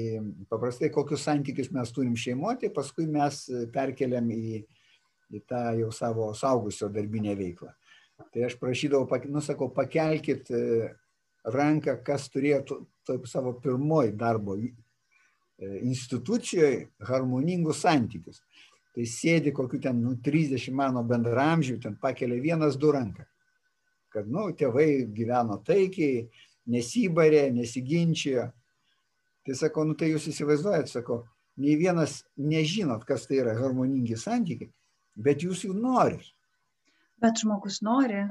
paprastai 0.52 0.92
kokius 0.94 1.24
santykius 1.26 1.72
mes 1.74 1.90
turim 1.96 2.18
šeimoje, 2.20 2.66
tai 2.66 2.70
paskui 2.76 3.08
mes 3.10 3.46
perkeliam 3.74 4.28
į, 4.30 4.60
į 5.32 5.40
tą 5.48 5.62
jau 5.80 5.88
savo 5.96 6.28
saugusio 6.38 6.92
darbinę 6.92 7.34
veiklą. 7.40 7.72
Tai 8.34 8.46
aš 8.48 8.58
prašydavau, 8.60 9.08
nu 9.32 9.42
sakau, 9.44 9.70
pakelkit 9.74 10.52
e, 10.54 10.64
ranką, 11.44 11.98
kas 12.06 12.30
turėtų 12.34 12.82
taip 13.08 13.28
savo 13.30 13.54
pirmoji 13.64 14.14
darbo 14.18 14.58
e, 14.60 14.72
institucijoje 15.88 16.88
harmoningus 17.08 17.82
santykius. 17.86 18.42
Tai 18.92 19.08
sėdi 19.08 19.54
kokiu 19.56 19.80
ten 19.80 20.02
nu, 20.04 20.18
30 20.20 20.74
mano 20.76 21.04
bendramžių, 21.08 21.78
ten 21.82 21.96
pakelia 22.00 22.42
vienas 22.44 22.76
du 22.78 22.92
ranką. 22.92 23.24
Kad, 24.12 24.28
nu, 24.28 24.50
tėvai 24.52 25.06
gyveno 25.16 25.62
taikiai, 25.64 26.26
nesibarė, 26.68 27.46
nesiginčijo. 27.56 28.50
Tai 29.48 29.56
sakau, 29.58 29.86
nu 29.88 29.96
tai 29.98 30.12
jūs 30.12 30.28
įsivaizduojat, 30.34 30.92
sakau, 30.92 31.22
nei 31.62 31.78
vienas 31.80 32.20
nežinot, 32.38 33.06
kas 33.08 33.26
tai 33.30 33.40
yra 33.42 33.56
harmoningi 33.58 34.20
santykiai, 34.20 34.70
bet 35.16 35.48
jūs 35.48 35.64
jų 35.66 35.74
norit. 35.78 36.28
Bet 37.22 37.44
žmogus 37.44 37.82
nori, 37.86 38.26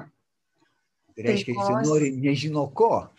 Tai 1.16 1.26
reiškia, 1.26 1.52
jis 1.52 1.66
Taikos. 1.68 1.88
nori 1.88 2.10
nežino 2.16 2.66
ko. 2.74 3.10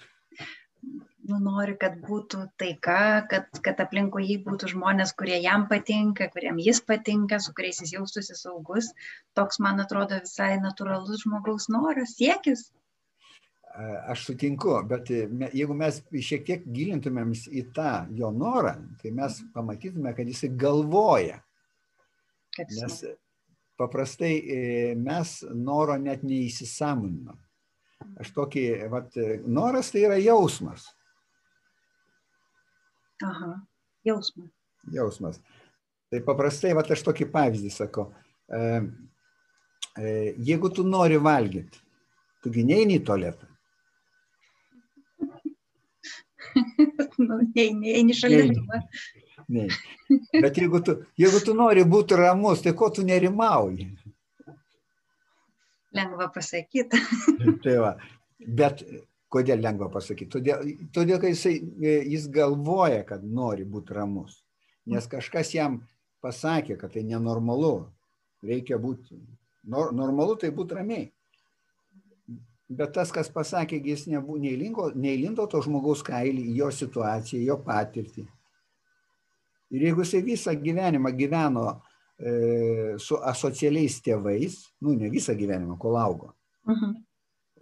nu, 1.30 1.38
nori, 1.38 1.76
kad 1.80 2.00
būtų 2.02 2.40
taika, 2.60 3.24
kad, 3.30 3.46
kad 3.64 3.80
aplinkui 3.84 4.24
jį 4.26 4.40
būtų 4.46 4.72
žmonės, 4.74 5.14
kurie 5.16 5.38
jam 5.38 5.68
patinka, 5.70 6.28
kuriem 6.34 6.58
jis 6.60 6.82
patinka, 6.82 7.38
su 7.40 7.54
kuriais 7.56 7.80
jis 7.84 7.94
jaustųsi 7.94 8.36
saugus. 8.36 8.90
Toks, 9.38 9.62
man 9.64 9.80
atrodo, 9.84 10.18
visai 10.24 10.56
natūralus 10.64 11.22
žmogaus 11.24 11.70
noras, 11.70 12.16
siekis. 12.18 12.72
Aš 14.12 14.26
sutinku, 14.28 14.74
bet 14.90 15.14
e, 15.14 15.22
jeigu 15.54 15.78
mes 15.78 16.02
šiek 16.12 16.44
tiek 16.50 16.66
gilintumėm 16.66 17.32
į 17.32 17.68
tą 17.78 17.92
jo 18.18 18.34
norą, 18.36 18.74
tai 19.00 19.14
mes 19.16 19.38
pamatytume, 19.54 20.12
kad 20.18 20.28
jisai 20.28 20.50
galvoja. 20.60 21.40
Kad 22.58 22.74
jis 22.74 22.82
Nes 22.82 22.98
paprastai 23.82 24.34
e, 24.40 24.60
mes 24.96 25.42
noro 25.58 25.98
net 25.98 26.24
neįsisamoninam. 26.28 27.40
Aš 28.22 28.32
tokį, 28.38 28.66
vat, 28.94 29.14
e, 29.18 29.40
noras 29.46 29.92
tai 29.94 30.06
yra 30.06 30.18
jausmas. 30.22 30.88
Aha, 33.26 33.54
jausmas. 34.06 34.50
jausmas. 34.94 35.42
Tai 36.12 36.22
paprastai, 36.26 36.74
va, 36.78 36.84
aš 36.84 37.06
tokį 37.06 37.30
pavyzdį 37.34 37.72
sakau. 37.74 38.10
E, 38.52 40.10
jeigu 40.50 40.72
tu 40.74 40.86
nori 40.88 41.20
valgyti, 41.22 41.82
tu 42.42 42.54
gynėjai 42.54 42.98
į 42.98 43.06
tualetą. 43.08 43.50
nu, 47.28 47.38
neini, 47.56 47.94
eini 47.96 48.16
šaldytuvą. 48.18 48.82
Ne. 49.52 49.68
Bet 50.44 50.58
jeigu 50.58 50.80
tu, 50.86 50.96
jeigu 51.20 51.42
tu 51.44 51.56
nori 51.58 51.84
būti 51.88 52.16
ramus, 52.20 52.64
tai 52.64 52.74
ko 52.78 52.90
tu 52.94 53.04
nerimauji? 53.08 53.90
Lengva 55.98 56.30
pasakyti. 56.32 57.00
Tai 57.64 57.78
va. 57.84 57.96
Bet 58.40 58.86
kodėl 59.32 59.60
lengva 59.64 59.90
pasakyti? 59.92 60.32
Todėl, 60.38 60.70
todėl 60.96 61.20
kad 61.20 61.34
jisai, 61.34 61.58
e, 61.84 61.98
jis 62.14 62.30
galvoja, 62.32 63.04
kad 63.08 63.24
nori 63.28 63.68
būti 63.68 63.98
ramus. 63.98 64.40
Nes 64.92 65.08
kažkas 65.12 65.52
jam 65.56 65.82
pasakė, 66.24 66.78
kad 66.80 66.96
tai 66.96 67.04
nenormalu. 67.08 67.76
Reikia 68.48 68.80
būti, 68.82 69.20
nor, 69.70 69.92
normalu 69.94 70.38
tai 70.42 70.50
būti 70.56 70.80
ramiai. 70.80 71.10
Bet 72.72 72.94
tas, 72.96 73.12
kas 73.12 73.28
pasakė, 73.30 73.82
jis 73.84 74.08
nebu, 74.08 74.38
neįlinko, 74.40 74.94
neįlindo 74.96 75.44
to 75.52 75.60
žmogaus 75.62 76.02
kailį, 76.08 76.46
jo 76.56 76.70
situaciją, 76.72 77.42
jo 77.50 77.58
patirtį. 77.66 78.24
Ir 79.72 79.88
jeigu 79.88 80.04
jisai 80.04 80.22
visą 80.26 80.54
gyvenimą 80.60 81.14
gyveno 81.16 81.66
e, 81.72 82.98
su 83.00 83.16
asocialiais 83.16 84.02
tėvais, 84.04 84.58
nu 84.84 84.98
ne 85.00 85.10
visą 85.14 85.36
gyvenimą, 85.38 85.78
kol 85.80 85.98
augo, 86.00 86.34
Mhm. 86.68 86.96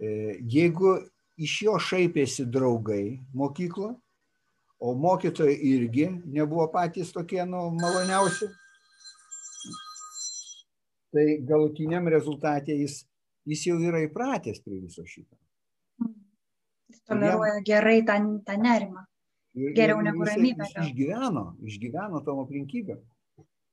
E, 0.00 0.08
jeigu 0.48 0.94
iš 1.40 1.56
jo 1.66 1.76
šaipėsi 1.80 2.46
draugai 2.52 3.20
mokyklo, 3.36 3.94
o 4.80 4.94
mokytojai 4.96 5.56
irgi 5.72 6.06
nebuvo 6.24 6.66
patys 6.72 7.12
tokie 7.12 7.42
nu, 7.48 7.66
maloniausi, 7.76 8.48
tai 11.12 11.24
galutiniam 11.44 12.08
rezultatė 12.08 12.78
jis, 12.80 13.02
jis 13.48 13.66
jau 13.68 13.76
yra 13.82 14.00
įpratęs 14.06 14.62
prie 14.64 14.80
viso 14.80 15.04
šito. 15.04 15.36
Jis 16.88 17.02
toleruoja 17.08 17.60
gerai 17.66 18.00
tą, 18.08 18.16
tą 18.46 18.56
nerimą. 18.60 19.04
Ir, 19.58 19.72
Geriau 19.74 20.02
negu 20.04 20.26
ramybė 20.26 20.66
jis. 20.68 20.76
Išgyveno, 20.84 21.44
išgyveno 21.66 22.20
tom 22.26 22.44
aplinkybėm. 22.44 23.00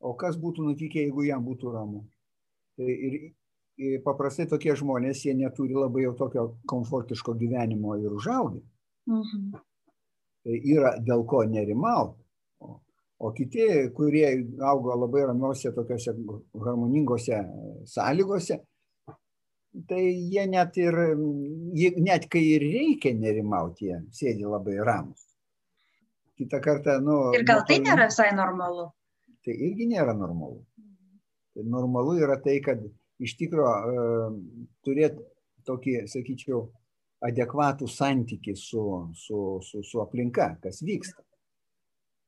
O 0.08 0.14
kas 0.18 0.38
būtų 0.42 0.66
nutikę, 0.66 1.04
jeigu 1.06 1.26
jam 1.28 1.44
būtų 1.46 1.74
ramu? 1.74 2.04
Tai 2.78 2.88
ir, 2.90 3.18
ir 3.82 4.02
paprastai 4.06 4.48
tokie 4.50 4.74
žmonės, 4.78 5.24
jie 5.26 5.36
neturi 5.38 5.78
labai 5.78 6.06
jau 6.08 6.14
tokio 6.18 6.46
komfortiško 6.70 7.36
gyvenimo 7.38 7.98
ir 8.02 8.14
užaugę. 8.14 8.62
Mhm. 9.10 9.52
Tai 10.48 10.58
yra 10.74 10.96
dėl 11.04 11.26
ko 11.30 11.44
nerimauti. 11.50 12.24
O, 12.64 12.80
o 13.20 13.32
kiti, 13.38 13.68
kurie 13.98 14.28
augo 14.66 14.98
labai 14.98 15.28
ramiuose, 15.30 15.74
tokiuose 15.76 16.14
harmoningose 16.66 17.42
sąlygose, 17.94 18.60
tai 19.90 20.04
jie 20.10 20.46
net 20.50 20.78
ir, 20.82 20.98
net 22.02 22.30
kai 22.34 22.44
ir 22.56 22.66
reikia 22.66 23.14
nerimauti, 23.14 23.92
jie 23.92 24.02
sėdi 24.22 24.48
labai 24.48 24.78
ramus. 24.82 25.27
Kitą 26.38 26.60
kartą, 26.62 27.00
nu. 27.02 27.18
Ir 27.34 27.46
gal 27.48 27.64
tai 27.66 27.80
nėra 27.82 28.10
visai 28.12 28.30
normalu? 28.38 28.92
Tai 29.46 29.54
irgi 29.54 29.88
nėra 29.90 30.14
normalu. 30.14 30.62
Tai 31.56 31.64
normalu 31.66 32.18
yra 32.22 32.36
tai, 32.44 32.60
kad 32.62 32.84
iš 33.24 33.34
tikrųjų 33.40 33.70
uh, 33.70 34.36
turėti 34.86 35.24
tokį, 35.68 35.96
sakyčiau, 36.12 36.68
adekvatų 37.26 37.88
santyki 37.90 38.54
su, 38.56 38.84
su, 39.18 39.40
su, 39.66 39.82
su 39.84 40.02
aplinka, 40.04 40.52
kas 40.62 40.84
vyksta. 40.86 41.24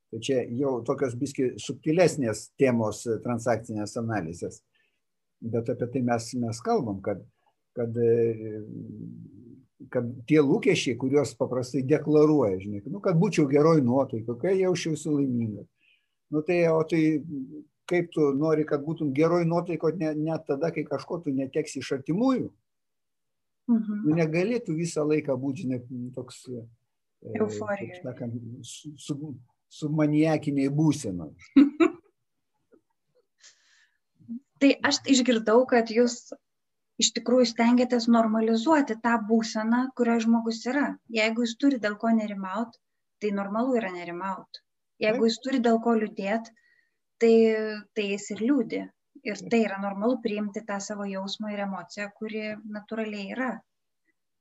Tai 0.09 0.19
čia 0.25 0.41
jau 0.57 0.79
tokios 0.85 1.13
biski 1.19 1.51
subtilesnės 1.61 2.47
temos 2.57 3.03
transakcinės 3.21 3.93
analizės. 4.01 4.63
Bet 5.39 5.69
apie 5.69 5.87
tai 5.93 6.01
mes, 6.07 6.31
mes 6.41 6.61
kalbam, 6.65 6.97
kad, 7.05 7.21
kad, 7.77 7.93
kad 9.93 10.07
tie 10.27 10.41
lūkesčiai, 10.43 10.97
kuriuos 10.99 11.33
paprastai 11.39 11.85
deklaruoja, 11.87 12.59
žinai, 12.59 12.81
nu, 12.91 12.99
kad 13.03 13.19
būčiau 13.19 13.47
geroj 13.51 13.79
nuotaikoj, 13.85 14.35
kai 14.41 14.57
jausčiausi 14.59 15.13
laimingas. 15.13 15.67
Nu 16.29 16.43
tai, 16.45 16.61
o 16.69 16.81
tai 16.85 17.01
kaip 17.89 18.11
tu 18.13 18.31
nori, 18.37 18.65
kad 18.69 18.83
būtum 18.85 19.13
geroj 19.15 19.45
nuotaikoj 19.49 19.95
net 19.97 20.19
ne 20.19 20.35
tada, 20.47 20.69
kai 20.75 20.83
kažko 20.87 21.21
tu 21.23 21.33
neteksi 21.33 21.81
iš 21.81 21.93
artimųjų. 21.99 22.49
Mhm. 23.69 24.01
Nu, 24.05 24.17
negalėtų 24.17 24.75
visą 24.77 25.05
laiką 25.07 25.37
būti, 25.39 25.67
žinai, 25.67 25.81
toks... 26.15 26.43
Euforija. 27.35 28.13
Su, 28.63 28.93
su, 28.95 29.33
su 29.67 29.89
maniakiniai 29.91 30.71
būsenai. 30.71 31.33
tai 34.61 34.71
aš 34.87 35.01
išgirdau, 35.13 35.65
kad 35.69 35.91
jūs 35.91 36.29
iš 37.03 37.11
tikrųjų 37.15 37.47
stengiatės 37.53 38.07
normalizuoti 38.11 38.97
tą 39.03 39.15
būseną, 39.31 39.81
kurioje 39.95 40.25
žmogus 40.27 40.61
yra. 40.71 40.87
Jeigu 41.19 41.45
jis 41.45 41.55
turi 41.61 41.79
dėl 41.85 41.95
ko 42.01 42.11
nerimaut, 42.15 42.75
tai 43.23 43.31
normalu 43.35 43.77
yra 43.79 43.91
nerimaut. 43.95 44.61
Jeigu 45.03 45.29
jis 45.29 45.39
turi 45.43 45.61
dėl 45.63 45.79
ko 45.83 45.95
liūdėti, 46.01 46.55
tai, 47.23 47.33
tai 47.95 48.07
jis 48.13 48.29
ir 48.35 48.43
liūdė. 48.49 48.83
Ir 49.27 49.41
tai 49.51 49.63
yra 49.65 49.79
normalu 49.83 50.19
priimti 50.23 50.63
tą 50.67 50.77
savo 50.83 51.07
jausmą 51.07 51.51
ir 51.53 51.65
emociją, 51.65 52.07
kuri 52.19 52.43
natūraliai 52.75 53.33
yra. 53.35 53.49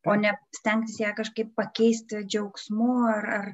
O 0.06 0.14
ne 0.14 0.30
stengtis 0.54 1.00
ją 1.02 1.10
kažkaip 1.18 1.50
pakeisti 1.58 2.22
džiaugsmu 2.24 2.92
ar, 3.10 3.26
ar, 3.38 3.48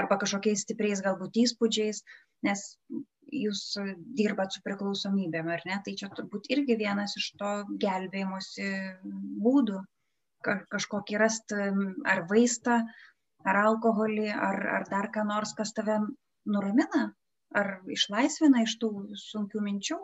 arba 0.00 0.16
kažkokiais 0.22 0.64
stipriais 0.64 1.02
galbūt 1.04 1.36
įspūdžiais, 1.42 2.00
nes 2.48 2.64
jūs 3.32 3.62
dirbat 4.18 4.54
su 4.54 4.62
priklausomybėm, 4.66 5.48
ar 5.54 5.62
ne? 5.68 5.78
Tai 5.84 5.94
čia 5.98 6.10
turbūt 6.16 6.50
irgi 6.54 6.76
vienas 6.80 7.16
iš 7.20 7.30
to 7.40 7.52
gelbėjimosi 7.82 8.68
būdų. 9.44 9.84
Ka, 10.40 10.54
kažkokį 10.72 11.18
rasti 11.20 11.56
ar 12.08 12.22
vaistą, 12.30 12.78
ar 13.44 13.58
alkoholį, 13.66 14.30
ar, 14.32 14.62
ar 14.78 14.86
dar 14.88 15.10
ką 15.12 15.26
nors, 15.28 15.52
kas 15.56 15.74
tave 15.76 15.98
nuramina, 16.48 17.10
ar 17.56 17.68
išlaisvina 17.92 18.64
iš 18.64 18.78
tų 18.80 18.90
sunkių 19.20 19.62
minčių. 19.66 19.98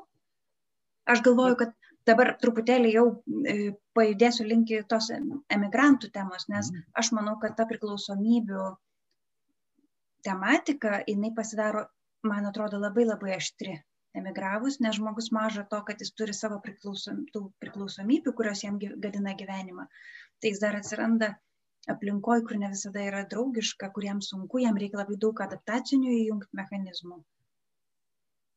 Aš 1.08 1.22
galvoju, 1.24 1.56
kad 1.62 1.74
dabar 2.06 2.34
truputėlį 2.42 2.92
jau 2.94 3.06
e, 3.48 3.56
pajudėsiu 3.96 4.46
link 4.46 4.72
tos 4.90 5.08
emigrantų 5.14 6.10
temos, 6.14 6.48
nes 6.52 6.70
mhm. 6.72 6.84
aš 7.00 7.12
manau, 7.16 7.36
kad 7.42 7.56
ta 7.58 7.66
priklausomybių 7.70 8.66
tematika, 10.26 11.00
jinai 11.06 11.30
pasidaro, 11.34 11.86
man 12.30 12.48
atrodo, 12.50 12.80
labai 12.82 13.06
labai 13.08 13.36
aštri 13.36 13.76
emigravus, 14.16 14.78
nes 14.84 14.96
žmogus 14.98 15.30
maža 15.36 15.66
to, 15.70 15.80
kad 15.88 16.00
jis 16.04 16.12
turi 16.18 16.34
savo 16.36 16.60
priklausom, 16.64 17.24
priklausomybių, 17.62 18.32
kurios 18.38 18.64
jam 18.64 18.78
gadina 18.80 19.36
gyvenimą. 19.42 19.86
Tai 20.40 20.52
jis 20.52 20.62
dar 20.62 20.78
atsiranda 20.80 21.34
aplinkoj, 21.92 22.42
kur 22.48 22.58
ne 22.60 22.72
visada 22.72 23.04
yra 23.06 23.22
draugiška, 23.30 23.92
kur 23.94 24.08
jam 24.08 24.24
sunku, 24.24 24.64
jam 24.64 24.78
reikia 24.82 25.02
labai 25.02 25.18
daug 25.26 25.42
adaptacinių 25.46 26.12
įjungti 26.18 26.62
mechanizmų 26.62 27.22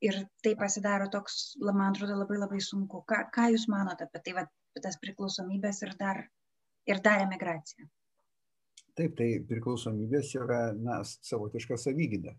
ir 0.01 0.17
tai 0.43 0.55
pasidaro 0.55 1.09
toks, 1.11 1.55
man 1.61 1.91
atrodo, 1.91 2.17
labai 2.20 2.39
labai 2.39 2.59
sunku. 2.63 3.03
Ką, 3.09 3.24
ką 3.36 3.49
Jūs 3.53 3.67
manote 3.72 4.07
apie 4.07 4.22
tai, 4.26 4.36
va, 4.38 4.45
tas 4.84 4.99
priklausomybės 5.03 5.84
ir 5.86 5.95
dar, 5.99 6.22
ir 6.88 7.01
dar 7.05 7.26
emigracija? 7.26 7.88
Taip, 8.99 9.15
tai 9.20 9.30
priklausomybės 9.47 10.34
yra 10.39 10.61
na, 10.76 11.01
savotiška 11.03 11.78
savygyda. 11.80 12.36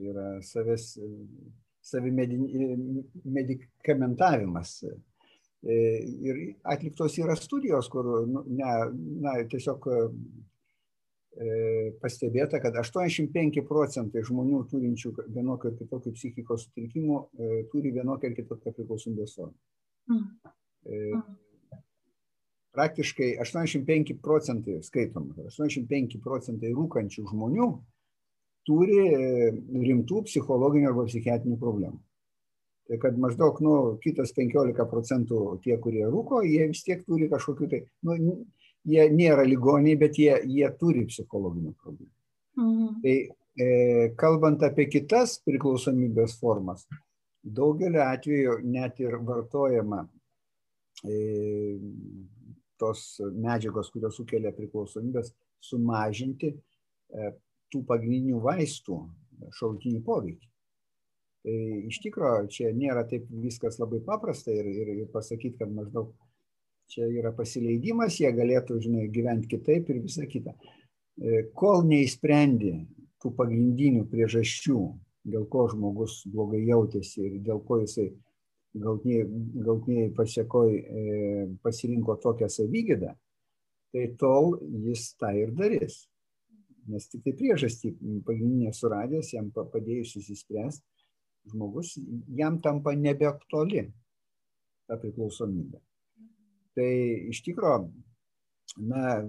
Tai 0.00 0.08
yra 0.14 0.40
savęs, 0.40 0.96
savimedikamentavimas. 1.84 4.70
Ir 5.60 6.56
atliktos 6.72 7.20
yra 7.20 7.36
studijos, 7.36 7.84
kur 7.92 8.24
nu, 8.24 8.40
ne, 8.48 8.64
na, 9.20 9.44
tiesiog 9.44 9.84
E, 11.30 11.92
pastebėta, 12.02 12.58
kad 12.58 12.74
85 12.74 13.60
procentai 13.68 14.24
žmonių 14.26 14.64
turinčių 14.72 15.12
vienokio 15.30 15.70
ar 15.70 15.76
kitokio 15.78 16.10
psichikos 16.16 16.64
sutrikimų 16.66 17.18
e, 17.20 17.50
turi 17.70 17.92
vienokią 17.94 18.32
ar 18.32 18.34
kitokią 18.34 18.72
priklausomybės 18.74 19.36
formą. 19.38 19.54
Mm. 20.10 20.24
E, 20.90 20.98
mm. 21.20 21.78
Praktiškai 22.74 23.30
85 23.46 24.16
procentai, 24.22 24.80
skaitom, 24.82 25.30
85 25.46 26.18
procentai 26.24 26.74
rūkančių 26.74 27.28
žmonių 27.30 27.70
turi 28.68 29.00
rimtų 29.88 30.24
psichologinių 30.28 30.90
arba 30.90 31.06
psichiatrinių 31.08 31.58
problemų. 31.60 32.00
Tai 32.90 32.98
kad 32.98 33.18
maždaug, 33.22 33.60
nu, 33.62 33.74
kitas 34.02 34.32
15 34.34 34.86
procentų 34.90 35.40
tie, 35.64 35.76
kurie 35.82 36.02
rūko, 36.10 36.40
jie 36.42 36.66
vis 36.72 36.82
tiek 36.82 37.04
turi 37.06 37.28
kažkokiu 37.30 37.68
tai, 37.70 37.84
nu, 38.06 38.16
jie 38.90 39.04
nėra 39.14 39.44
ligoniai, 39.46 39.98
bet 40.00 40.18
jie, 40.18 40.32
jie 40.50 40.66
turi 40.80 41.04
psichologinių 41.06 41.74
problemų. 41.78 42.10
Mhm. 42.58 42.96
Tai 43.04 43.14
e, 43.62 43.68
kalbant 44.18 44.64
apie 44.66 44.88
kitas 44.90 45.36
priklausomybės 45.46 46.34
formas, 46.40 46.82
daugeliu 47.42 48.02
atveju 48.04 48.58
net 48.66 48.98
ir 49.00 49.16
vartojama 49.26 50.02
e, 51.04 51.78
tos 52.80 53.20
medžiagos, 53.20 53.92
kurios 53.92 54.18
sukelia 54.18 54.52
priklausomybės, 54.56 55.30
sumažinti 55.62 56.54
e, 56.56 57.30
tų 57.72 57.82
pagrindinių 57.88 58.40
vaistų 58.44 59.00
šautinį 59.56 60.00
poveikį. 60.06 60.50
Tai 61.40 61.58
iš 61.88 62.00
tikrųjų 62.04 62.48
čia 62.52 62.72
nėra 62.76 63.06
taip 63.08 63.28
viskas 63.42 63.78
labai 63.80 64.02
paprasta 64.04 64.52
ir, 64.52 64.66
ir, 64.68 64.90
ir 64.92 65.06
pasakyti, 65.12 65.56
kad 65.62 65.72
maždaug 65.72 66.10
čia 66.90 67.06
yra 67.08 67.32
pasileidimas, 67.32 68.18
jie 68.20 68.32
galėtų, 68.34 68.80
žinai, 68.84 69.06
gyventi 69.14 69.48
kitaip 69.54 69.88
ir 69.88 70.02
visa 70.04 70.26
kita. 70.28 70.52
E, 71.20 71.44
kol 71.56 71.86
neįsprendi 71.88 72.74
tų 73.22 73.32
pagrindinių 73.38 74.04
priežasčių, 74.10 74.80
dėl 75.30 75.46
ko 75.52 75.66
žmogus 75.70 76.20
blogai 76.28 76.64
jautėsi 76.66 77.22
ir 77.28 77.38
dėl 77.46 77.62
ko 77.64 77.80
jisai 77.84 78.10
galtiniai 78.74 80.10
pasiekoj 80.16 80.76
e, 80.76 81.02
pasirinko 81.62 82.16
tokią 82.22 82.50
savygydą, 82.52 83.14
tai 83.90 84.06
tol 84.18 84.56
jis 84.86 85.12
tą 85.18 85.32
ir 85.38 85.54
darys. 85.56 86.04
Nes 86.88 87.08
tik 87.10 87.24
tai 87.24 87.34
priežastį 87.36 87.92
pagrindinė 88.26 88.72
suradęs, 88.74 89.34
jam 89.34 89.50
padėjus 89.52 90.16
įsispręsti, 90.20 90.84
žmogus 91.50 91.96
jam 92.36 92.60
tampa 92.64 92.94
nebeaktuali 92.96 93.84
ta 94.88 94.98
priklausomybė. 95.00 95.80
Tai 96.78 96.90
iš 97.32 97.42
tikrųjų, 97.46 97.90
na, 98.86 99.20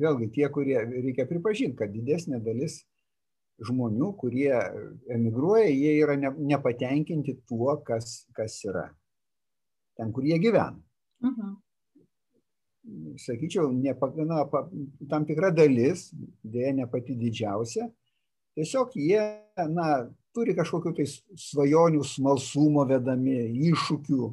vėlgi 0.00 0.30
tie, 0.34 0.48
kurie 0.54 0.78
reikia 0.86 1.26
pripažinti, 1.28 1.76
kad 1.78 1.92
didesnė 1.94 2.40
dalis 2.44 2.80
žmonių, 3.64 4.12
kurie 4.18 4.52
emigruoja, 5.14 5.68
jie 5.70 5.94
yra 6.02 6.16
ne, 6.18 6.32
nepatenkinti 6.54 7.36
tuo, 7.48 7.76
kas, 7.86 8.24
kas 8.34 8.56
yra. 8.66 8.88
Ten, 9.98 10.10
kur 10.14 10.26
jie 10.26 10.40
gyvena. 10.42 10.80
Uh 11.22 11.28
mhm. 11.28 11.40
-huh. 11.40 11.54
Sakyčiau, 13.16 13.70
ne, 13.72 13.94
na, 14.28 14.42
tam 15.08 15.24
tikra 15.24 15.48
dalis, 15.54 16.10
dėja 16.44 16.74
ne 16.76 16.88
pati 16.90 17.16
didžiausia, 17.16 17.86
tiesiog 18.58 18.92
jie 19.00 19.22
na, 19.72 19.86
turi 20.36 20.52
kažkokiu 20.56 20.92
tai 20.98 21.06
svajonių, 21.08 22.02
smalsumo 22.04 22.84
vedami, 22.90 23.38
iššūkių, 23.70 24.28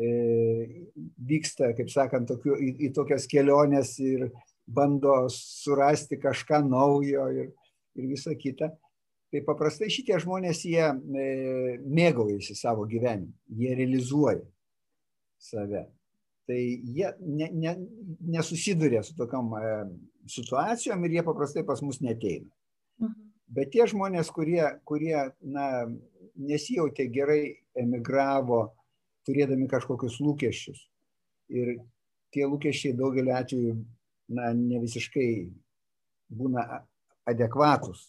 E, 0.00 0.86
vyksta, 1.28 1.74
kaip 1.76 1.90
sakant, 1.92 2.28
tokiu, 2.30 2.54
į, 2.56 2.70
į 2.86 2.92
tokias 2.96 3.26
keliones 3.28 3.96
ir 4.00 4.28
bando 4.70 5.26
surasti 5.34 6.16
kažką 6.20 6.62
naujo 6.64 7.26
ir, 7.34 7.50
ir 7.98 8.06
visa 8.08 8.32
kita. 8.38 8.70
Tai 9.30 9.42
paprastai 9.46 9.90
šitie 9.92 10.16
žmonės, 10.22 10.62
jie 10.66 10.86
e, 10.86 11.26
mėgaujasi 11.84 12.56
savo 12.58 12.86
gyvenimu, 12.88 13.34
jie 13.60 13.74
realizuoja 13.78 14.46
save. 15.40 15.84
Tai 16.50 16.60
jie 16.96 17.12
ne, 17.22 17.46
ne, 17.54 17.74
nesusiduria 18.34 19.04
su 19.06 19.14
tokiam 19.14 19.52
e, 19.54 19.74
situacijom 20.34 21.04
ir 21.06 21.18
jie 21.18 21.22
paprastai 21.26 21.62
pas 21.66 21.82
mus 21.86 22.00
neteina. 22.02 22.50
Mhm. 22.98 23.28
Bet 23.54 23.70
tie 23.74 23.86
žmonės, 23.90 24.30
kurie, 24.34 24.62
kurie 24.86 25.14
na, 25.42 25.66
nesijautė 26.38 27.06
gerai, 27.10 27.42
emigravo, 27.78 28.60
turėdami 29.26 29.66
kažkokius 29.70 30.20
lūkesčius. 30.22 30.84
Ir 31.54 31.80
tie 32.34 32.46
lūkesčiai 32.46 32.94
daugeliu 32.98 33.34
atveju 33.34 33.74
na, 34.34 34.52
ne 34.54 34.82
visiškai 34.82 35.30
būna 36.30 36.66
adekvatus. 37.30 38.08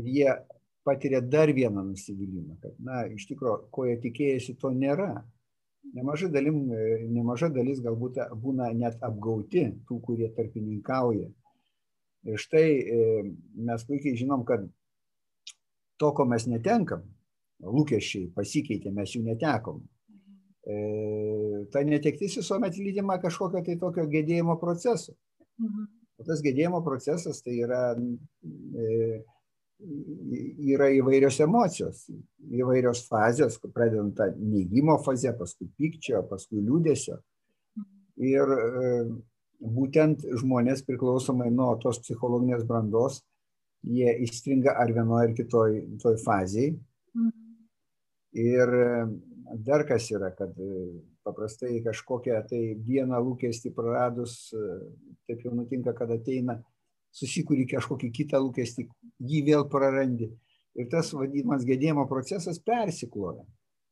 Ir 0.00 0.08
jie 0.08 0.30
patiria 0.84 1.20
dar 1.20 1.52
vieną 1.52 1.84
nusivylimą, 1.90 2.56
kad, 2.62 2.76
na, 2.80 3.04
iš 3.12 3.28
tikrųjų, 3.28 3.58
ko 3.72 3.84
jie 3.88 3.98
tikėjosi, 4.00 4.56
to 4.60 4.72
nėra. 4.72 5.12
Nemaža, 5.94 6.28
dalim, 6.30 6.66
nemaža 7.10 7.48
dalis 7.50 7.80
galbūt 7.82 8.20
būna 8.42 8.68
net 8.76 9.00
apgauti 9.02 9.64
tų, 9.88 10.00
kurie 10.04 10.28
tarpininkauja. 10.36 11.30
Ir 12.28 12.36
štai 12.38 12.66
mes 13.56 13.86
puikiai 13.88 14.18
žinom, 14.20 14.44
kad 14.46 14.66
to, 16.00 16.10
ko 16.16 16.26
mes 16.28 16.46
netenkam, 16.48 17.02
lūkesčiai 17.64 18.30
pasikeitė, 18.36 18.92
mes 18.94 19.16
jų 19.16 19.24
netekom. 19.26 19.80
E, 20.60 20.76
ta 21.72 21.82
netektis 21.84 22.36
visuomet 22.40 22.76
lydima 22.80 23.18
kažkokio 23.20 23.62
tai 23.66 23.76
tokio 23.80 24.06
gedėjimo 24.12 24.56
proceso. 24.60 25.16
Mhm. 25.60 25.88
O 26.20 26.26
tas 26.28 26.42
gedėjimo 26.44 26.82
procesas 26.84 27.40
tai 27.44 27.56
yra, 27.64 27.94
e, 27.96 29.22
yra 29.80 30.90
įvairios 30.94 31.40
emocijos, 31.44 32.04
įvairios 32.50 33.04
fazės, 33.08 33.58
pradedant 33.74 34.14
tą 34.18 34.28
neigimo 34.36 34.98
fazę, 35.04 35.32
paskui 35.38 35.70
pykčio, 35.78 36.22
paskui 36.28 36.60
liūdėsio. 36.60 37.18
Ir 38.20 38.54
e, 38.56 38.92
būtent 39.60 40.26
žmonės 40.42 40.84
priklausomai 40.86 41.48
nuo 41.54 41.72
tos 41.80 42.02
psichologinės 42.04 42.66
brandos, 42.68 43.22
jie 43.86 44.12
įstringa 44.26 44.74
ar 44.76 44.92
vienoje 44.92 45.30
ar 45.30 45.36
kitoje 45.38 46.16
fazėje. 46.24 46.76
Ir 48.36 48.70
dar 49.58 49.84
kas 49.88 50.10
yra, 50.12 50.30
kad 50.36 50.54
e, 50.60 51.00
paprastai 51.26 51.80
kažkokią 51.84 52.36
tai 52.50 52.60
vieną 52.86 53.18
lūkestį 53.24 53.72
praradus, 53.74 54.52
e, 54.54 54.66
taip 55.26 55.42
jau 55.44 55.54
nutinka, 55.56 55.94
kad 55.96 56.12
ateina, 56.14 56.60
susikūri 57.16 57.66
kažkokį 57.70 58.10
kitą 58.20 58.40
lūkestį, 58.42 58.86
jį 59.30 59.42
vėl 59.48 59.66
prarandi. 59.72 60.30
Ir 60.78 60.86
tas 60.90 61.10
vadinamas 61.16 61.64
gedėjimo 61.66 62.06
procesas 62.08 62.60
persikloja. 62.62 63.42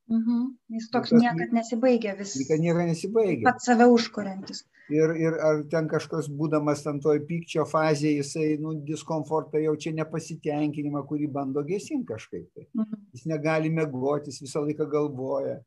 Mhm. 0.09 0.45
Jis 0.73 0.89
toks 0.93 1.11
tas, 1.13 1.21
niekad 1.21 1.53
nesibaigia 1.53 2.15
vis. 2.17 2.35
Niekad 2.41 2.63
niekada 2.65 2.87
nesibaigia. 2.89 3.45
Pats 3.45 3.69
save 3.69 3.89
užkuriantis. 3.93 4.63
Ir, 4.89 5.11
ir 5.21 5.35
ar 5.45 5.59
ten 5.69 5.89
kažkas 5.91 6.31
būdamas 6.33 6.81
ten 6.81 7.01
toj 7.05 7.21
pykčio 7.29 7.67
fazėje, 7.69 8.23
jisai, 8.23 8.47
nu, 8.63 8.73
diskomfortą 8.89 9.61
jaučia 9.61 9.93
nepasitenkinimą, 9.99 11.03
kurį 11.11 11.29
bando 11.35 11.65
gesinti 11.67 12.09
kažkaip. 12.09 12.47
Tai. 12.55 12.65
Mhm. 12.79 13.03
Jis 13.19 13.27
negali 13.29 13.75
mėgoti, 13.75 14.33
jis 14.33 14.47
visą 14.47 14.65
laiką 14.65 14.89
galvoja, 14.95 15.59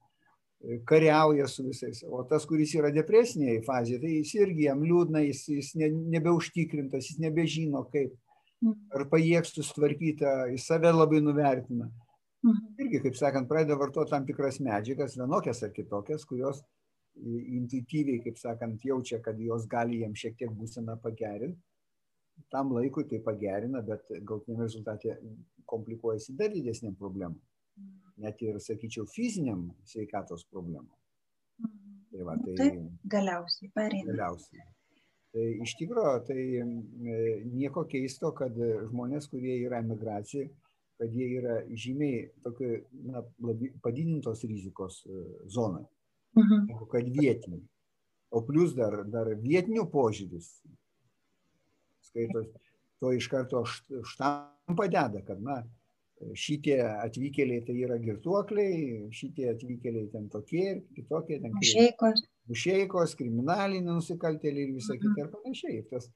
kariauja 0.86 1.48
su 1.48 1.64
visais. 1.66 2.04
O 2.08 2.24
tas, 2.28 2.46
kuris 2.46 2.74
yra 2.78 2.92
depresinėje 2.94 3.64
fazėje, 3.66 4.02
tai 4.04 4.12
jis 4.18 4.34
irgi 4.38 4.68
jam 4.68 4.84
liūdna, 4.86 5.24
jis, 5.26 5.46
jis 5.50 5.72
ne, 5.82 5.90
nebeužtikrintas, 6.18 7.10
jis 7.10 7.22
nebežino 7.24 7.84
kaip. 7.94 8.14
Mhm. 8.62 8.78
Ar 8.94 9.08
pajėgs 9.10 9.56
susitvarkyti, 9.56 10.28
jis 10.54 10.68
save 10.70 10.92
labai 10.94 11.22
nuvertina. 11.24 11.90
Mhm. 12.46 12.76
Irgi, 12.82 13.02
kaip 13.08 13.18
sakant, 13.18 13.50
pradeda 13.50 13.78
vartoti 13.78 14.14
tam 14.14 14.26
tikras 14.26 14.60
medžiagas, 14.62 15.18
vienokias 15.18 15.64
ar 15.64 15.74
kitokias, 15.74 16.26
kurios 16.30 16.62
intuityviai, 17.22 18.22
kaip 18.24 18.38
sakant, 18.38 18.82
jaučia, 18.86 19.22
kad 19.22 19.40
jos 19.40 19.68
gali 19.70 20.02
jiems 20.02 20.22
šiek 20.22 20.38
tiek 20.38 20.54
būseną 20.56 20.98
pagerinti. 21.02 21.60
Tam 22.50 22.72
laikui 22.74 23.04
tai 23.10 23.20
pagerina, 23.22 23.82
bet 23.86 24.08
galtiniam 24.26 24.64
rezultatė 24.64 25.18
komplikuojasi 25.70 26.34
dar 26.38 26.50
didesniam 26.50 26.96
problemam. 26.98 27.36
Net 28.22 28.42
ir, 28.46 28.60
sakyčiau, 28.62 29.08
fiziniam 29.10 29.70
sveikatos 29.88 30.46
problemam. 30.50 30.88
Mhm. 31.62 31.96
Tai 32.12 32.28
va, 32.28 32.36
tai, 32.44 32.56
Taip, 32.60 32.80
galiausiai 33.16 33.72
pareina. 33.74 34.12
Galiausiai. 34.12 34.66
Tai 35.32 35.46
iš 35.64 35.78
tikrųjų, 35.80 36.16
tai 36.28 36.42
e, 36.60 36.66
nieko 37.48 37.86
keisto, 37.88 38.34
kad 38.36 38.58
žmonės, 38.90 39.30
kurie 39.32 39.56
yra 39.64 39.80
emigracijoje, 39.80 40.50
kad 41.02 41.14
jie 41.16 41.28
yra 41.40 41.62
žymiai 41.72 42.26
tokio, 42.46 42.82
na, 43.08 43.24
labi, 43.42 43.72
padidintos 43.82 44.44
rizikos 44.46 45.00
e, 45.08 45.22
zonai, 45.50 45.86
mhm. 46.38 46.68
negu 46.68 46.88
kad 46.92 47.08
vietiniai. 47.08 47.64
O 48.32 48.44
plus 48.48 48.76
dar, 48.78 49.02
dar 49.12 49.32
vietinių 49.40 49.88
požiūris, 49.92 50.52
skaitos, 52.08 52.52
to 53.02 53.12
iš 53.18 53.28
karto 53.32 53.64
štampą 53.68 54.88
deda, 54.92 55.24
kad, 55.28 55.42
na, 55.44 55.62
šitie 56.38 56.78
atvykėliai 56.82 57.64
tai 57.68 57.76
yra 57.86 57.98
girtuokliai, 58.02 59.08
šitie 59.16 59.50
atvykėliai 59.52 60.10
ten 60.14 60.28
tokie 60.34 60.64
ir 60.74 60.82
kitokie, 60.96 61.40
ten 61.44 61.54
mušeikos, 61.56 62.24
mušeikos 62.52 63.16
kriminaliniai 63.20 63.98
nusikaltėliai 63.98 64.70
ir 64.70 64.76
visa 64.78 64.98
kita 65.02 65.26
ir 65.26 65.32
panašiai. 65.34 65.78
Ir 65.82 65.88
tas, 65.92 66.08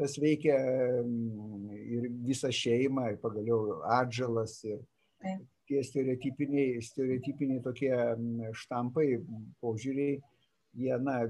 tas 0.00 0.18
veikia 0.20 0.58
mm, 1.02 1.80
ir 1.98 2.08
visą 2.28 2.52
šeimą, 2.54 3.10
ir 3.14 3.20
pagaliau 3.22 3.80
atžalas. 4.00 4.60
Ir 4.68 4.82
tie 5.68 5.80
stereotipiniai, 5.86 6.80
stereotipiniai 6.84 7.64
tokie 7.64 7.92
mm, 7.94 8.54
štampai, 8.64 9.08
požiūriai, 9.64 10.18
jie, 10.80 10.96
na, 11.00 11.22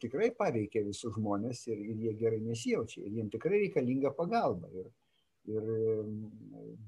tikrai 0.00 0.30
paveikia 0.36 0.84
visus 0.86 1.14
žmonės 1.16 1.66
ir, 1.72 1.80
ir 1.92 2.04
jie 2.06 2.14
gerai 2.20 2.40
nesijaučia. 2.44 3.04
Ir 3.04 3.18
jiems 3.20 3.34
tikrai 3.34 3.64
reikalinga 3.66 4.14
pagalba. 4.16 4.70
Ir, 4.76 4.88
ir 5.50 5.64
mm, 5.64 6.20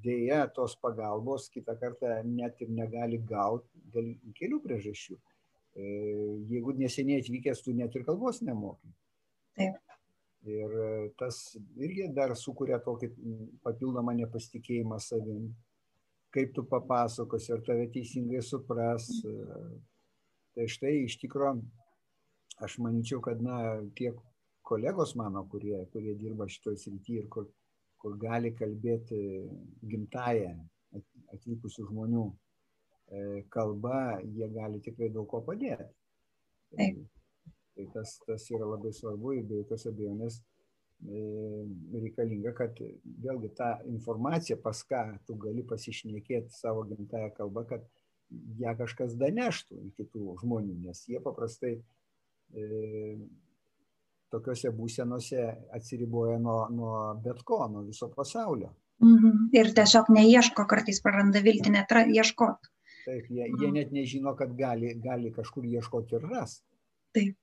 dėja 0.04 0.44
tos 0.56 0.76
pagalbos 0.80 1.48
kitą 1.52 1.76
kartą 1.80 2.18
net 2.28 2.60
ir 2.64 2.70
negali 2.72 3.18
gauti 3.18 3.82
dėl 3.92 4.12
kelių 4.38 4.60
priežasčių. 4.64 5.16
E, 5.76 5.88
jeigu 6.48 6.72
neseniai 6.78 7.20
atvykęs, 7.20 7.60
tu 7.64 7.74
net 7.76 7.94
ir 7.96 8.06
kalbos 8.06 8.40
nemokai. 8.44 8.92
Taip. 9.58 9.82
Ir 10.46 10.76
e, 10.78 10.90
tas 11.18 11.40
irgi 11.82 12.08
dar 12.16 12.32
sukuria 12.38 12.78
tokį 12.82 13.10
papildomą 13.66 14.14
nepasitikėjimą 14.22 15.00
savim. 15.02 15.50
Kaip 16.32 16.52
tu 16.56 16.64
papasakosi, 16.68 17.52
ar 17.54 17.64
tave 17.66 17.88
teisingai 17.92 18.42
supras. 18.44 19.08
E, 19.24 19.34
tai 20.56 20.68
štai 20.72 20.94
iš 21.04 21.18
tikrųjų, 21.20 21.60
aš 22.64 22.78
manyčiau, 22.80 23.20
kad 23.24 23.42
na, 23.44 23.58
tie 23.98 24.14
kolegos 24.66 25.12
mano, 25.18 25.44
kurie, 25.50 25.76
kurie 25.92 26.14
dirba 26.16 26.48
šitoje 26.48 26.80
srityje 26.80 27.24
ir 27.24 27.28
kur, 27.32 27.50
kur 28.02 28.16
gali 28.20 28.52
kalbėti 28.56 29.20
gimtają 29.90 30.54
atvykusių 31.34 31.86
žmonių 31.90 32.24
e, 32.26 33.44
kalba, 33.52 34.18
jie 34.24 34.48
gali 34.54 34.80
tikrai 34.84 35.10
daug 35.14 35.28
ko 35.30 35.42
padėti. 35.46 35.88
Taip. 36.76 37.02
Tai 37.76 37.86
tas, 37.92 38.14
tas 38.24 38.46
yra 38.50 38.68
labai 38.70 38.92
svarbu 38.96 39.34
ir 39.36 39.48
be 39.48 39.60
jokios 39.60 39.84
abejonės 39.90 40.38
e, 40.40 41.18
reikalinga, 41.92 42.54
kad 42.56 42.78
vėlgi 43.24 43.52
tą 43.58 43.72
informaciją, 43.90 44.56
pas 44.64 44.80
ką 44.88 45.02
tu 45.28 45.36
gali 45.42 45.64
pasišnekėti 45.68 46.56
savo 46.56 46.86
gimtają 46.88 47.34
kalbą, 47.36 47.66
kad 47.68 47.84
ją 48.62 48.72
kažkas 48.78 49.14
daneštų 49.20 49.82
į 49.82 49.90
kitų 50.00 50.38
žmonių, 50.40 50.78
nes 50.86 51.04
jie 51.10 51.20
paprastai 51.22 51.74
e, 51.76 52.64
tokiuose 54.32 54.72
būsenose 54.74 55.44
atsiriboja 55.76 56.38
nuo, 56.42 56.58
nuo 56.72 56.98
bet 57.22 57.42
ko, 57.46 57.62
nuo 57.70 57.84
viso 57.86 58.08
pasaulio. 58.14 58.72
Mhm. 59.04 59.48
Ir 59.56 59.72
tiesiog 59.76 60.08
neieško, 60.16 60.64
kartais 60.70 61.02
praranda 61.04 61.42
viltį 61.44 61.72
net 61.74 61.92
ieškoti. 61.92 62.72
Taip, 63.06 63.26
jie, 63.30 63.46
mhm. 63.46 63.58
jie 63.62 63.72
net 63.72 63.92
nežino, 63.94 64.34
kad 64.38 64.54
gali, 64.58 64.94
gali 65.02 65.32
kažkur 65.34 65.66
ieškoti 65.68 66.18
ir 66.18 66.30
ras. 66.30 66.60
Taip. 67.14 67.36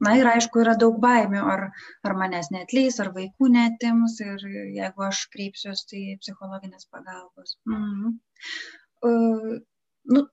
Na 0.00 0.14
ir 0.16 0.28
aišku, 0.28 0.60
yra 0.62 0.72
daug 0.80 0.96
baimių, 1.00 1.40
ar, 1.52 1.62
ar 2.08 2.14
manęs 2.16 2.48
netleis, 2.52 2.96
ar 3.02 3.10
vaikų 3.16 3.50
netims 3.52 4.16
ir 4.24 4.44
jeigu 4.74 5.04
aš 5.04 5.26
kreipsiuosi, 5.34 5.86
tai 5.90 6.02
psichologinės 6.22 6.88
pagalbos. 6.92 7.58
Mhm. 7.68 8.16
Uh, 9.06 9.58
nu, 10.12 10.24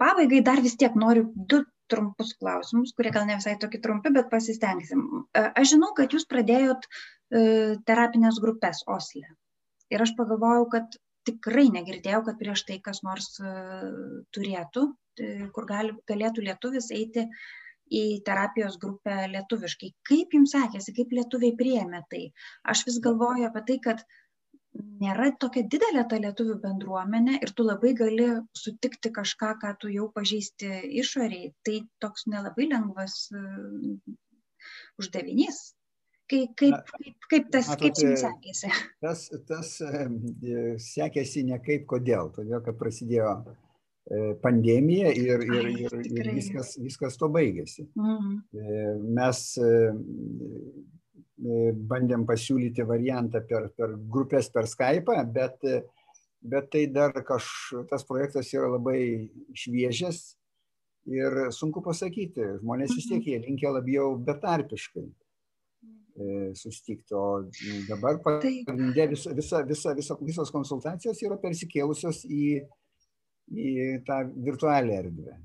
pabaigai 0.00 0.42
dar 0.44 0.60
vis 0.64 0.76
tiek 0.80 0.96
noriu 1.00 1.30
du 1.34 1.62
trumpus 1.90 2.32
klausimus, 2.38 2.94
kurie 2.96 3.12
gal 3.14 3.28
ne 3.28 3.36
visai 3.40 3.56
tokie 3.60 3.82
trumpi, 3.84 4.12
bet 4.14 4.30
pasistengsim. 4.32 5.04
Uh, 5.10 5.50
aš 5.58 5.74
žinau, 5.74 5.92
kad 5.98 6.16
jūs 6.16 6.26
pradėjot 6.30 6.88
uh, 6.88 7.76
terapinės 7.88 8.40
grupės 8.42 8.84
Osle. 8.90 9.26
Ir 9.90 10.04
aš 10.04 10.14
pagalvojau, 10.18 10.68
kad 10.74 11.00
tikrai 11.28 11.68
negirdėjau, 11.74 12.24
kad 12.26 12.38
prieš 12.40 12.64
tai 12.68 12.78
kas 12.84 13.02
nors 13.06 13.34
uh, 13.42 13.90
turėtų, 14.34 14.90
kur 15.52 15.66
gali, 15.68 15.92
galėtų 16.08 16.46
lietuvis 16.46 16.86
eiti 16.96 17.26
uh, 17.26 17.48
į 17.90 18.22
terapijos 18.26 18.78
grupę 18.80 19.26
lietuviškai. 19.34 19.90
Kaip 20.06 20.34
jums 20.36 20.54
sekėsi, 20.54 20.94
kaip 20.96 21.12
lietuviai 21.14 21.56
priėmė 21.58 22.02
tai? 22.12 22.22
Aš 22.72 22.84
vis 22.88 23.00
galvoju 23.02 23.48
apie 23.48 23.64
tai, 23.66 23.78
kad 23.86 24.04
nėra 24.78 25.30
tokia 25.42 25.64
didelė 25.66 26.04
ta 26.10 26.18
lietuvių 26.22 26.56
bendruomenė 26.62 27.38
ir 27.42 27.52
tu 27.56 27.66
labai 27.66 27.92
gali 27.98 28.28
sutikti 28.56 29.12
kažką, 29.14 29.54
ką 29.62 29.74
tu 29.82 29.90
jau 29.92 30.08
pažįsti 30.14 30.70
išoriai. 31.02 31.52
Tai 31.66 31.76
toks 32.04 32.28
nelabai 32.30 32.68
lengvas 32.70 33.16
uh, 33.34 34.16
uždavinys. 35.00 35.70
Kaip, 36.30 36.52
kaip, 36.54 36.76
kaip, 36.86 37.16
kaip 37.30 37.48
tas, 37.50 37.72
Matote, 37.72 37.88
kaip 37.88 38.04
jums 38.04 38.22
sekėsi? 38.22 38.68
Tas, 39.02 39.24
tas 39.48 39.72
sekėsi 40.84 41.42
ne 41.48 41.58
kaip 41.64 41.88
kodėl, 41.90 42.30
todėl 42.36 42.62
kad 42.62 42.78
prasidėjo 42.78 43.32
pandemija 44.42 45.10
ir, 45.10 45.42
ir, 45.42 45.66
ir, 45.74 45.96
ir 46.06 46.30
viskas, 46.36 46.76
viskas 46.78 47.18
to 47.18 47.26
baigėsi. 47.34 47.88
Mhm. 47.98 48.38
Mes 49.18 49.42
bandėm 51.40 52.26
pasiūlyti 52.28 52.84
variantą 52.88 53.40
per, 53.48 53.70
per 53.76 53.94
grupės 54.12 54.50
per 54.52 54.68
Skype, 54.68 55.16
bet, 55.32 55.64
bet 56.40 56.68
tai 56.72 56.84
dar 56.92 57.14
kaž, 57.26 57.48
tas 57.90 58.04
projektas 58.08 58.52
yra 58.52 58.68
labai 58.74 59.00
šviežias 59.56 60.20
ir 61.08 61.48
sunku 61.56 61.82
pasakyti, 61.84 62.58
žmonės 62.60 62.94
vis 62.96 63.08
tiek 63.08 63.22
mhm. 63.22 63.30
jie 63.30 63.40
linkia 63.46 63.72
labiau 63.72 64.14
betarpiškai 64.20 65.06
e, 65.06 66.50
susitikti, 66.58 67.16
o 67.16 67.46
dabar 67.88 68.20
pagrindė 68.24 69.08
visa, 69.14 69.32
visa, 69.36 69.62
visa, 69.66 69.94
visa, 69.96 70.18
visos 70.20 70.52
konsultacijos 70.52 71.22
yra 71.24 71.40
persikėlusios 71.40 72.26
į, 72.28 72.60
į 73.50 73.70
tą 74.06 74.22
virtualią 74.50 75.00
erdvę. 75.06 75.38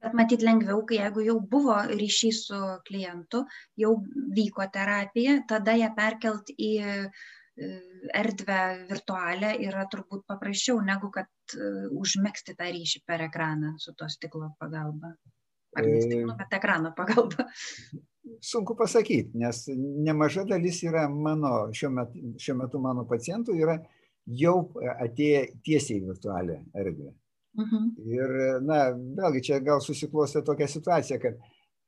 Bet 0.00 0.14
matyt 0.16 0.44
lengviau, 0.46 0.84
kai 0.86 1.00
jeigu 1.00 1.26
jau 1.26 1.36
buvo 1.52 1.76
ryšys 1.90 2.44
su 2.48 2.60
klientu, 2.86 3.44
jau 3.80 3.92
vyko 4.36 4.66
terapija, 4.72 5.40
tada 5.48 5.76
ją 5.78 5.90
perkelt 5.96 6.52
į 6.56 6.72
erdvę 8.16 8.60
virtualią 8.88 9.50
yra 9.66 9.84
turbūt 9.92 10.24
paprasčiau 10.30 10.80
negu 10.84 11.10
kad 11.12 11.28
užmėgsti 12.00 12.54
tą 12.56 12.70
ryšį 12.72 13.02
per 13.06 13.26
ekraną 13.26 13.74
su 13.82 13.92
to 13.98 14.08
stiklo 14.08 14.52
pagalba. 14.60 15.12
Ar 15.76 15.86
ne 15.86 16.00
stiklo, 16.02 16.34
bet 16.38 16.56
ekrano 16.56 16.94
pagalba. 16.96 17.46
Sunku 18.44 18.74
pasakyti, 18.78 19.38
nes 19.38 19.64
nemaža 19.76 20.44
dalis 20.48 20.82
yra 20.86 21.06
mano, 21.10 21.70
šiuo 21.76 21.90
metu, 21.94 22.24
šiuo 22.42 22.56
metu 22.62 22.80
mano 22.82 23.04
pacientų 23.08 23.56
yra 23.58 23.78
jau 24.40 24.56
atėję 24.96 25.46
tiesiai 25.66 26.00
į 26.00 26.06
virtualią 26.10 26.58
erdvę. 26.82 27.12
Mhm. 27.58 27.86
Ir, 28.06 28.36
na, 28.62 28.82
vėlgi 28.94 29.42
čia 29.48 29.62
gal 29.64 29.82
susiklostė 29.82 30.44
tokia 30.46 30.68
situacija, 30.70 31.18
kad 31.22 31.40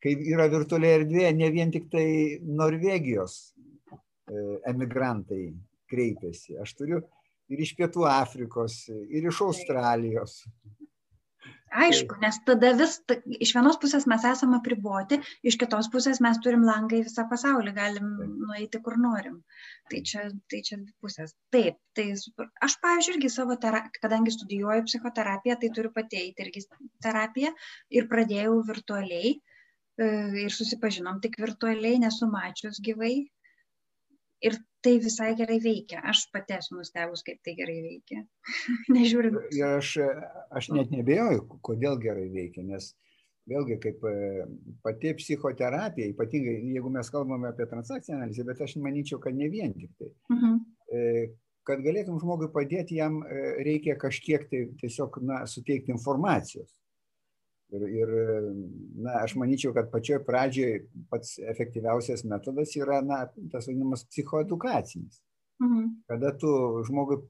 kai 0.02 0.16
yra 0.32 0.48
virtualiai 0.50 1.00
erdvė, 1.00 1.28
ne 1.38 1.50
vien 1.54 1.70
tik 1.70 1.86
tai 1.92 2.06
Norvegijos 2.42 3.52
E, 4.30 4.42
emigrantai 4.70 5.50
kreipiasi. 5.90 6.54
Aš 6.62 6.76
turiu 6.78 7.00
ir 7.52 7.62
iš 7.64 7.74
Pietų 7.76 8.06
Afrikos, 8.08 8.84
ir 8.88 9.26
iš 9.28 9.40
Australijos. 9.44 10.36
Aišku, 11.73 12.18
nes 12.20 12.37
tada 12.45 12.73
vis, 12.77 12.99
iš 13.41 13.53
vienos 13.57 13.79
pusės 13.81 14.05
mes 14.11 14.25
esame 14.29 14.59
apriboti, 14.59 15.18
iš 15.49 15.57
kitos 15.61 15.89
pusės 15.93 16.20
mes 16.25 16.41
turim 16.45 16.66
langą 16.68 16.99
į 16.99 17.07
visą 17.07 17.25
pasaulį, 17.31 17.73
galim 17.79 18.11
nueiti 18.43 18.81
kur 18.85 18.99
norim. 19.01 19.39
Tai 19.89 20.03
čia, 20.11 20.27
tai 20.53 20.61
čia 20.66 20.79
dvi 20.83 20.93
pusės. 21.01 21.33
Taip, 21.55 21.79
tai 21.97 22.07
aš, 22.12 22.77
pavyzdžiui, 22.85 23.16
irgi 23.16 23.33
savo 23.33 23.57
terapiją, 23.64 24.03
kadangi 24.05 24.35
studijuoju 24.37 24.85
psichoterapiją, 24.91 25.57
tai 25.62 25.73
turiu 25.79 25.95
pateikti 25.97 26.47
irgi 26.47 26.66
terapiją 27.07 27.55
ir 28.01 28.09
pradėjau 28.12 28.59
virtualiai 28.68 29.33
e, 29.33 30.11
ir 30.45 30.53
susipažinom 30.53 31.25
tik 31.25 31.41
virtualiai, 31.41 32.03
nesu 32.05 32.29
mačius 32.29 32.85
gyvai, 32.85 33.14
ir 34.45 34.61
tai 34.85 34.97
visai 35.03 35.33
gerai 35.39 35.59
veikia. 35.62 36.03
Aš 36.12 36.26
pati 36.35 36.57
esu 36.57 36.76
nustebus, 36.76 37.22
kaip 37.26 37.41
tai 37.45 37.55
gerai 37.59 37.78
veikia. 37.85 38.24
Nežiūrint. 38.97 39.39
Ir 39.57 39.78
aš, 39.78 39.95
aš 40.51 40.72
net 40.76 40.93
nebejoju, 40.95 41.47
kodėl 41.64 41.99
gerai 42.03 42.28
veikia, 42.33 42.64
nes 42.66 42.93
vėlgi 43.51 43.78
kaip 43.83 44.05
e, 44.07 44.16
pati 44.85 45.14
psichoterapija, 45.18 46.11
ypatingai 46.12 46.59
jeigu 46.74 46.93
mes 46.95 47.11
kalbame 47.11 47.51
apie 47.51 47.66
transakcinę 47.70 48.20
analizę, 48.20 48.45
bet 48.47 48.61
aš 48.62 48.76
manyčiau, 48.83 49.18
kad 49.22 49.35
ne 49.35 49.49
vien 49.51 49.74
tik 49.78 49.95
tai. 49.99 50.12
Uh 50.30 50.37
mhm. 50.37 50.61
-huh. 50.93 51.33
Kad 51.62 51.78
galėtum 51.78 52.18
žmogui 52.18 52.49
padėti, 52.51 52.97
jam 52.99 53.20
e, 53.22 53.43
reikia 53.62 53.95
kažkiek 53.95 54.49
tai 54.51 54.64
tiesiog 54.80 55.20
na, 55.22 55.45
suteikti 55.47 55.93
informacijos. 55.95 56.82
Ir, 57.73 57.85
ir 57.89 58.11
na, 59.01 59.23
aš 59.23 59.33
manyčiau, 59.41 59.73
kad 59.73 59.89
pačioj 59.93 60.20
pradžioje 60.27 60.83
pats 61.09 61.39
efektyviausias 61.41 62.25
metodas 62.29 62.75
yra 62.77 63.01
na, 63.05 63.23
tas 63.53 63.68
vadinamas 63.70 64.05
psichoedukacinis. 64.11 65.23
Mhm. 65.62 65.87
Kada 66.11 66.35
tu 66.37 66.51
žmogui 66.89 67.23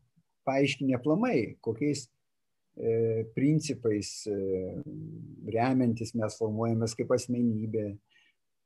paaiškinė 0.49 0.99
plamai, 1.05 1.37
kokiais 1.63 2.07
e, 2.75 3.25
principais 3.37 4.11
e, 4.27 4.39
remiantis 5.55 6.15
mes 6.19 6.39
formuojamės 6.41 6.97
kaip 6.99 7.15
asmenybė, 7.15 7.87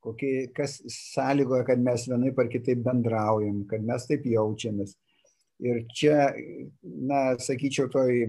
kokie, 0.07 0.33
kas 0.57 0.79
sąlygoja, 0.93 1.67
kad 1.69 1.83
mes 1.83 2.07
vienai 2.09 2.33
par 2.37 2.49
kitaip 2.53 2.81
bendraujam, 2.87 3.65
kad 3.71 3.85
mes 3.85 4.07
taip 4.09 4.27
jaučiamės. 4.31 4.95
Ir 5.65 5.87
čia, 5.89 6.35
na, 6.85 7.21
sakyčiau, 7.41 7.89
toj 7.89 8.11
e, 8.21 8.27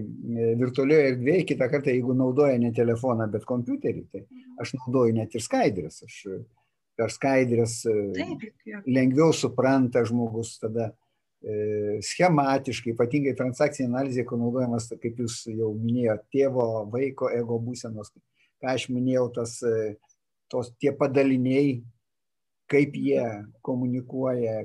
virtualioje 0.56 1.10
erdvėje, 1.10 1.42
kitą 1.50 1.66
kartą, 1.68 1.92
jeigu 1.92 2.14
naudoja 2.16 2.56
ne 2.60 2.70
telefoną, 2.72 3.26
bet 3.32 3.44
kompiuterį, 3.48 4.04
tai 4.08 4.22
mhm. 4.22 4.54
aš 4.64 4.72
naudoju 4.78 5.16
net 5.18 5.36
ir 5.36 5.44
skaidrės. 5.44 6.00
Aš 6.06 6.22
per 6.98 7.12
skaidrės 7.12 7.82
e, 7.84 7.98
lengviau 8.88 9.34
supranta 9.36 10.06
žmogus 10.08 10.54
tada 10.62 10.88
e, 10.88 12.00
schematiškai, 12.08 12.94
ypatingai 12.96 13.36
transakcinė 13.36 13.90
analizė, 13.92 14.24
kur 14.24 14.40
naudojamas, 14.40 14.88
kaip 14.96 15.20
jūs 15.20 15.42
jau 15.52 15.74
minėjote, 15.76 16.24
tėvo, 16.32 16.66
vaiko, 16.96 17.28
ego 17.28 17.60
būsenos, 17.60 18.08
ką 18.58 18.72
aš 18.72 18.88
minėjau, 18.94 19.28
tas, 19.36 19.58
tos 20.48 20.72
tie 20.80 20.96
padaliniai, 20.96 21.82
kaip 22.72 22.96
jie 22.96 23.22
komunikuoja, 23.64 24.62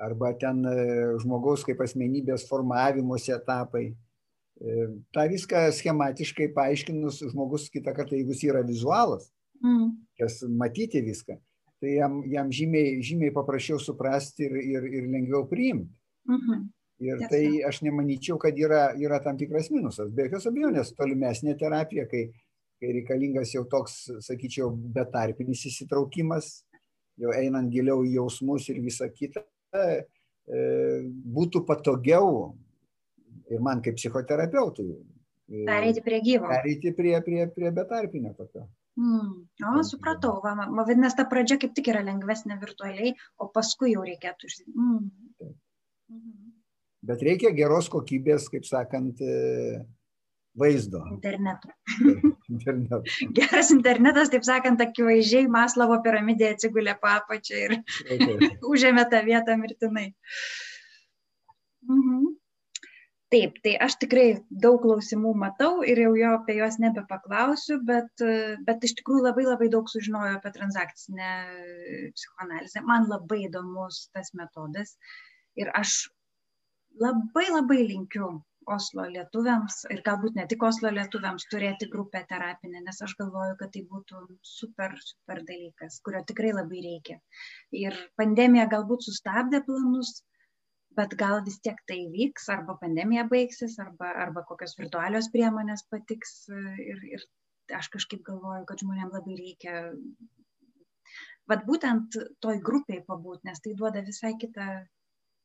arba 0.00 0.32
ten 0.38 0.62
e, 0.66 0.76
žmogaus 1.22 1.64
kaip 1.66 1.80
asmenybės 1.82 2.46
formavimosi 2.48 3.34
etapai. 3.34 3.90
E, 4.58 4.86
Ta 5.14 5.26
viską 5.30 5.68
schematiškai 5.74 6.50
paaiškinus 6.54 7.22
žmogus 7.32 7.68
kitą 7.72 7.94
kartą, 7.96 8.16
jeigu 8.18 8.34
jis 8.34 8.46
yra 8.48 8.64
vizualas, 8.66 9.28
mm. 9.62 9.92
kas 10.20 10.40
matyti 10.48 11.02
viską, 11.04 11.38
tai 11.82 11.98
jam, 11.98 12.20
jam 12.30 12.50
žymiai, 12.54 12.98
žymiai 13.04 13.34
paprasčiau 13.34 13.78
suprasti 13.82 14.48
ir, 14.48 14.58
ir, 14.62 14.90
ir 15.00 15.08
lengviau 15.12 15.46
priimti. 15.50 15.92
Mm 16.28 16.42
-hmm. 16.42 16.66
Ir 16.98 17.20
tai 17.30 17.62
aš 17.62 17.78
nemanyčiau, 17.86 18.38
kad 18.42 18.56
yra, 18.58 18.90
yra 18.98 19.20
tam 19.22 19.36
tikras 19.38 19.70
minusas. 19.70 20.10
Be 20.10 20.26
jokios 20.26 20.48
abejonės, 20.50 20.90
tolimesnė 20.98 21.54
terapija, 21.58 22.08
kai, 22.10 22.24
kai 22.80 22.90
reikalingas 22.96 23.54
jau 23.54 23.62
toks, 23.70 24.10
sakyčiau, 24.26 24.72
betarpinis 24.74 25.62
įsitraukimas, 25.70 26.64
jau 27.16 27.30
einant 27.30 27.70
giliau 27.70 28.02
į 28.02 28.16
jausmus 28.16 28.66
ir 28.68 28.82
visą 28.82 29.06
kitą, 29.14 29.44
būtų 31.38 31.64
patogiau 31.68 32.54
ir 33.52 33.60
man 33.64 33.82
kaip 33.84 33.98
psichoterapeutui. 33.98 34.90
E, 35.48 35.64
pereiti 35.68 36.02
prie 36.04 36.20
gyvo. 36.24 36.48
Pereiti 36.50 36.92
prie, 36.96 37.14
prie, 37.24 37.46
prie 37.52 37.72
betarpinio 37.74 38.34
tokio. 38.36 38.66
Mm. 38.98 39.46
O, 39.70 39.82
supratau, 39.86 40.40
va, 40.42 40.54
va, 40.58 40.66
vadinasi, 40.82 41.16
ta 41.20 41.26
pradžia 41.30 41.58
kaip 41.62 41.74
tik 41.76 41.92
yra 41.92 42.02
lengvesnė 42.06 42.58
virtualiai, 42.60 43.14
o 43.38 43.48
paskui 43.54 43.94
jau 43.94 44.02
reikėtų 44.06 44.50
iš... 44.50 44.58
Mm. 44.74 45.06
Bet 47.08 47.22
reikia 47.22 47.52
geros 47.54 47.86
kokybės, 47.92 48.48
kaip 48.52 48.66
sakant, 48.66 49.22
e, 49.22 49.84
vaizdo. 50.58 51.02
Interneto. 51.12 51.70
Interneto. 52.54 53.02
Geras 53.36 53.70
internetas, 53.74 54.32
taip 54.32 54.46
sakant, 54.46 54.82
akivaizdžiai 54.82 55.48
Maslovo 55.52 56.00
piramidė 56.04 56.52
atsigulė 56.54 56.96
papačią 57.02 57.62
ir 57.66 57.78
okay. 57.78 58.50
užėmė 58.72 59.06
tą 59.12 59.22
vietą 59.28 59.56
mirtinai. 59.60 60.10
Mhm. 61.88 62.28
Taip, 63.28 63.58
tai 63.60 63.74
aš 63.84 63.98
tikrai 64.00 64.28
daug 64.48 64.78
klausimų 64.80 65.34
matau 65.36 65.82
ir 65.84 65.98
jau 66.00 66.14
jo 66.16 66.28
apie 66.38 66.54
juos 66.56 66.78
nebepaklausiu, 66.80 67.76
bet, 67.84 68.22
bet 68.64 68.86
iš 68.88 68.94
tikrųjų 69.00 69.26
labai 69.26 69.44
labai 69.44 69.68
daug 69.74 69.90
sužinojau 69.92 70.38
apie 70.38 70.52
transakcinę 70.54 71.32
psichoanalizę. 72.16 72.80
Man 72.88 73.04
labai 73.10 73.42
įdomus 73.50 74.06
tas 74.16 74.32
metodas 74.32 74.94
ir 75.60 75.68
aš 75.76 76.06
labai 77.04 77.50
labai 77.52 77.82
linkiu 77.84 78.30
Oslo 78.74 79.04
lietuviams 79.08 79.82
ir 79.94 80.00
galbūt 80.06 80.36
ne 80.38 80.44
tik 80.50 80.62
Oslo 80.68 80.90
lietuviams 80.94 81.46
turėti 81.52 81.88
grupę 81.92 82.22
terapinę, 82.30 82.82
nes 82.84 83.00
aš 83.06 83.14
galvoju, 83.20 83.56
kad 83.60 83.72
tai 83.74 83.82
būtų 83.92 84.22
super, 84.50 84.94
super 85.04 85.42
dalykas, 85.48 86.00
kurio 86.06 86.22
tikrai 86.28 86.52
labai 86.54 86.82
reikia. 86.84 87.18
Ir 87.82 87.96
pandemija 88.20 88.66
galbūt 88.74 89.06
sustabdė 89.08 89.62
planus, 89.66 90.18
bet 90.98 91.14
gal 91.20 91.42
vis 91.46 91.60
tiek 91.64 91.78
tai 91.90 92.00
vyks, 92.12 92.48
arba 92.54 92.76
pandemija 92.80 93.24
baigsis, 93.30 93.78
arba, 93.84 94.10
arba 94.26 94.44
kokios 94.48 94.76
virtualios 94.80 95.30
priemonės 95.34 95.86
patiks. 95.92 96.34
Ir, 96.50 97.04
ir 97.14 97.28
aš 97.78 97.90
kažkaip 97.94 98.24
galvoju, 98.26 98.64
kad 98.68 98.82
žmonėms 98.82 99.14
labai 99.18 99.38
reikia, 99.38 99.80
vad 101.48 101.64
būtent 101.68 102.16
toj 102.44 102.60
grupiai 102.64 103.04
pabūt, 103.04 103.44
nes 103.48 103.60
tai 103.64 103.76
duoda 103.76 104.04
visai 104.04 104.34
kitą 104.40 104.68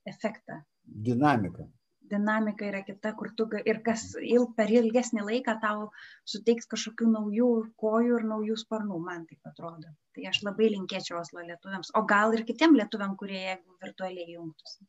efektą. 0.09 0.61
Dinamiką 0.83 1.69
dinamika 2.13 2.67
yra 2.69 2.83
kita, 2.87 3.13
kur 3.19 3.31
tu 3.37 3.47
ir 3.65 3.81
kas 3.85 4.05
il, 4.21 4.47
per 4.57 4.71
ilgesnį 4.71 5.25
laiką 5.29 5.57
tau 5.63 5.89
suteiks 6.33 6.69
kažkokių 6.73 7.09
naujų 7.17 7.49
kojų 7.83 8.21
ir 8.21 8.27
naujų 8.31 8.57
sparnų, 8.63 9.01
man 9.09 9.27
taip 9.29 9.51
atrodo. 9.51 9.91
Tai 10.13 10.29
aš 10.29 10.43
labai 10.47 10.69
linkėčiau 10.75 11.19
Oslo 11.19 11.43
lietuviams, 11.43 11.91
o 11.97 12.05
gal 12.09 12.35
ir 12.37 12.45
kitiem 12.47 12.77
lietuviam, 12.77 13.17
kurie 13.19 13.41
jeigu 13.41 13.77
virtualiai 13.83 14.37
jungtųsi. 14.37 14.85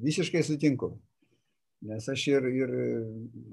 Visiškai 0.00 0.42
sutinku. 0.46 0.94
Nes 1.90 2.06
aš 2.12 2.26
ir, 2.28 2.46
ir 2.52 2.72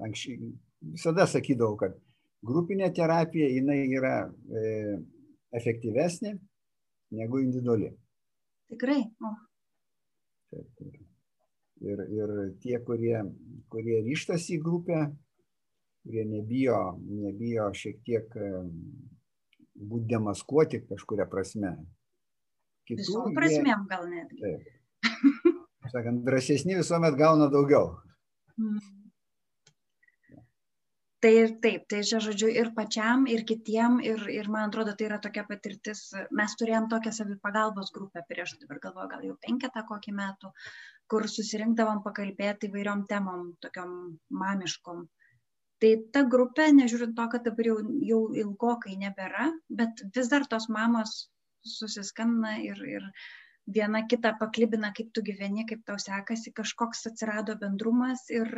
anksčiau 0.04 0.52
visada 0.92 1.26
sakydavau, 1.30 1.78
kad 1.80 1.96
grupinė 2.44 2.90
terapija 2.94 3.48
jinai 3.50 3.80
yra 3.88 4.14
e, 4.28 4.98
efektyvesnė 5.58 6.34
negu 7.18 7.42
individuali. 7.42 7.92
Tikrai. 8.68 9.00
O. 9.24 9.34
Taip, 10.52 10.68
taip. 10.76 11.07
Ir, 11.78 12.00
ir 12.10 12.30
tie, 12.62 12.78
kurie, 12.82 13.20
kurie 13.70 14.00
ryštasi 14.02 14.56
į 14.56 14.62
grupę, 14.64 15.04
kurie 16.02 16.24
nebijo, 16.26 16.80
nebijo 17.06 17.68
šiek 17.78 18.00
tiek 18.06 18.34
būti 19.78 20.10
demaskuoti 20.10 20.82
kažkuria 20.88 21.28
prasme. 21.30 21.76
Kitų, 22.88 23.04
Visom 23.04 23.34
prasmėm 23.36 23.84
jie, 23.84 23.88
gal 23.92 24.06
net. 24.10 24.34
Taip. 24.42 24.74
Sakant, 25.92 26.24
drąsesni 26.26 26.76
visuomet 26.78 27.16
gauna 27.16 27.48
daugiau. 27.52 27.92
Mm. 28.58 28.80
Tai 31.18 31.30
ir 31.34 31.54
taip, 31.62 31.86
tai 31.90 32.04
čia 32.06 32.20
žodžiu 32.22 32.48
ir 32.60 32.68
pačiam, 32.76 33.24
ir 33.26 33.40
kitiem, 33.46 33.96
ir, 34.06 34.20
ir 34.30 34.50
man 34.54 34.68
atrodo, 34.68 34.92
tai 34.98 35.08
yra 35.08 35.16
tokia 35.22 35.42
patirtis. 35.48 36.04
Mes 36.40 36.54
turėjom 36.60 36.86
tokią 36.92 37.12
savipagalbos 37.16 37.90
grupę 37.96 38.22
prieš, 38.28 38.54
dabar 38.60 38.78
galvoju, 38.84 39.08
gal 39.14 39.24
jau 39.26 39.34
penketą 39.46 39.82
kokį 39.88 40.14
metų, 40.14 40.52
kur 41.10 41.26
susirinkdavom 41.30 42.02
pakalbėti 42.04 42.68
įvairiom 42.68 43.06
temom, 43.10 43.52
tokiom 43.64 43.94
mamiškom. 44.42 45.06
Tai 45.82 45.90
ta 46.14 46.24
grupė, 46.26 46.70
nežiūrint 46.74 47.14
to, 47.18 47.26
kad 47.32 47.44
dabar 47.46 47.70
jau, 47.70 47.76
jau 48.12 48.22
ilgokai 48.44 48.96
nebėra, 48.98 49.50
bet 49.80 50.02
vis 50.16 50.30
dar 50.32 50.46
tos 50.50 50.66
mamos 50.74 51.28
susiskambina 51.62 52.56
ir, 52.64 52.80
ir 52.96 53.06
viena 53.76 54.02
kitą 54.10 54.32
paklibina, 54.40 54.90
kaip 54.96 55.12
tu 55.14 55.22
gyveni, 55.24 55.64
kaip 55.68 55.84
tau 55.86 55.98
sekasi, 56.02 56.52
kažkoks 56.56 57.06
atsirado 57.10 57.54
bendrumas 57.60 58.24
ir 58.32 58.48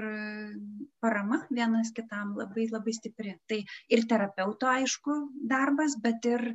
parama 1.03 1.43
vienas 1.51 1.93
kitam 1.97 2.37
labai 2.39 2.69
labai 2.71 2.95
stipri. 2.97 3.35
Tai 3.51 3.61
ir 3.97 4.07
terapeuto, 4.13 4.71
aišku, 4.71 5.17
darbas, 5.53 5.99
bet 6.05 6.31
ir 6.31 6.47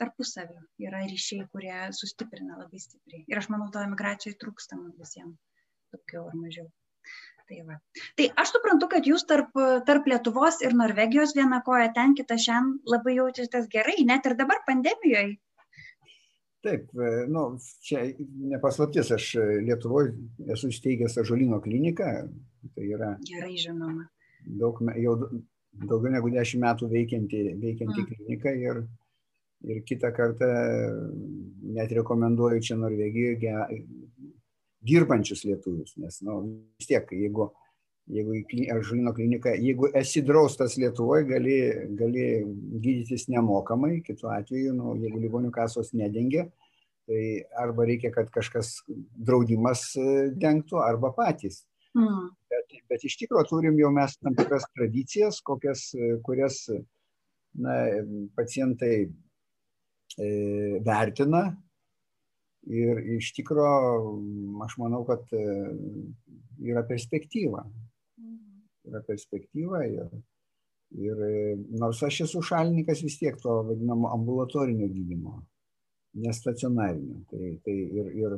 tarpusavio 0.00 0.62
yra 0.82 1.02
ryšiai, 1.06 1.48
kurie 1.52 1.76
sustiprina 1.96 2.58
labai 2.60 2.80
stipriai. 2.82 3.26
Ir 3.30 3.40
aš 3.40 3.50
manau, 3.52 3.68
to 3.74 3.82
emigracijoje 3.84 4.38
trūksta 4.40 4.78
mums 4.80 4.98
visiems, 5.00 5.38
daugiau 5.94 6.26
ar 6.30 6.40
mažiau. 6.40 6.70
Tai, 7.44 7.58
va. 7.68 7.74
tai 8.16 8.30
aš 8.40 8.54
suprantu, 8.54 8.86
kad 8.88 9.04
jūs 9.04 9.26
tarp, 9.28 9.50
tarp 9.84 10.06
Lietuvos 10.08 10.62
ir 10.64 10.72
Norvegijos 10.78 11.34
vieną 11.36 11.58
koją 11.66 11.90
ten, 11.92 12.14
kitą 12.16 12.38
šiandien 12.40 12.78
labai 12.88 13.18
jaučiatės 13.18 13.68
gerai, 13.74 13.98
net 14.08 14.24
ir 14.24 14.36
dabar 14.38 14.62
pandemijoje 14.64 15.34
Taip, 16.64 16.88
e, 16.96 17.08
nu, 17.28 17.42
čia 17.84 18.06
nepaslaptis, 18.48 19.10
aš 19.12 19.26
Lietuvoje 19.66 20.14
esu 20.54 20.70
įsteigęs 20.72 21.18
Ažolino 21.20 21.58
kliniką, 21.64 22.12
tai 22.72 22.86
yra 22.88 23.10
gerai 23.28 23.58
žinoma. 23.60 24.06
Daug, 24.60 24.80
jau 24.96 25.14
daugiau 25.84 26.14
negu 26.14 26.30
dešimt 26.32 26.64
metų 26.64 26.88
veikianti, 26.92 27.42
veikianti 27.60 28.00
mm. 28.00 28.08
klinika 28.08 28.54
ir, 28.56 28.80
ir 29.64 29.82
kitą 29.88 30.12
kartą 30.16 30.48
net 31.74 31.92
rekomenduoju 31.96 32.62
čia 32.64 32.76
Norvegijoje 32.80 33.84
dirbančius 34.84 35.44
lietuvius, 35.48 35.94
nes 35.96 36.20
nu, 36.26 36.40
vis 36.78 36.90
tiek, 36.90 37.08
jeigu 37.16 37.48
jeigu 38.12 38.36
į 38.36 38.66
Ažulino 38.74 39.14
kliniką, 39.16 39.54
jeigu 39.60 39.88
esi 39.96 40.22
draustas 40.24 40.76
Lietuvoje, 40.80 41.24
gali, 41.28 41.56
gali 41.98 42.26
gydytis 42.84 43.28
nemokamai, 43.32 43.98
kitu 44.04 44.28
atveju, 44.32 44.74
nu, 44.76 44.94
jeigu 45.00 45.22
ligonių 45.22 45.52
kasos 45.54 45.94
nedengia, 45.96 46.46
tai 47.08 47.44
arba 47.60 47.86
reikia, 47.88 48.10
kad 48.12 48.30
kažkas 48.32 48.76
draudimas 48.88 49.90
e, 50.00 50.28
dengtų, 50.40 50.80
arba 50.84 51.12
patys. 51.16 51.62
Mm. 51.96 52.30
Bet, 52.50 52.76
bet 52.90 53.04
iš 53.06 53.18
tikrųjų 53.20 53.48
turim 53.50 53.76
jau 53.78 53.90
mes 53.94 54.16
tam 54.20 54.36
tikras 54.36 54.66
tradicijas, 54.72 55.40
kokias, 55.44 55.90
e, 55.96 56.14
kurias 56.24 56.64
na, 57.60 57.76
pacientai 58.36 58.94
e, 59.04 59.10
vertina. 60.86 61.46
Ir 62.64 63.00
iš 63.18 63.34
tikrųjų 63.36 64.60
aš 64.64 64.78
manau, 64.80 65.02
kad 65.04 65.26
e, 65.36 65.40
yra 66.64 66.80
perspektyva 66.88 67.66
yra 68.88 69.02
perspektyva 69.06 69.82
ir, 69.88 70.08
ir 71.00 71.22
nors 71.80 72.02
aš 72.06 72.24
esu 72.26 72.42
šalininkas 72.44 73.02
vis 73.04 73.18
tiek 73.20 73.38
to 73.42 73.60
vadinamo 73.68 74.12
ambulatorinio 74.14 74.88
gydymo, 74.92 75.38
nestacionarinio. 76.24 77.22
Tai, 77.30 77.52
tai 77.64 77.76
ir, 78.00 78.10
ir 78.20 78.36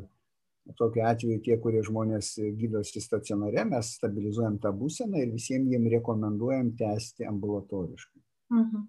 tokiu 0.79 1.05
atveju 1.07 1.43
tie, 1.47 1.59
kurie 1.63 1.83
žmonės 1.87 2.35
gydosi 2.59 3.03
stacionare, 3.03 3.67
mes 3.69 3.95
stabilizuojam 3.99 4.59
tą 4.63 4.75
būseną 4.77 5.23
ir 5.23 5.35
visiems 5.35 5.71
jiem 5.73 5.89
rekomenduojam 5.99 6.75
tęsti 6.79 7.29
ambulatoriškai. 7.31 8.23
Mhm. 8.55 8.87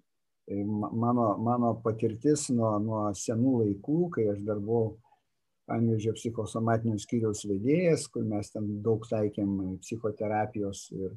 Tai 0.48 0.62
mano, 0.64 1.36
mano 1.44 1.74
patirtis 1.84 2.46
nuo, 2.56 2.70
nuo 2.80 3.02
senų 3.12 3.50
laikų, 3.62 3.98
kai 4.14 4.30
aš 4.32 4.40
dar 4.46 4.62
buvau 4.64 4.94
Panvežio 5.68 6.14
psichosomatinio 6.16 6.96
skyriaus 6.96 7.42
vedėjas, 7.44 8.06
kur 8.08 8.24
mes 8.24 8.48
ten 8.54 8.68
daug 8.84 9.02
taikėm 9.04 9.50
psichoterapijos 9.82 10.86
ir 10.96 11.10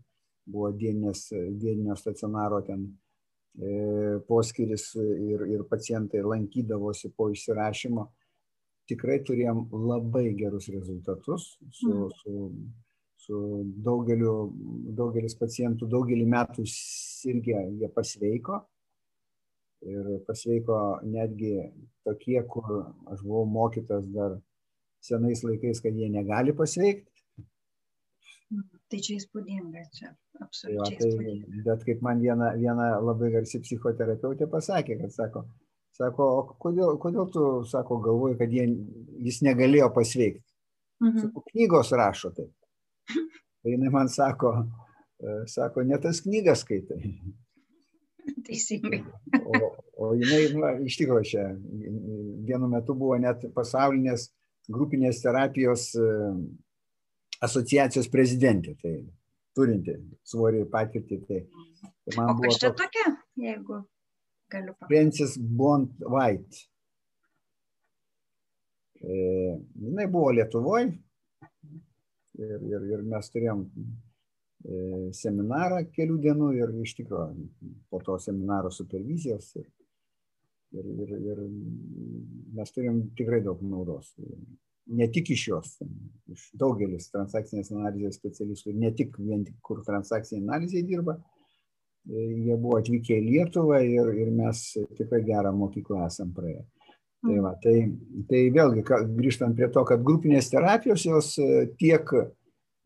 buvo 0.43 0.73
dieninės, 0.75 1.29
dieninio 1.32 1.95
stacionaro 1.95 2.59
ten 2.67 2.82
e, 3.55 4.17
poskiris 4.27 4.89
ir, 4.99 5.45
ir 5.53 5.63
pacientai 5.69 6.25
lankydavosi 6.25 7.13
po 7.15 7.29
išsirašymo. 7.32 8.03
Tikrai 8.91 9.21
turėjom 9.23 9.69
labai 9.71 10.25
gerus 10.36 10.67
rezultatus 10.73 11.53
su, 11.69 11.93
mm. 11.93 12.11
su, 12.19 12.51
su 13.23 13.41
daugeliu, 13.88 14.36
daugelis 14.99 15.39
pacientų 15.39 15.88
daugelį 15.95 16.27
metų 16.36 16.67
sirgė, 16.67 17.61
jie 17.79 17.91
pasveiko. 17.95 18.65
Ir 19.82 20.09
pasveiko 20.27 20.77
netgi 21.09 21.55
tokie, 22.05 22.38
kur 22.49 22.67
aš 23.09 23.23
buvau 23.25 23.47
mokytas 23.49 24.05
dar 24.13 24.38
senais 25.01 25.41
laikais, 25.41 25.82
kad 25.82 25.95
jie 25.97 26.09
negali 26.13 26.53
pasveikti. 26.53 27.09
Tai 28.91 28.99
čia 28.99 29.15
įspūdinga, 29.17 29.86
čia 29.95 30.11
absoliučiai. 30.43 30.99
Tai, 30.99 31.09
tai, 31.17 31.61
bet 31.65 31.86
kaip 31.88 32.01
man 32.05 32.21
viena, 32.21 32.51
viena 32.59 32.88
labai 32.99 33.32
garsi 33.34 33.61
psichoterapeutė 33.63 34.49
pasakė, 34.51 34.97
kad 34.99 35.13
sako, 35.15 35.45
sako 35.95 36.27
o 36.36 36.41
kodėl, 36.61 36.97
kodėl 37.01 37.29
tu, 37.32 37.45
sako, 37.71 38.01
galvoji, 38.03 38.38
kad 38.41 38.53
jie, 38.53 38.67
jis 39.23 39.41
negalėjo 39.47 39.88
pasveikti. 39.95 40.43
Mhm. 41.01 41.23
Sako, 41.23 41.45
knygos 41.53 41.93
rašo 41.97 42.34
taip. 42.36 42.51
Tai 43.61 43.71
jinai 43.75 43.93
man 43.93 44.11
sako, 44.11 44.53
e, 45.21 45.39
sako, 45.49 45.86
ne 45.88 45.97
tas 46.03 46.19
knygas 46.25 46.65
skaitai. 46.65 46.99
Teisingai. 48.47 49.01
O, 49.41 49.72
o 50.01 50.11
jinai, 50.17 50.43
nu, 50.55 50.74
iš 50.89 50.99
tikrųjų, 51.01 51.28
čia 51.32 51.47
vienu 52.47 52.69
metu 52.72 52.95
buvo 52.97 53.17
net 53.22 53.43
pasaulinės 53.55 54.30
grupinės 54.72 55.22
terapijos 55.24 55.89
uh, 55.99 56.38
asociacijos 57.41 58.09
prezidentė, 58.13 58.76
tai 58.82 58.95
turinti 59.57 59.95
svorį 60.28 60.65
patirtį. 60.72 61.22
Tai, 61.28 61.39
tai 61.82 62.17
man 62.17 62.34
o 62.34 62.38
buvo 62.38 62.49
kas 62.49 62.59
čia 62.61 62.69
toks, 62.72 62.84
tokia, 62.84 63.13
jeigu 63.47 63.80
galiu 64.51 64.76
pasakyti? 64.76 64.91
Francis 64.91 65.38
Bond 65.38 66.05
White. 66.05 66.67
E, 69.01 69.15
jinai 69.82 70.05
buvo 70.13 70.30
Lietuvoje 70.38 70.91
ir, 72.38 72.57
ir, 72.69 72.84
ir 72.93 73.05
mes 73.09 73.32
turėjom 73.34 73.63
e, 73.65 73.88
seminarą 75.18 75.82
kelių 75.95 76.18
dienų 76.22 76.51
ir 76.59 76.74
iš 76.84 76.95
tikrųjų 76.99 77.47
po 77.89 78.01
to 78.05 78.18
seminaro 78.22 78.72
supervizijos 78.74 79.55
ir, 79.57 79.68
ir, 80.78 80.86
ir, 80.86 81.14
ir 81.32 81.43
mes 82.57 82.74
turim 82.76 83.03
tikrai 83.18 83.41
daug 83.45 83.62
naudos. 83.66 84.14
Ne 84.91 85.07
tik 85.14 85.32
iš 85.34 85.47
jos, 85.47 85.76
iš 86.32 86.47
daugelis 86.57 87.09
transakcinės 87.14 87.72
analizės 87.72 88.18
specialistų, 88.20 88.74
ne 88.76 88.91
tik 88.97 89.16
vien 89.22 89.45
tik 89.47 89.57
kur 89.66 89.84
transakcinė 89.86 90.43
analizė 90.43 90.82
dirba, 90.86 91.16
e, 92.09 92.26
jie 92.47 92.57
buvo 92.57 92.80
atvykę 92.82 93.18
į 93.18 93.28
Lietuvą 93.28 93.80
ir, 93.86 94.12
ir 94.26 94.32
mes 94.36 94.64
tikrai 94.97 95.22
gerą 95.26 95.53
mokyklą 95.55 96.05
esam 96.07 96.34
praėję. 96.36 96.66
Tai, 97.22 97.36
va, 97.45 97.51
tai, 97.62 97.76
tai 98.30 98.39
vėlgi, 98.49 98.82
grįžtant 99.14 99.53
prie 99.57 99.70
to, 99.70 99.84
kad 99.86 100.01
grupinės 100.05 100.49
terapijos 100.49 101.05
jos 101.05 101.36
e, 101.38 101.68
tiek 101.78 102.09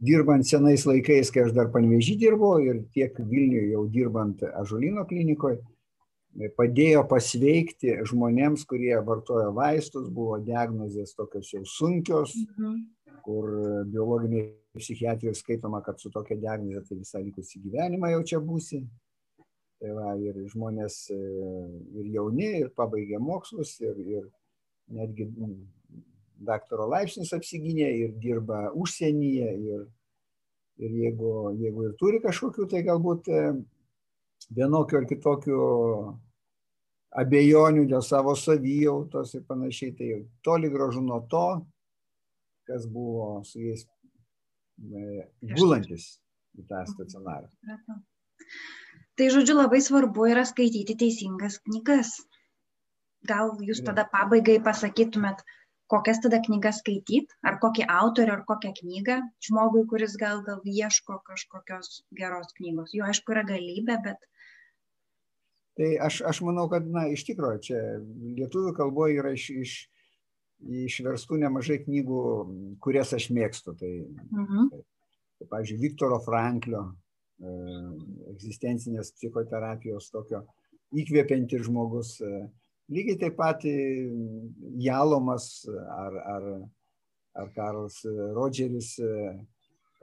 dirbant 0.06 0.46
senais 0.48 0.86
laikais, 0.88 1.32
kai 1.34 1.46
aš 1.46 1.54
dar 1.56 1.72
panvežį 1.74 2.18
dirbau 2.22 2.60
ir 2.64 2.84
tiek 2.96 3.16
Vilniuje 3.20 3.72
jau 3.74 3.86
dirbant 3.92 4.44
Ažulino 4.54 5.06
klinikoje, 5.10 5.62
padėjo 6.58 7.06
pasveikti 7.10 7.96
žmonėms, 8.10 8.66
kurie 8.68 8.96
vartojo 9.08 9.54
vaistus, 9.56 10.10
buvo 10.12 10.40
diagnozės 10.44 11.16
tokios 11.16 11.54
jau 11.54 11.64
sunkios, 11.70 12.36
mhm. 12.58 12.78
kur 13.26 13.50
biologinė 13.92 14.46
psichiatrija 14.76 15.34
skaitoma, 15.34 15.82
kad 15.82 16.00
su 16.00 16.12
tokia 16.12 16.38
diagnoze 16.40 16.84
tai 16.90 17.00
visą 17.00 17.22
likusį 17.24 17.62
gyvenimą 17.64 18.12
jau 18.12 18.24
čia 18.32 18.42
būsi. 18.44 18.84
Tai 19.80 19.92
va, 19.92 20.14
ir 20.20 20.38
žmonės 20.54 20.98
e, 21.12 21.18
ir 22.00 22.12
jauni, 22.14 22.48
ir 22.62 22.70
pabaigė 22.76 23.20
mokslus, 23.20 23.76
ir, 23.84 23.98
ir 24.00 24.28
netgi 24.96 25.28
daktaro 26.36 26.88
laipsnis 26.92 27.34
apsigynė, 27.36 27.88
ir 28.04 28.14
dirba 28.22 28.70
užsienyje, 28.76 29.52
ir, 29.70 29.86
ir 30.82 31.00
jeigu, 31.04 31.32
jeigu 31.62 31.88
ir 31.90 31.96
turi 32.00 32.22
kažkokių, 32.24 32.68
tai 32.72 32.84
galbūt 32.88 33.30
e, 33.32 33.42
vienokių 34.56 35.00
ar 35.00 35.08
kitokių 35.10 35.60
abejonių 37.22 37.86
dėl 37.92 38.04
savo 38.04 38.36
savijautos 38.36 39.36
ir 39.38 39.46
panašiai, 39.48 39.96
tai 39.96 40.10
toli 40.44 40.70
gražu 40.74 41.04
nuo 41.04 41.22
to, 41.32 41.48
kas 42.68 42.88
buvo 42.92 43.44
su 43.48 43.62
jais 43.64 43.86
e, 43.86 45.26
gulantis 45.56 46.16
į 46.60 46.68
tą 46.70 46.84
stacionarą. 46.90 47.50
Tai 49.16 49.28
žodžiu, 49.32 49.56
labai 49.56 49.80
svarbu 49.84 50.28
yra 50.28 50.44
skaityti 50.48 50.98
teisingas 51.00 51.62
knygas. 51.64 52.18
Gal 53.26 53.56
jūs 53.64 53.80
tada 53.86 54.04
pabaigai 54.12 54.58
pasakytumėt, 54.64 55.40
kokias 55.92 56.22
tada 56.24 56.40
knygas 56.46 56.80
skaityt, 56.82 57.34
ar 57.46 57.60
kokį 57.62 57.86
autorių, 57.92 58.34
ar 58.38 58.44
kokią 58.50 58.72
knygą 58.80 59.18
žmogui, 59.48 59.86
kuris 59.90 60.16
gal, 60.22 60.42
gal 60.48 60.64
ieško 60.66 61.20
kažkokios 61.28 62.02
geros 62.18 62.54
knygos. 62.58 62.96
Jų 62.98 63.06
aišku 63.10 63.36
yra 63.36 63.46
galybė, 63.48 64.00
bet... 64.06 64.26
Tai 65.76 65.90
aš, 66.08 66.22
aš 66.24 66.40
manau, 66.48 66.70
kad, 66.72 66.88
na, 66.88 67.06
iš 67.12 67.26
tikrųjų, 67.28 67.62
čia 67.68 67.80
lietuvių 68.40 68.72
kalboje 68.78 69.20
yra 69.20 69.34
iš, 69.36 69.50
iš, 69.52 69.74
išverstų 70.88 71.42
nemažai 71.44 71.82
knygų, 71.84 72.20
kurias 72.84 73.12
aš 73.18 73.30
mėgstu. 73.36 73.76
Tai, 73.78 73.94
mhm. 74.32 74.70
tai, 74.72 74.84
tai 75.42 75.50
pavyzdžiui, 75.52 75.82
Viktoro 75.84 76.22
Franklio 76.24 76.86
e, 76.88 77.58
egzistencinės 78.34 79.12
psichoterapijos 79.18 80.10
tokio 80.16 80.46
įkvėpiantis 80.96 81.68
žmogus. 81.68 82.16
E, 82.24 82.46
lygiai 82.92 83.20
taip 83.22 83.36
pat 83.40 83.66
Jalomas 84.86 85.50
ar, 85.98 86.18
ar, 86.36 86.48
ar 87.42 87.52
Karlas 87.58 88.02
Rodžeris. 88.38 88.96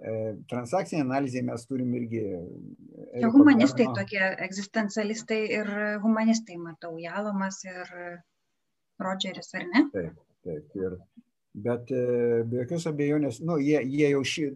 E, 0.03 0.13
transakcinė 0.51 1.05
analizė 1.05 1.45
mes 1.47 1.65
turim 1.69 1.93
irgi. 1.95 2.23
Čia 3.15 3.29
humanistai 3.31 3.87
tokie, 3.95 4.23
egzistencialistai 4.49 5.43
ir 5.61 5.69
humanistai, 6.03 6.57
matau, 6.59 6.97
Jalomas 6.99 7.61
ir 7.69 7.93
Rodžeris, 9.03 9.53
ar 9.59 9.69
ne? 9.69 9.85
Taip, 9.95 10.17
taip. 10.47 10.75
Ir, 10.81 10.97
bet 11.67 11.93
e, 11.95 12.03
be 12.49 12.63
jokios 12.63 12.89
abejonės, 12.91 13.41
nu, 13.47 13.59
jie, 13.63 13.79
jie 13.95 14.11
jau 14.15 14.23
šį 14.33 14.49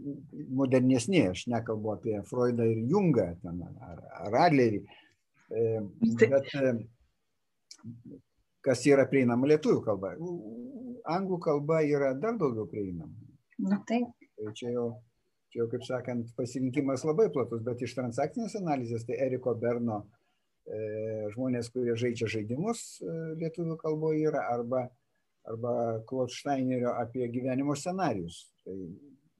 modernesnė, 0.59 1.27
aš 1.35 1.47
nekalbu 1.53 1.95
apie 1.95 2.19
Freudą 2.27 2.67
ir 2.73 2.83
Jungą 2.91 3.29
ten, 3.43 3.63
ar, 3.87 4.03
ar 4.27 4.39
Adlerį. 4.49 4.83
E, 5.47 5.67
bet 6.25 6.51
kas 8.67 8.83
yra 8.91 9.07
prieinama 9.11 9.49
lietuvių 9.53 9.83
kalba. 9.85 10.15
Anglų 11.17 11.39
kalba 11.45 11.83
yra 11.87 12.13
dar 12.19 12.39
daugiau 12.41 12.67
prieinama. 12.71 13.13
Na 13.63 13.79
taip. 13.89 14.11
Tai 14.37 14.53
čia 14.59 14.73
jau, 14.75 14.87
čia 15.53 15.63
jau, 15.63 15.69
kaip 15.73 15.85
sakant, 15.87 16.33
pasirinkimas 16.37 17.07
labai 17.07 17.31
platus, 17.33 17.63
bet 17.65 17.83
iš 17.87 17.95
transakcinės 17.97 18.59
analizės 18.59 19.07
tai 19.09 19.17
Eriko 19.27 19.55
Berno 19.57 20.03
e, 20.67 20.81
žmonės, 21.33 21.71
kurie 21.73 21.95
žaidžia 21.97 22.29
žaidimus 22.35 22.83
e, 23.01 23.15
lietuvių 23.41 23.79
kalboje 23.81 24.27
yra, 24.29 24.43
arba, 24.53 24.87
arba 25.49 25.77
Claude 26.11 26.35
Steinerio 26.35 26.93
apie 26.99 27.31
gyvenimo 27.33 27.79
scenarius. 27.79 28.43
Tai 28.67 28.77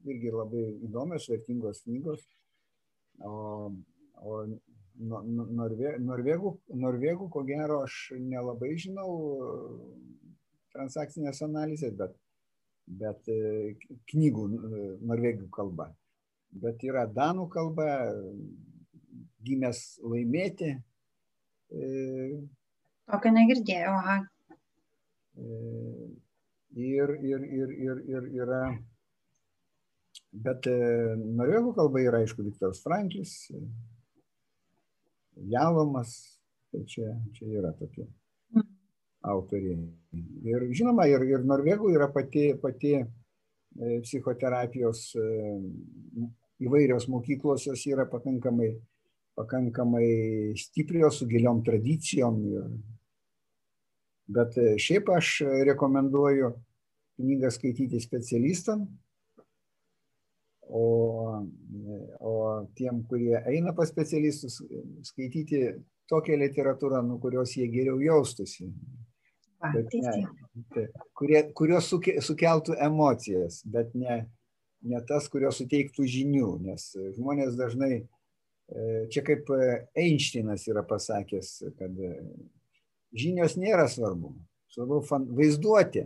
irgi 0.07 0.33
labai 0.33 0.65
įdomios, 0.87 1.29
vertingos 1.29 1.83
knygos. 1.85 2.23
O, 3.27 3.73
o 4.23 4.41
Norve, 4.97 5.97
norvegų, 6.01 6.51
norvegų, 6.73 7.27
ko 7.33 7.43
gero, 7.45 7.83
aš 7.85 8.15
nelabai 8.17 8.71
žinau 8.81 9.11
transakcinės 10.77 11.43
analizės, 11.45 11.95
bet, 11.99 12.15
bet 12.87 13.29
e, 13.33 13.75
knygų 14.13 14.47
e, 14.49 14.83
norvegų 15.11 15.49
kalba. 15.53 15.91
Bet 16.57 16.85
yra 16.87 17.05
danų 17.13 17.49
kalba, 17.53 17.89
gimęs 19.45 19.83
laimėti. 20.01 20.73
E, 21.71 21.89
Tokio 23.07 23.33
negirdėjau, 23.35 23.95
aha. 24.01 24.19
Ir, 26.77 27.13
ir, 27.21 27.45
ir, 27.45 27.75
ir, 27.87 28.01
ir 28.11 28.31
yra. 28.41 28.63
Bet 30.33 30.67
norvegų 30.67 31.75
kalba 31.77 32.01
yra, 32.03 32.23
aišku, 32.25 32.45
Viktoras 32.45 32.81
Franklis, 32.85 33.37
Jalomas, 35.37 36.41
tai 36.73 36.85
čia, 36.89 37.13
čia 37.37 37.51
yra 37.61 37.73
tokie 37.77 38.07
autoriai. 39.27 39.85
Ir 40.47 40.67
žinoma, 40.77 41.07
ir, 41.11 41.25
ir 41.27 41.45
Norvegų 41.47 41.93
yra 41.95 42.09
pati, 42.13 42.53
pati 42.63 42.95
e, 42.97 43.07
psichoterapijos 44.05 45.09
e, 45.19 45.25
įvairios 46.67 47.09
mokyklos, 47.13 47.67
jos 47.69 47.83
yra 47.91 48.07
pakankamai, 48.11 48.71
pakankamai 49.37 50.07
stiprios, 50.61 51.21
su 51.21 51.29
giliom 51.31 51.63
tradicijom. 51.67 52.39
Ir, 52.53 52.69
bet 54.39 54.57
e, 54.63 54.77
šiaip 54.83 55.11
aš 55.17 55.41
rekomenduoju 55.73 56.55
knygą 57.17 57.51
skaityti 57.53 58.01
specialistam, 58.01 58.87
o, 60.69 61.43
o 62.21 62.33
tiem, 62.79 63.03
kurie 63.09 63.37
eina 63.47 63.75
pas 63.77 63.91
specialistus, 63.91 64.61
skaityti 65.07 65.63
tokią 66.11 66.39
literatūrą, 66.43 67.03
nuo 67.07 67.19
kurios 67.23 67.57
jie 67.57 67.69
geriau 67.73 68.01
jaustųsi. 68.03 68.69
Bet 69.73 69.95
ne, 69.97 70.13
tai, 70.75 70.85
kurie, 71.17 71.41
kurios 71.57 71.89
suke, 71.91 72.19
sukeltų 72.23 72.77
emocijas, 72.87 73.63
bet 73.73 73.95
ne, 73.99 74.21
ne 74.87 75.01
tas, 75.09 75.31
kurios 75.33 75.59
suteiktų 75.63 76.05
žinių, 76.13 76.51
nes 76.67 76.91
žmonės 77.17 77.57
dažnai, 77.59 77.95
e, 78.03 79.07
čia 79.11 79.25
kaip 79.27 79.49
Einšteinas 79.97 80.69
yra 80.71 80.85
pasakęs, 80.87 81.57
kad 81.81 82.05
žinios 83.17 83.57
nėra 83.59 83.89
svarbu, 83.91 84.37
svarbu 84.77 85.01
vaizduoti 85.41 86.05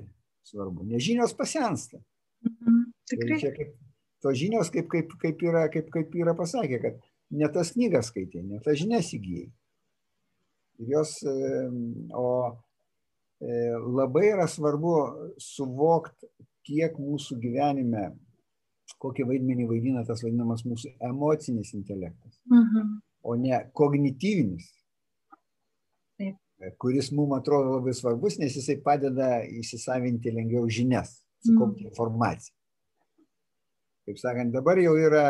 svarbu, 0.51 0.85
nes 0.85 1.03
žinios 1.03 1.35
pasensta. 1.37 2.01
Mhm, 2.47 2.83
tikrai. 3.11 3.29
Tai 3.29 3.41
čia 3.43 3.53
kaip 3.55 3.75
tos 4.23 4.39
žinios, 4.39 4.71
kaip, 4.73 4.89
kaip, 4.93 5.13
kaip, 5.21 5.43
yra, 5.45 5.67
kaip, 5.73 5.91
kaip 5.93 6.15
yra 6.19 6.35
pasakę, 6.37 6.81
kad 6.83 6.99
ne 7.31 7.49
tas 7.53 7.73
knygas 7.75 8.11
skaitė, 8.11 8.43
ne 8.45 8.61
tas 8.65 8.79
žinias 8.81 9.13
įgyjai. 9.17 9.49
Ir 10.81 10.93
jos, 10.95 11.15
o 12.17 12.27
e, 12.49 13.53
labai 14.01 14.31
yra 14.33 14.49
svarbu 14.49 14.95
suvokti, 15.41 16.31
kiek 16.67 16.97
mūsų 17.01 17.39
gyvenime, 17.41 18.11
kokį 19.01 19.27
vaidmenį 19.31 19.67
vaidina 19.69 20.05
tas 20.05 20.23
vadinamas 20.25 20.67
mūsų 20.69 20.93
emocinis 21.09 21.73
intelektas, 21.77 22.37
mhm. 22.51 22.99
o 23.25 23.37
ne 23.41 23.63
kognityvinis, 23.77 24.69
Taip. 26.21 26.37
kuris 26.81 27.09
mums 27.17 27.39
atrodo 27.39 27.79
labai 27.79 27.95
svarbus, 27.97 28.37
nes 28.41 28.57
jisai 28.57 28.77
padeda 28.85 29.39
įsisavinti 29.49 30.33
lengviau 30.37 30.69
žinias, 30.69 31.21
sukaupti 31.41 31.87
mhm. 31.87 31.93
informaciją 31.93 32.60
kaip 34.11 34.19
sakant, 34.19 34.53
dabar 34.55 34.79
jau 34.83 34.97
yra 34.99 35.25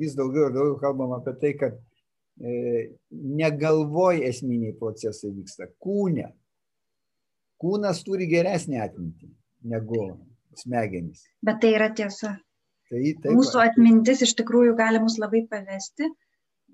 vis 0.00 0.16
daugiau 0.18 0.48
ir 0.48 0.56
daugiau 0.56 0.78
kalbam 0.80 1.14
apie 1.16 1.34
tai, 1.40 1.52
kad 1.60 1.76
e, 2.42 2.96
negalvoj 3.12 4.24
esminiai 4.26 4.74
procesai 4.78 5.30
vyksta, 5.30 5.70
kūne. 5.82 6.32
Kūnas 7.62 8.02
turi 8.04 8.26
geresnį 8.28 8.80
atmintį 8.82 9.30
negu 9.70 10.00
smegenys. 10.58 11.22
Bet 11.46 11.62
tai 11.62 11.76
yra 11.78 11.92
tiesa. 11.94 12.34
Tai, 12.90 13.00
taip, 13.00 13.30
mūsų 13.38 13.62
atmintis 13.62 14.24
iš 14.26 14.34
tikrųjų 14.40 14.74
gali 14.78 15.00
mus 15.00 15.16
labai 15.22 15.44
pavesti, 15.50 16.10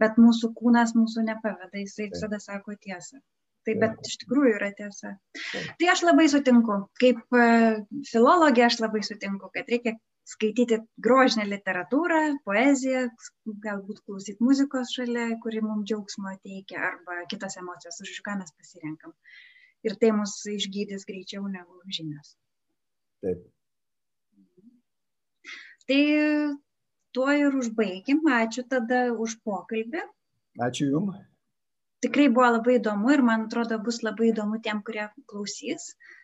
bet 0.00 0.16
mūsų 0.18 0.50
kūnas 0.56 0.96
mūsų 0.96 1.26
nepaveda, 1.28 1.76
jisai 1.76 2.08
taip. 2.08 2.16
visada 2.16 2.40
sako 2.42 2.74
tiesą. 2.80 3.20
Tai 3.68 3.74
bet 3.76 3.98
iš 4.08 4.16
tikrųjų 4.22 4.54
yra 4.56 4.70
tiesa. 4.72 5.18
Tai 5.78 5.88
aš 5.92 6.02
labai 6.08 6.24
sutinku, 6.32 6.78
kaip 6.96 7.20
e, 7.36 7.48
filologė 8.08 8.64
aš 8.64 8.78
labai 8.80 9.02
sutinku, 9.04 9.50
kad 9.52 9.68
reikia 9.68 9.98
skaityti 10.30 10.78
grožinę 11.04 11.46
literatūrą, 11.50 12.20
poeziją, 12.46 13.04
galbūt 13.66 14.02
klausyti 14.06 14.46
muzikos 14.46 14.92
šalia, 14.96 15.26
kuri 15.44 15.62
mums 15.64 15.88
džiaugsmo 15.90 16.34
teikia, 16.44 16.82
arba 16.90 17.24
kitas 17.32 17.58
emocijas, 17.60 18.00
už 18.04 18.20
ką 18.26 18.36
mes 18.40 18.52
pasirenkam. 18.58 19.14
Ir 19.86 19.96
tai 20.00 20.12
mus 20.16 20.36
išgydys 20.54 21.06
greičiau 21.08 21.48
negu 21.48 21.80
žinios. 21.96 22.34
Taip. 23.24 23.42
Tai 25.88 26.02
tuo 27.16 27.32
ir 27.42 27.56
užbaigim. 27.62 28.20
Ačiū 28.36 28.66
tada 28.70 29.00
už 29.24 29.40
pokalbį. 29.46 30.04
Ačiū 30.68 30.90
Jums. 30.92 31.18
Tikrai 32.04 32.28
buvo 32.32 32.52
labai 32.56 32.78
įdomu 32.78 33.10
ir 33.12 33.24
man 33.24 33.48
atrodo 33.48 33.80
bus 33.86 34.00
labai 34.04 34.30
įdomu 34.30 34.60
tiem, 34.64 34.84
kurie 34.84 35.08
klausys. 35.32 35.90
Uh, 35.90 36.19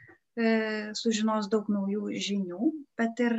sužinos 0.99 1.49
daug 1.49 1.69
naujų 1.73 2.11
žinių, 2.21 2.71
bet 3.01 3.21
ir 3.25 3.35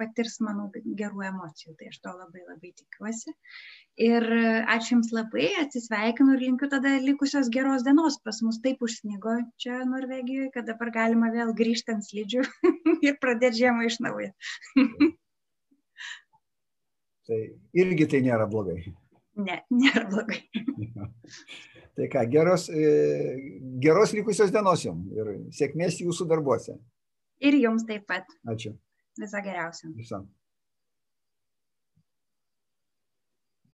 patirs, 0.00 0.36
manau, 0.44 0.66
gerų 0.74 1.24
emocijų. 1.30 1.74
Tai 1.78 1.88
aš 1.90 2.00
to 2.04 2.12
labai 2.12 2.42
labai 2.44 2.72
tikiuosi. 2.76 3.32
Ir 4.04 4.26
ačiū 4.74 4.96
Jums 4.96 5.12
labai, 5.14 5.46
atsisveikinu 5.62 6.34
ir 6.36 6.44
linkiu 6.48 6.68
tada 6.72 6.96
likusios 7.00 7.48
geros 7.54 7.86
dienos. 7.86 8.18
Pas 8.24 8.42
mus 8.44 8.60
taip 8.64 8.82
užsnigo 8.84 9.38
čia 9.62 9.84
Norvegijoje, 9.88 10.50
kad 10.56 10.68
dabar 10.68 10.92
galima 10.94 11.30
vėl 11.34 11.54
grįžti 11.56 11.94
ant 11.94 12.04
slidžių 12.04 12.44
ir 13.08 13.20
pradėti 13.22 13.64
žiemą 13.64 13.88
iš 13.88 14.00
naujo. 14.04 14.32
Tai 17.24 17.40
irgi 17.72 18.10
tai 18.10 18.20
nėra 18.26 18.44
blogai. 18.50 18.82
Ne, 19.36 19.60
nėra 19.82 20.04
blogai. 20.10 20.40
tai 21.94 22.08
ką, 22.12 22.24
geros, 22.30 22.68
e, 22.70 22.84
geros 23.82 24.14
likusios 24.16 24.52
dienos 24.54 24.84
jums 24.86 25.10
ir 25.14 25.34
sėkmės 25.54 26.00
jūsų 26.02 26.28
darbuose. 26.30 26.78
Ir 27.44 27.58
jums 27.58 27.86
taip 27.88 28.06
pat. 28.10 28.28
Ačiū. 28.48 28.74
Viso 29.20 29.40
geriausio. 29.44 29.90
Visam. 29.98 30.28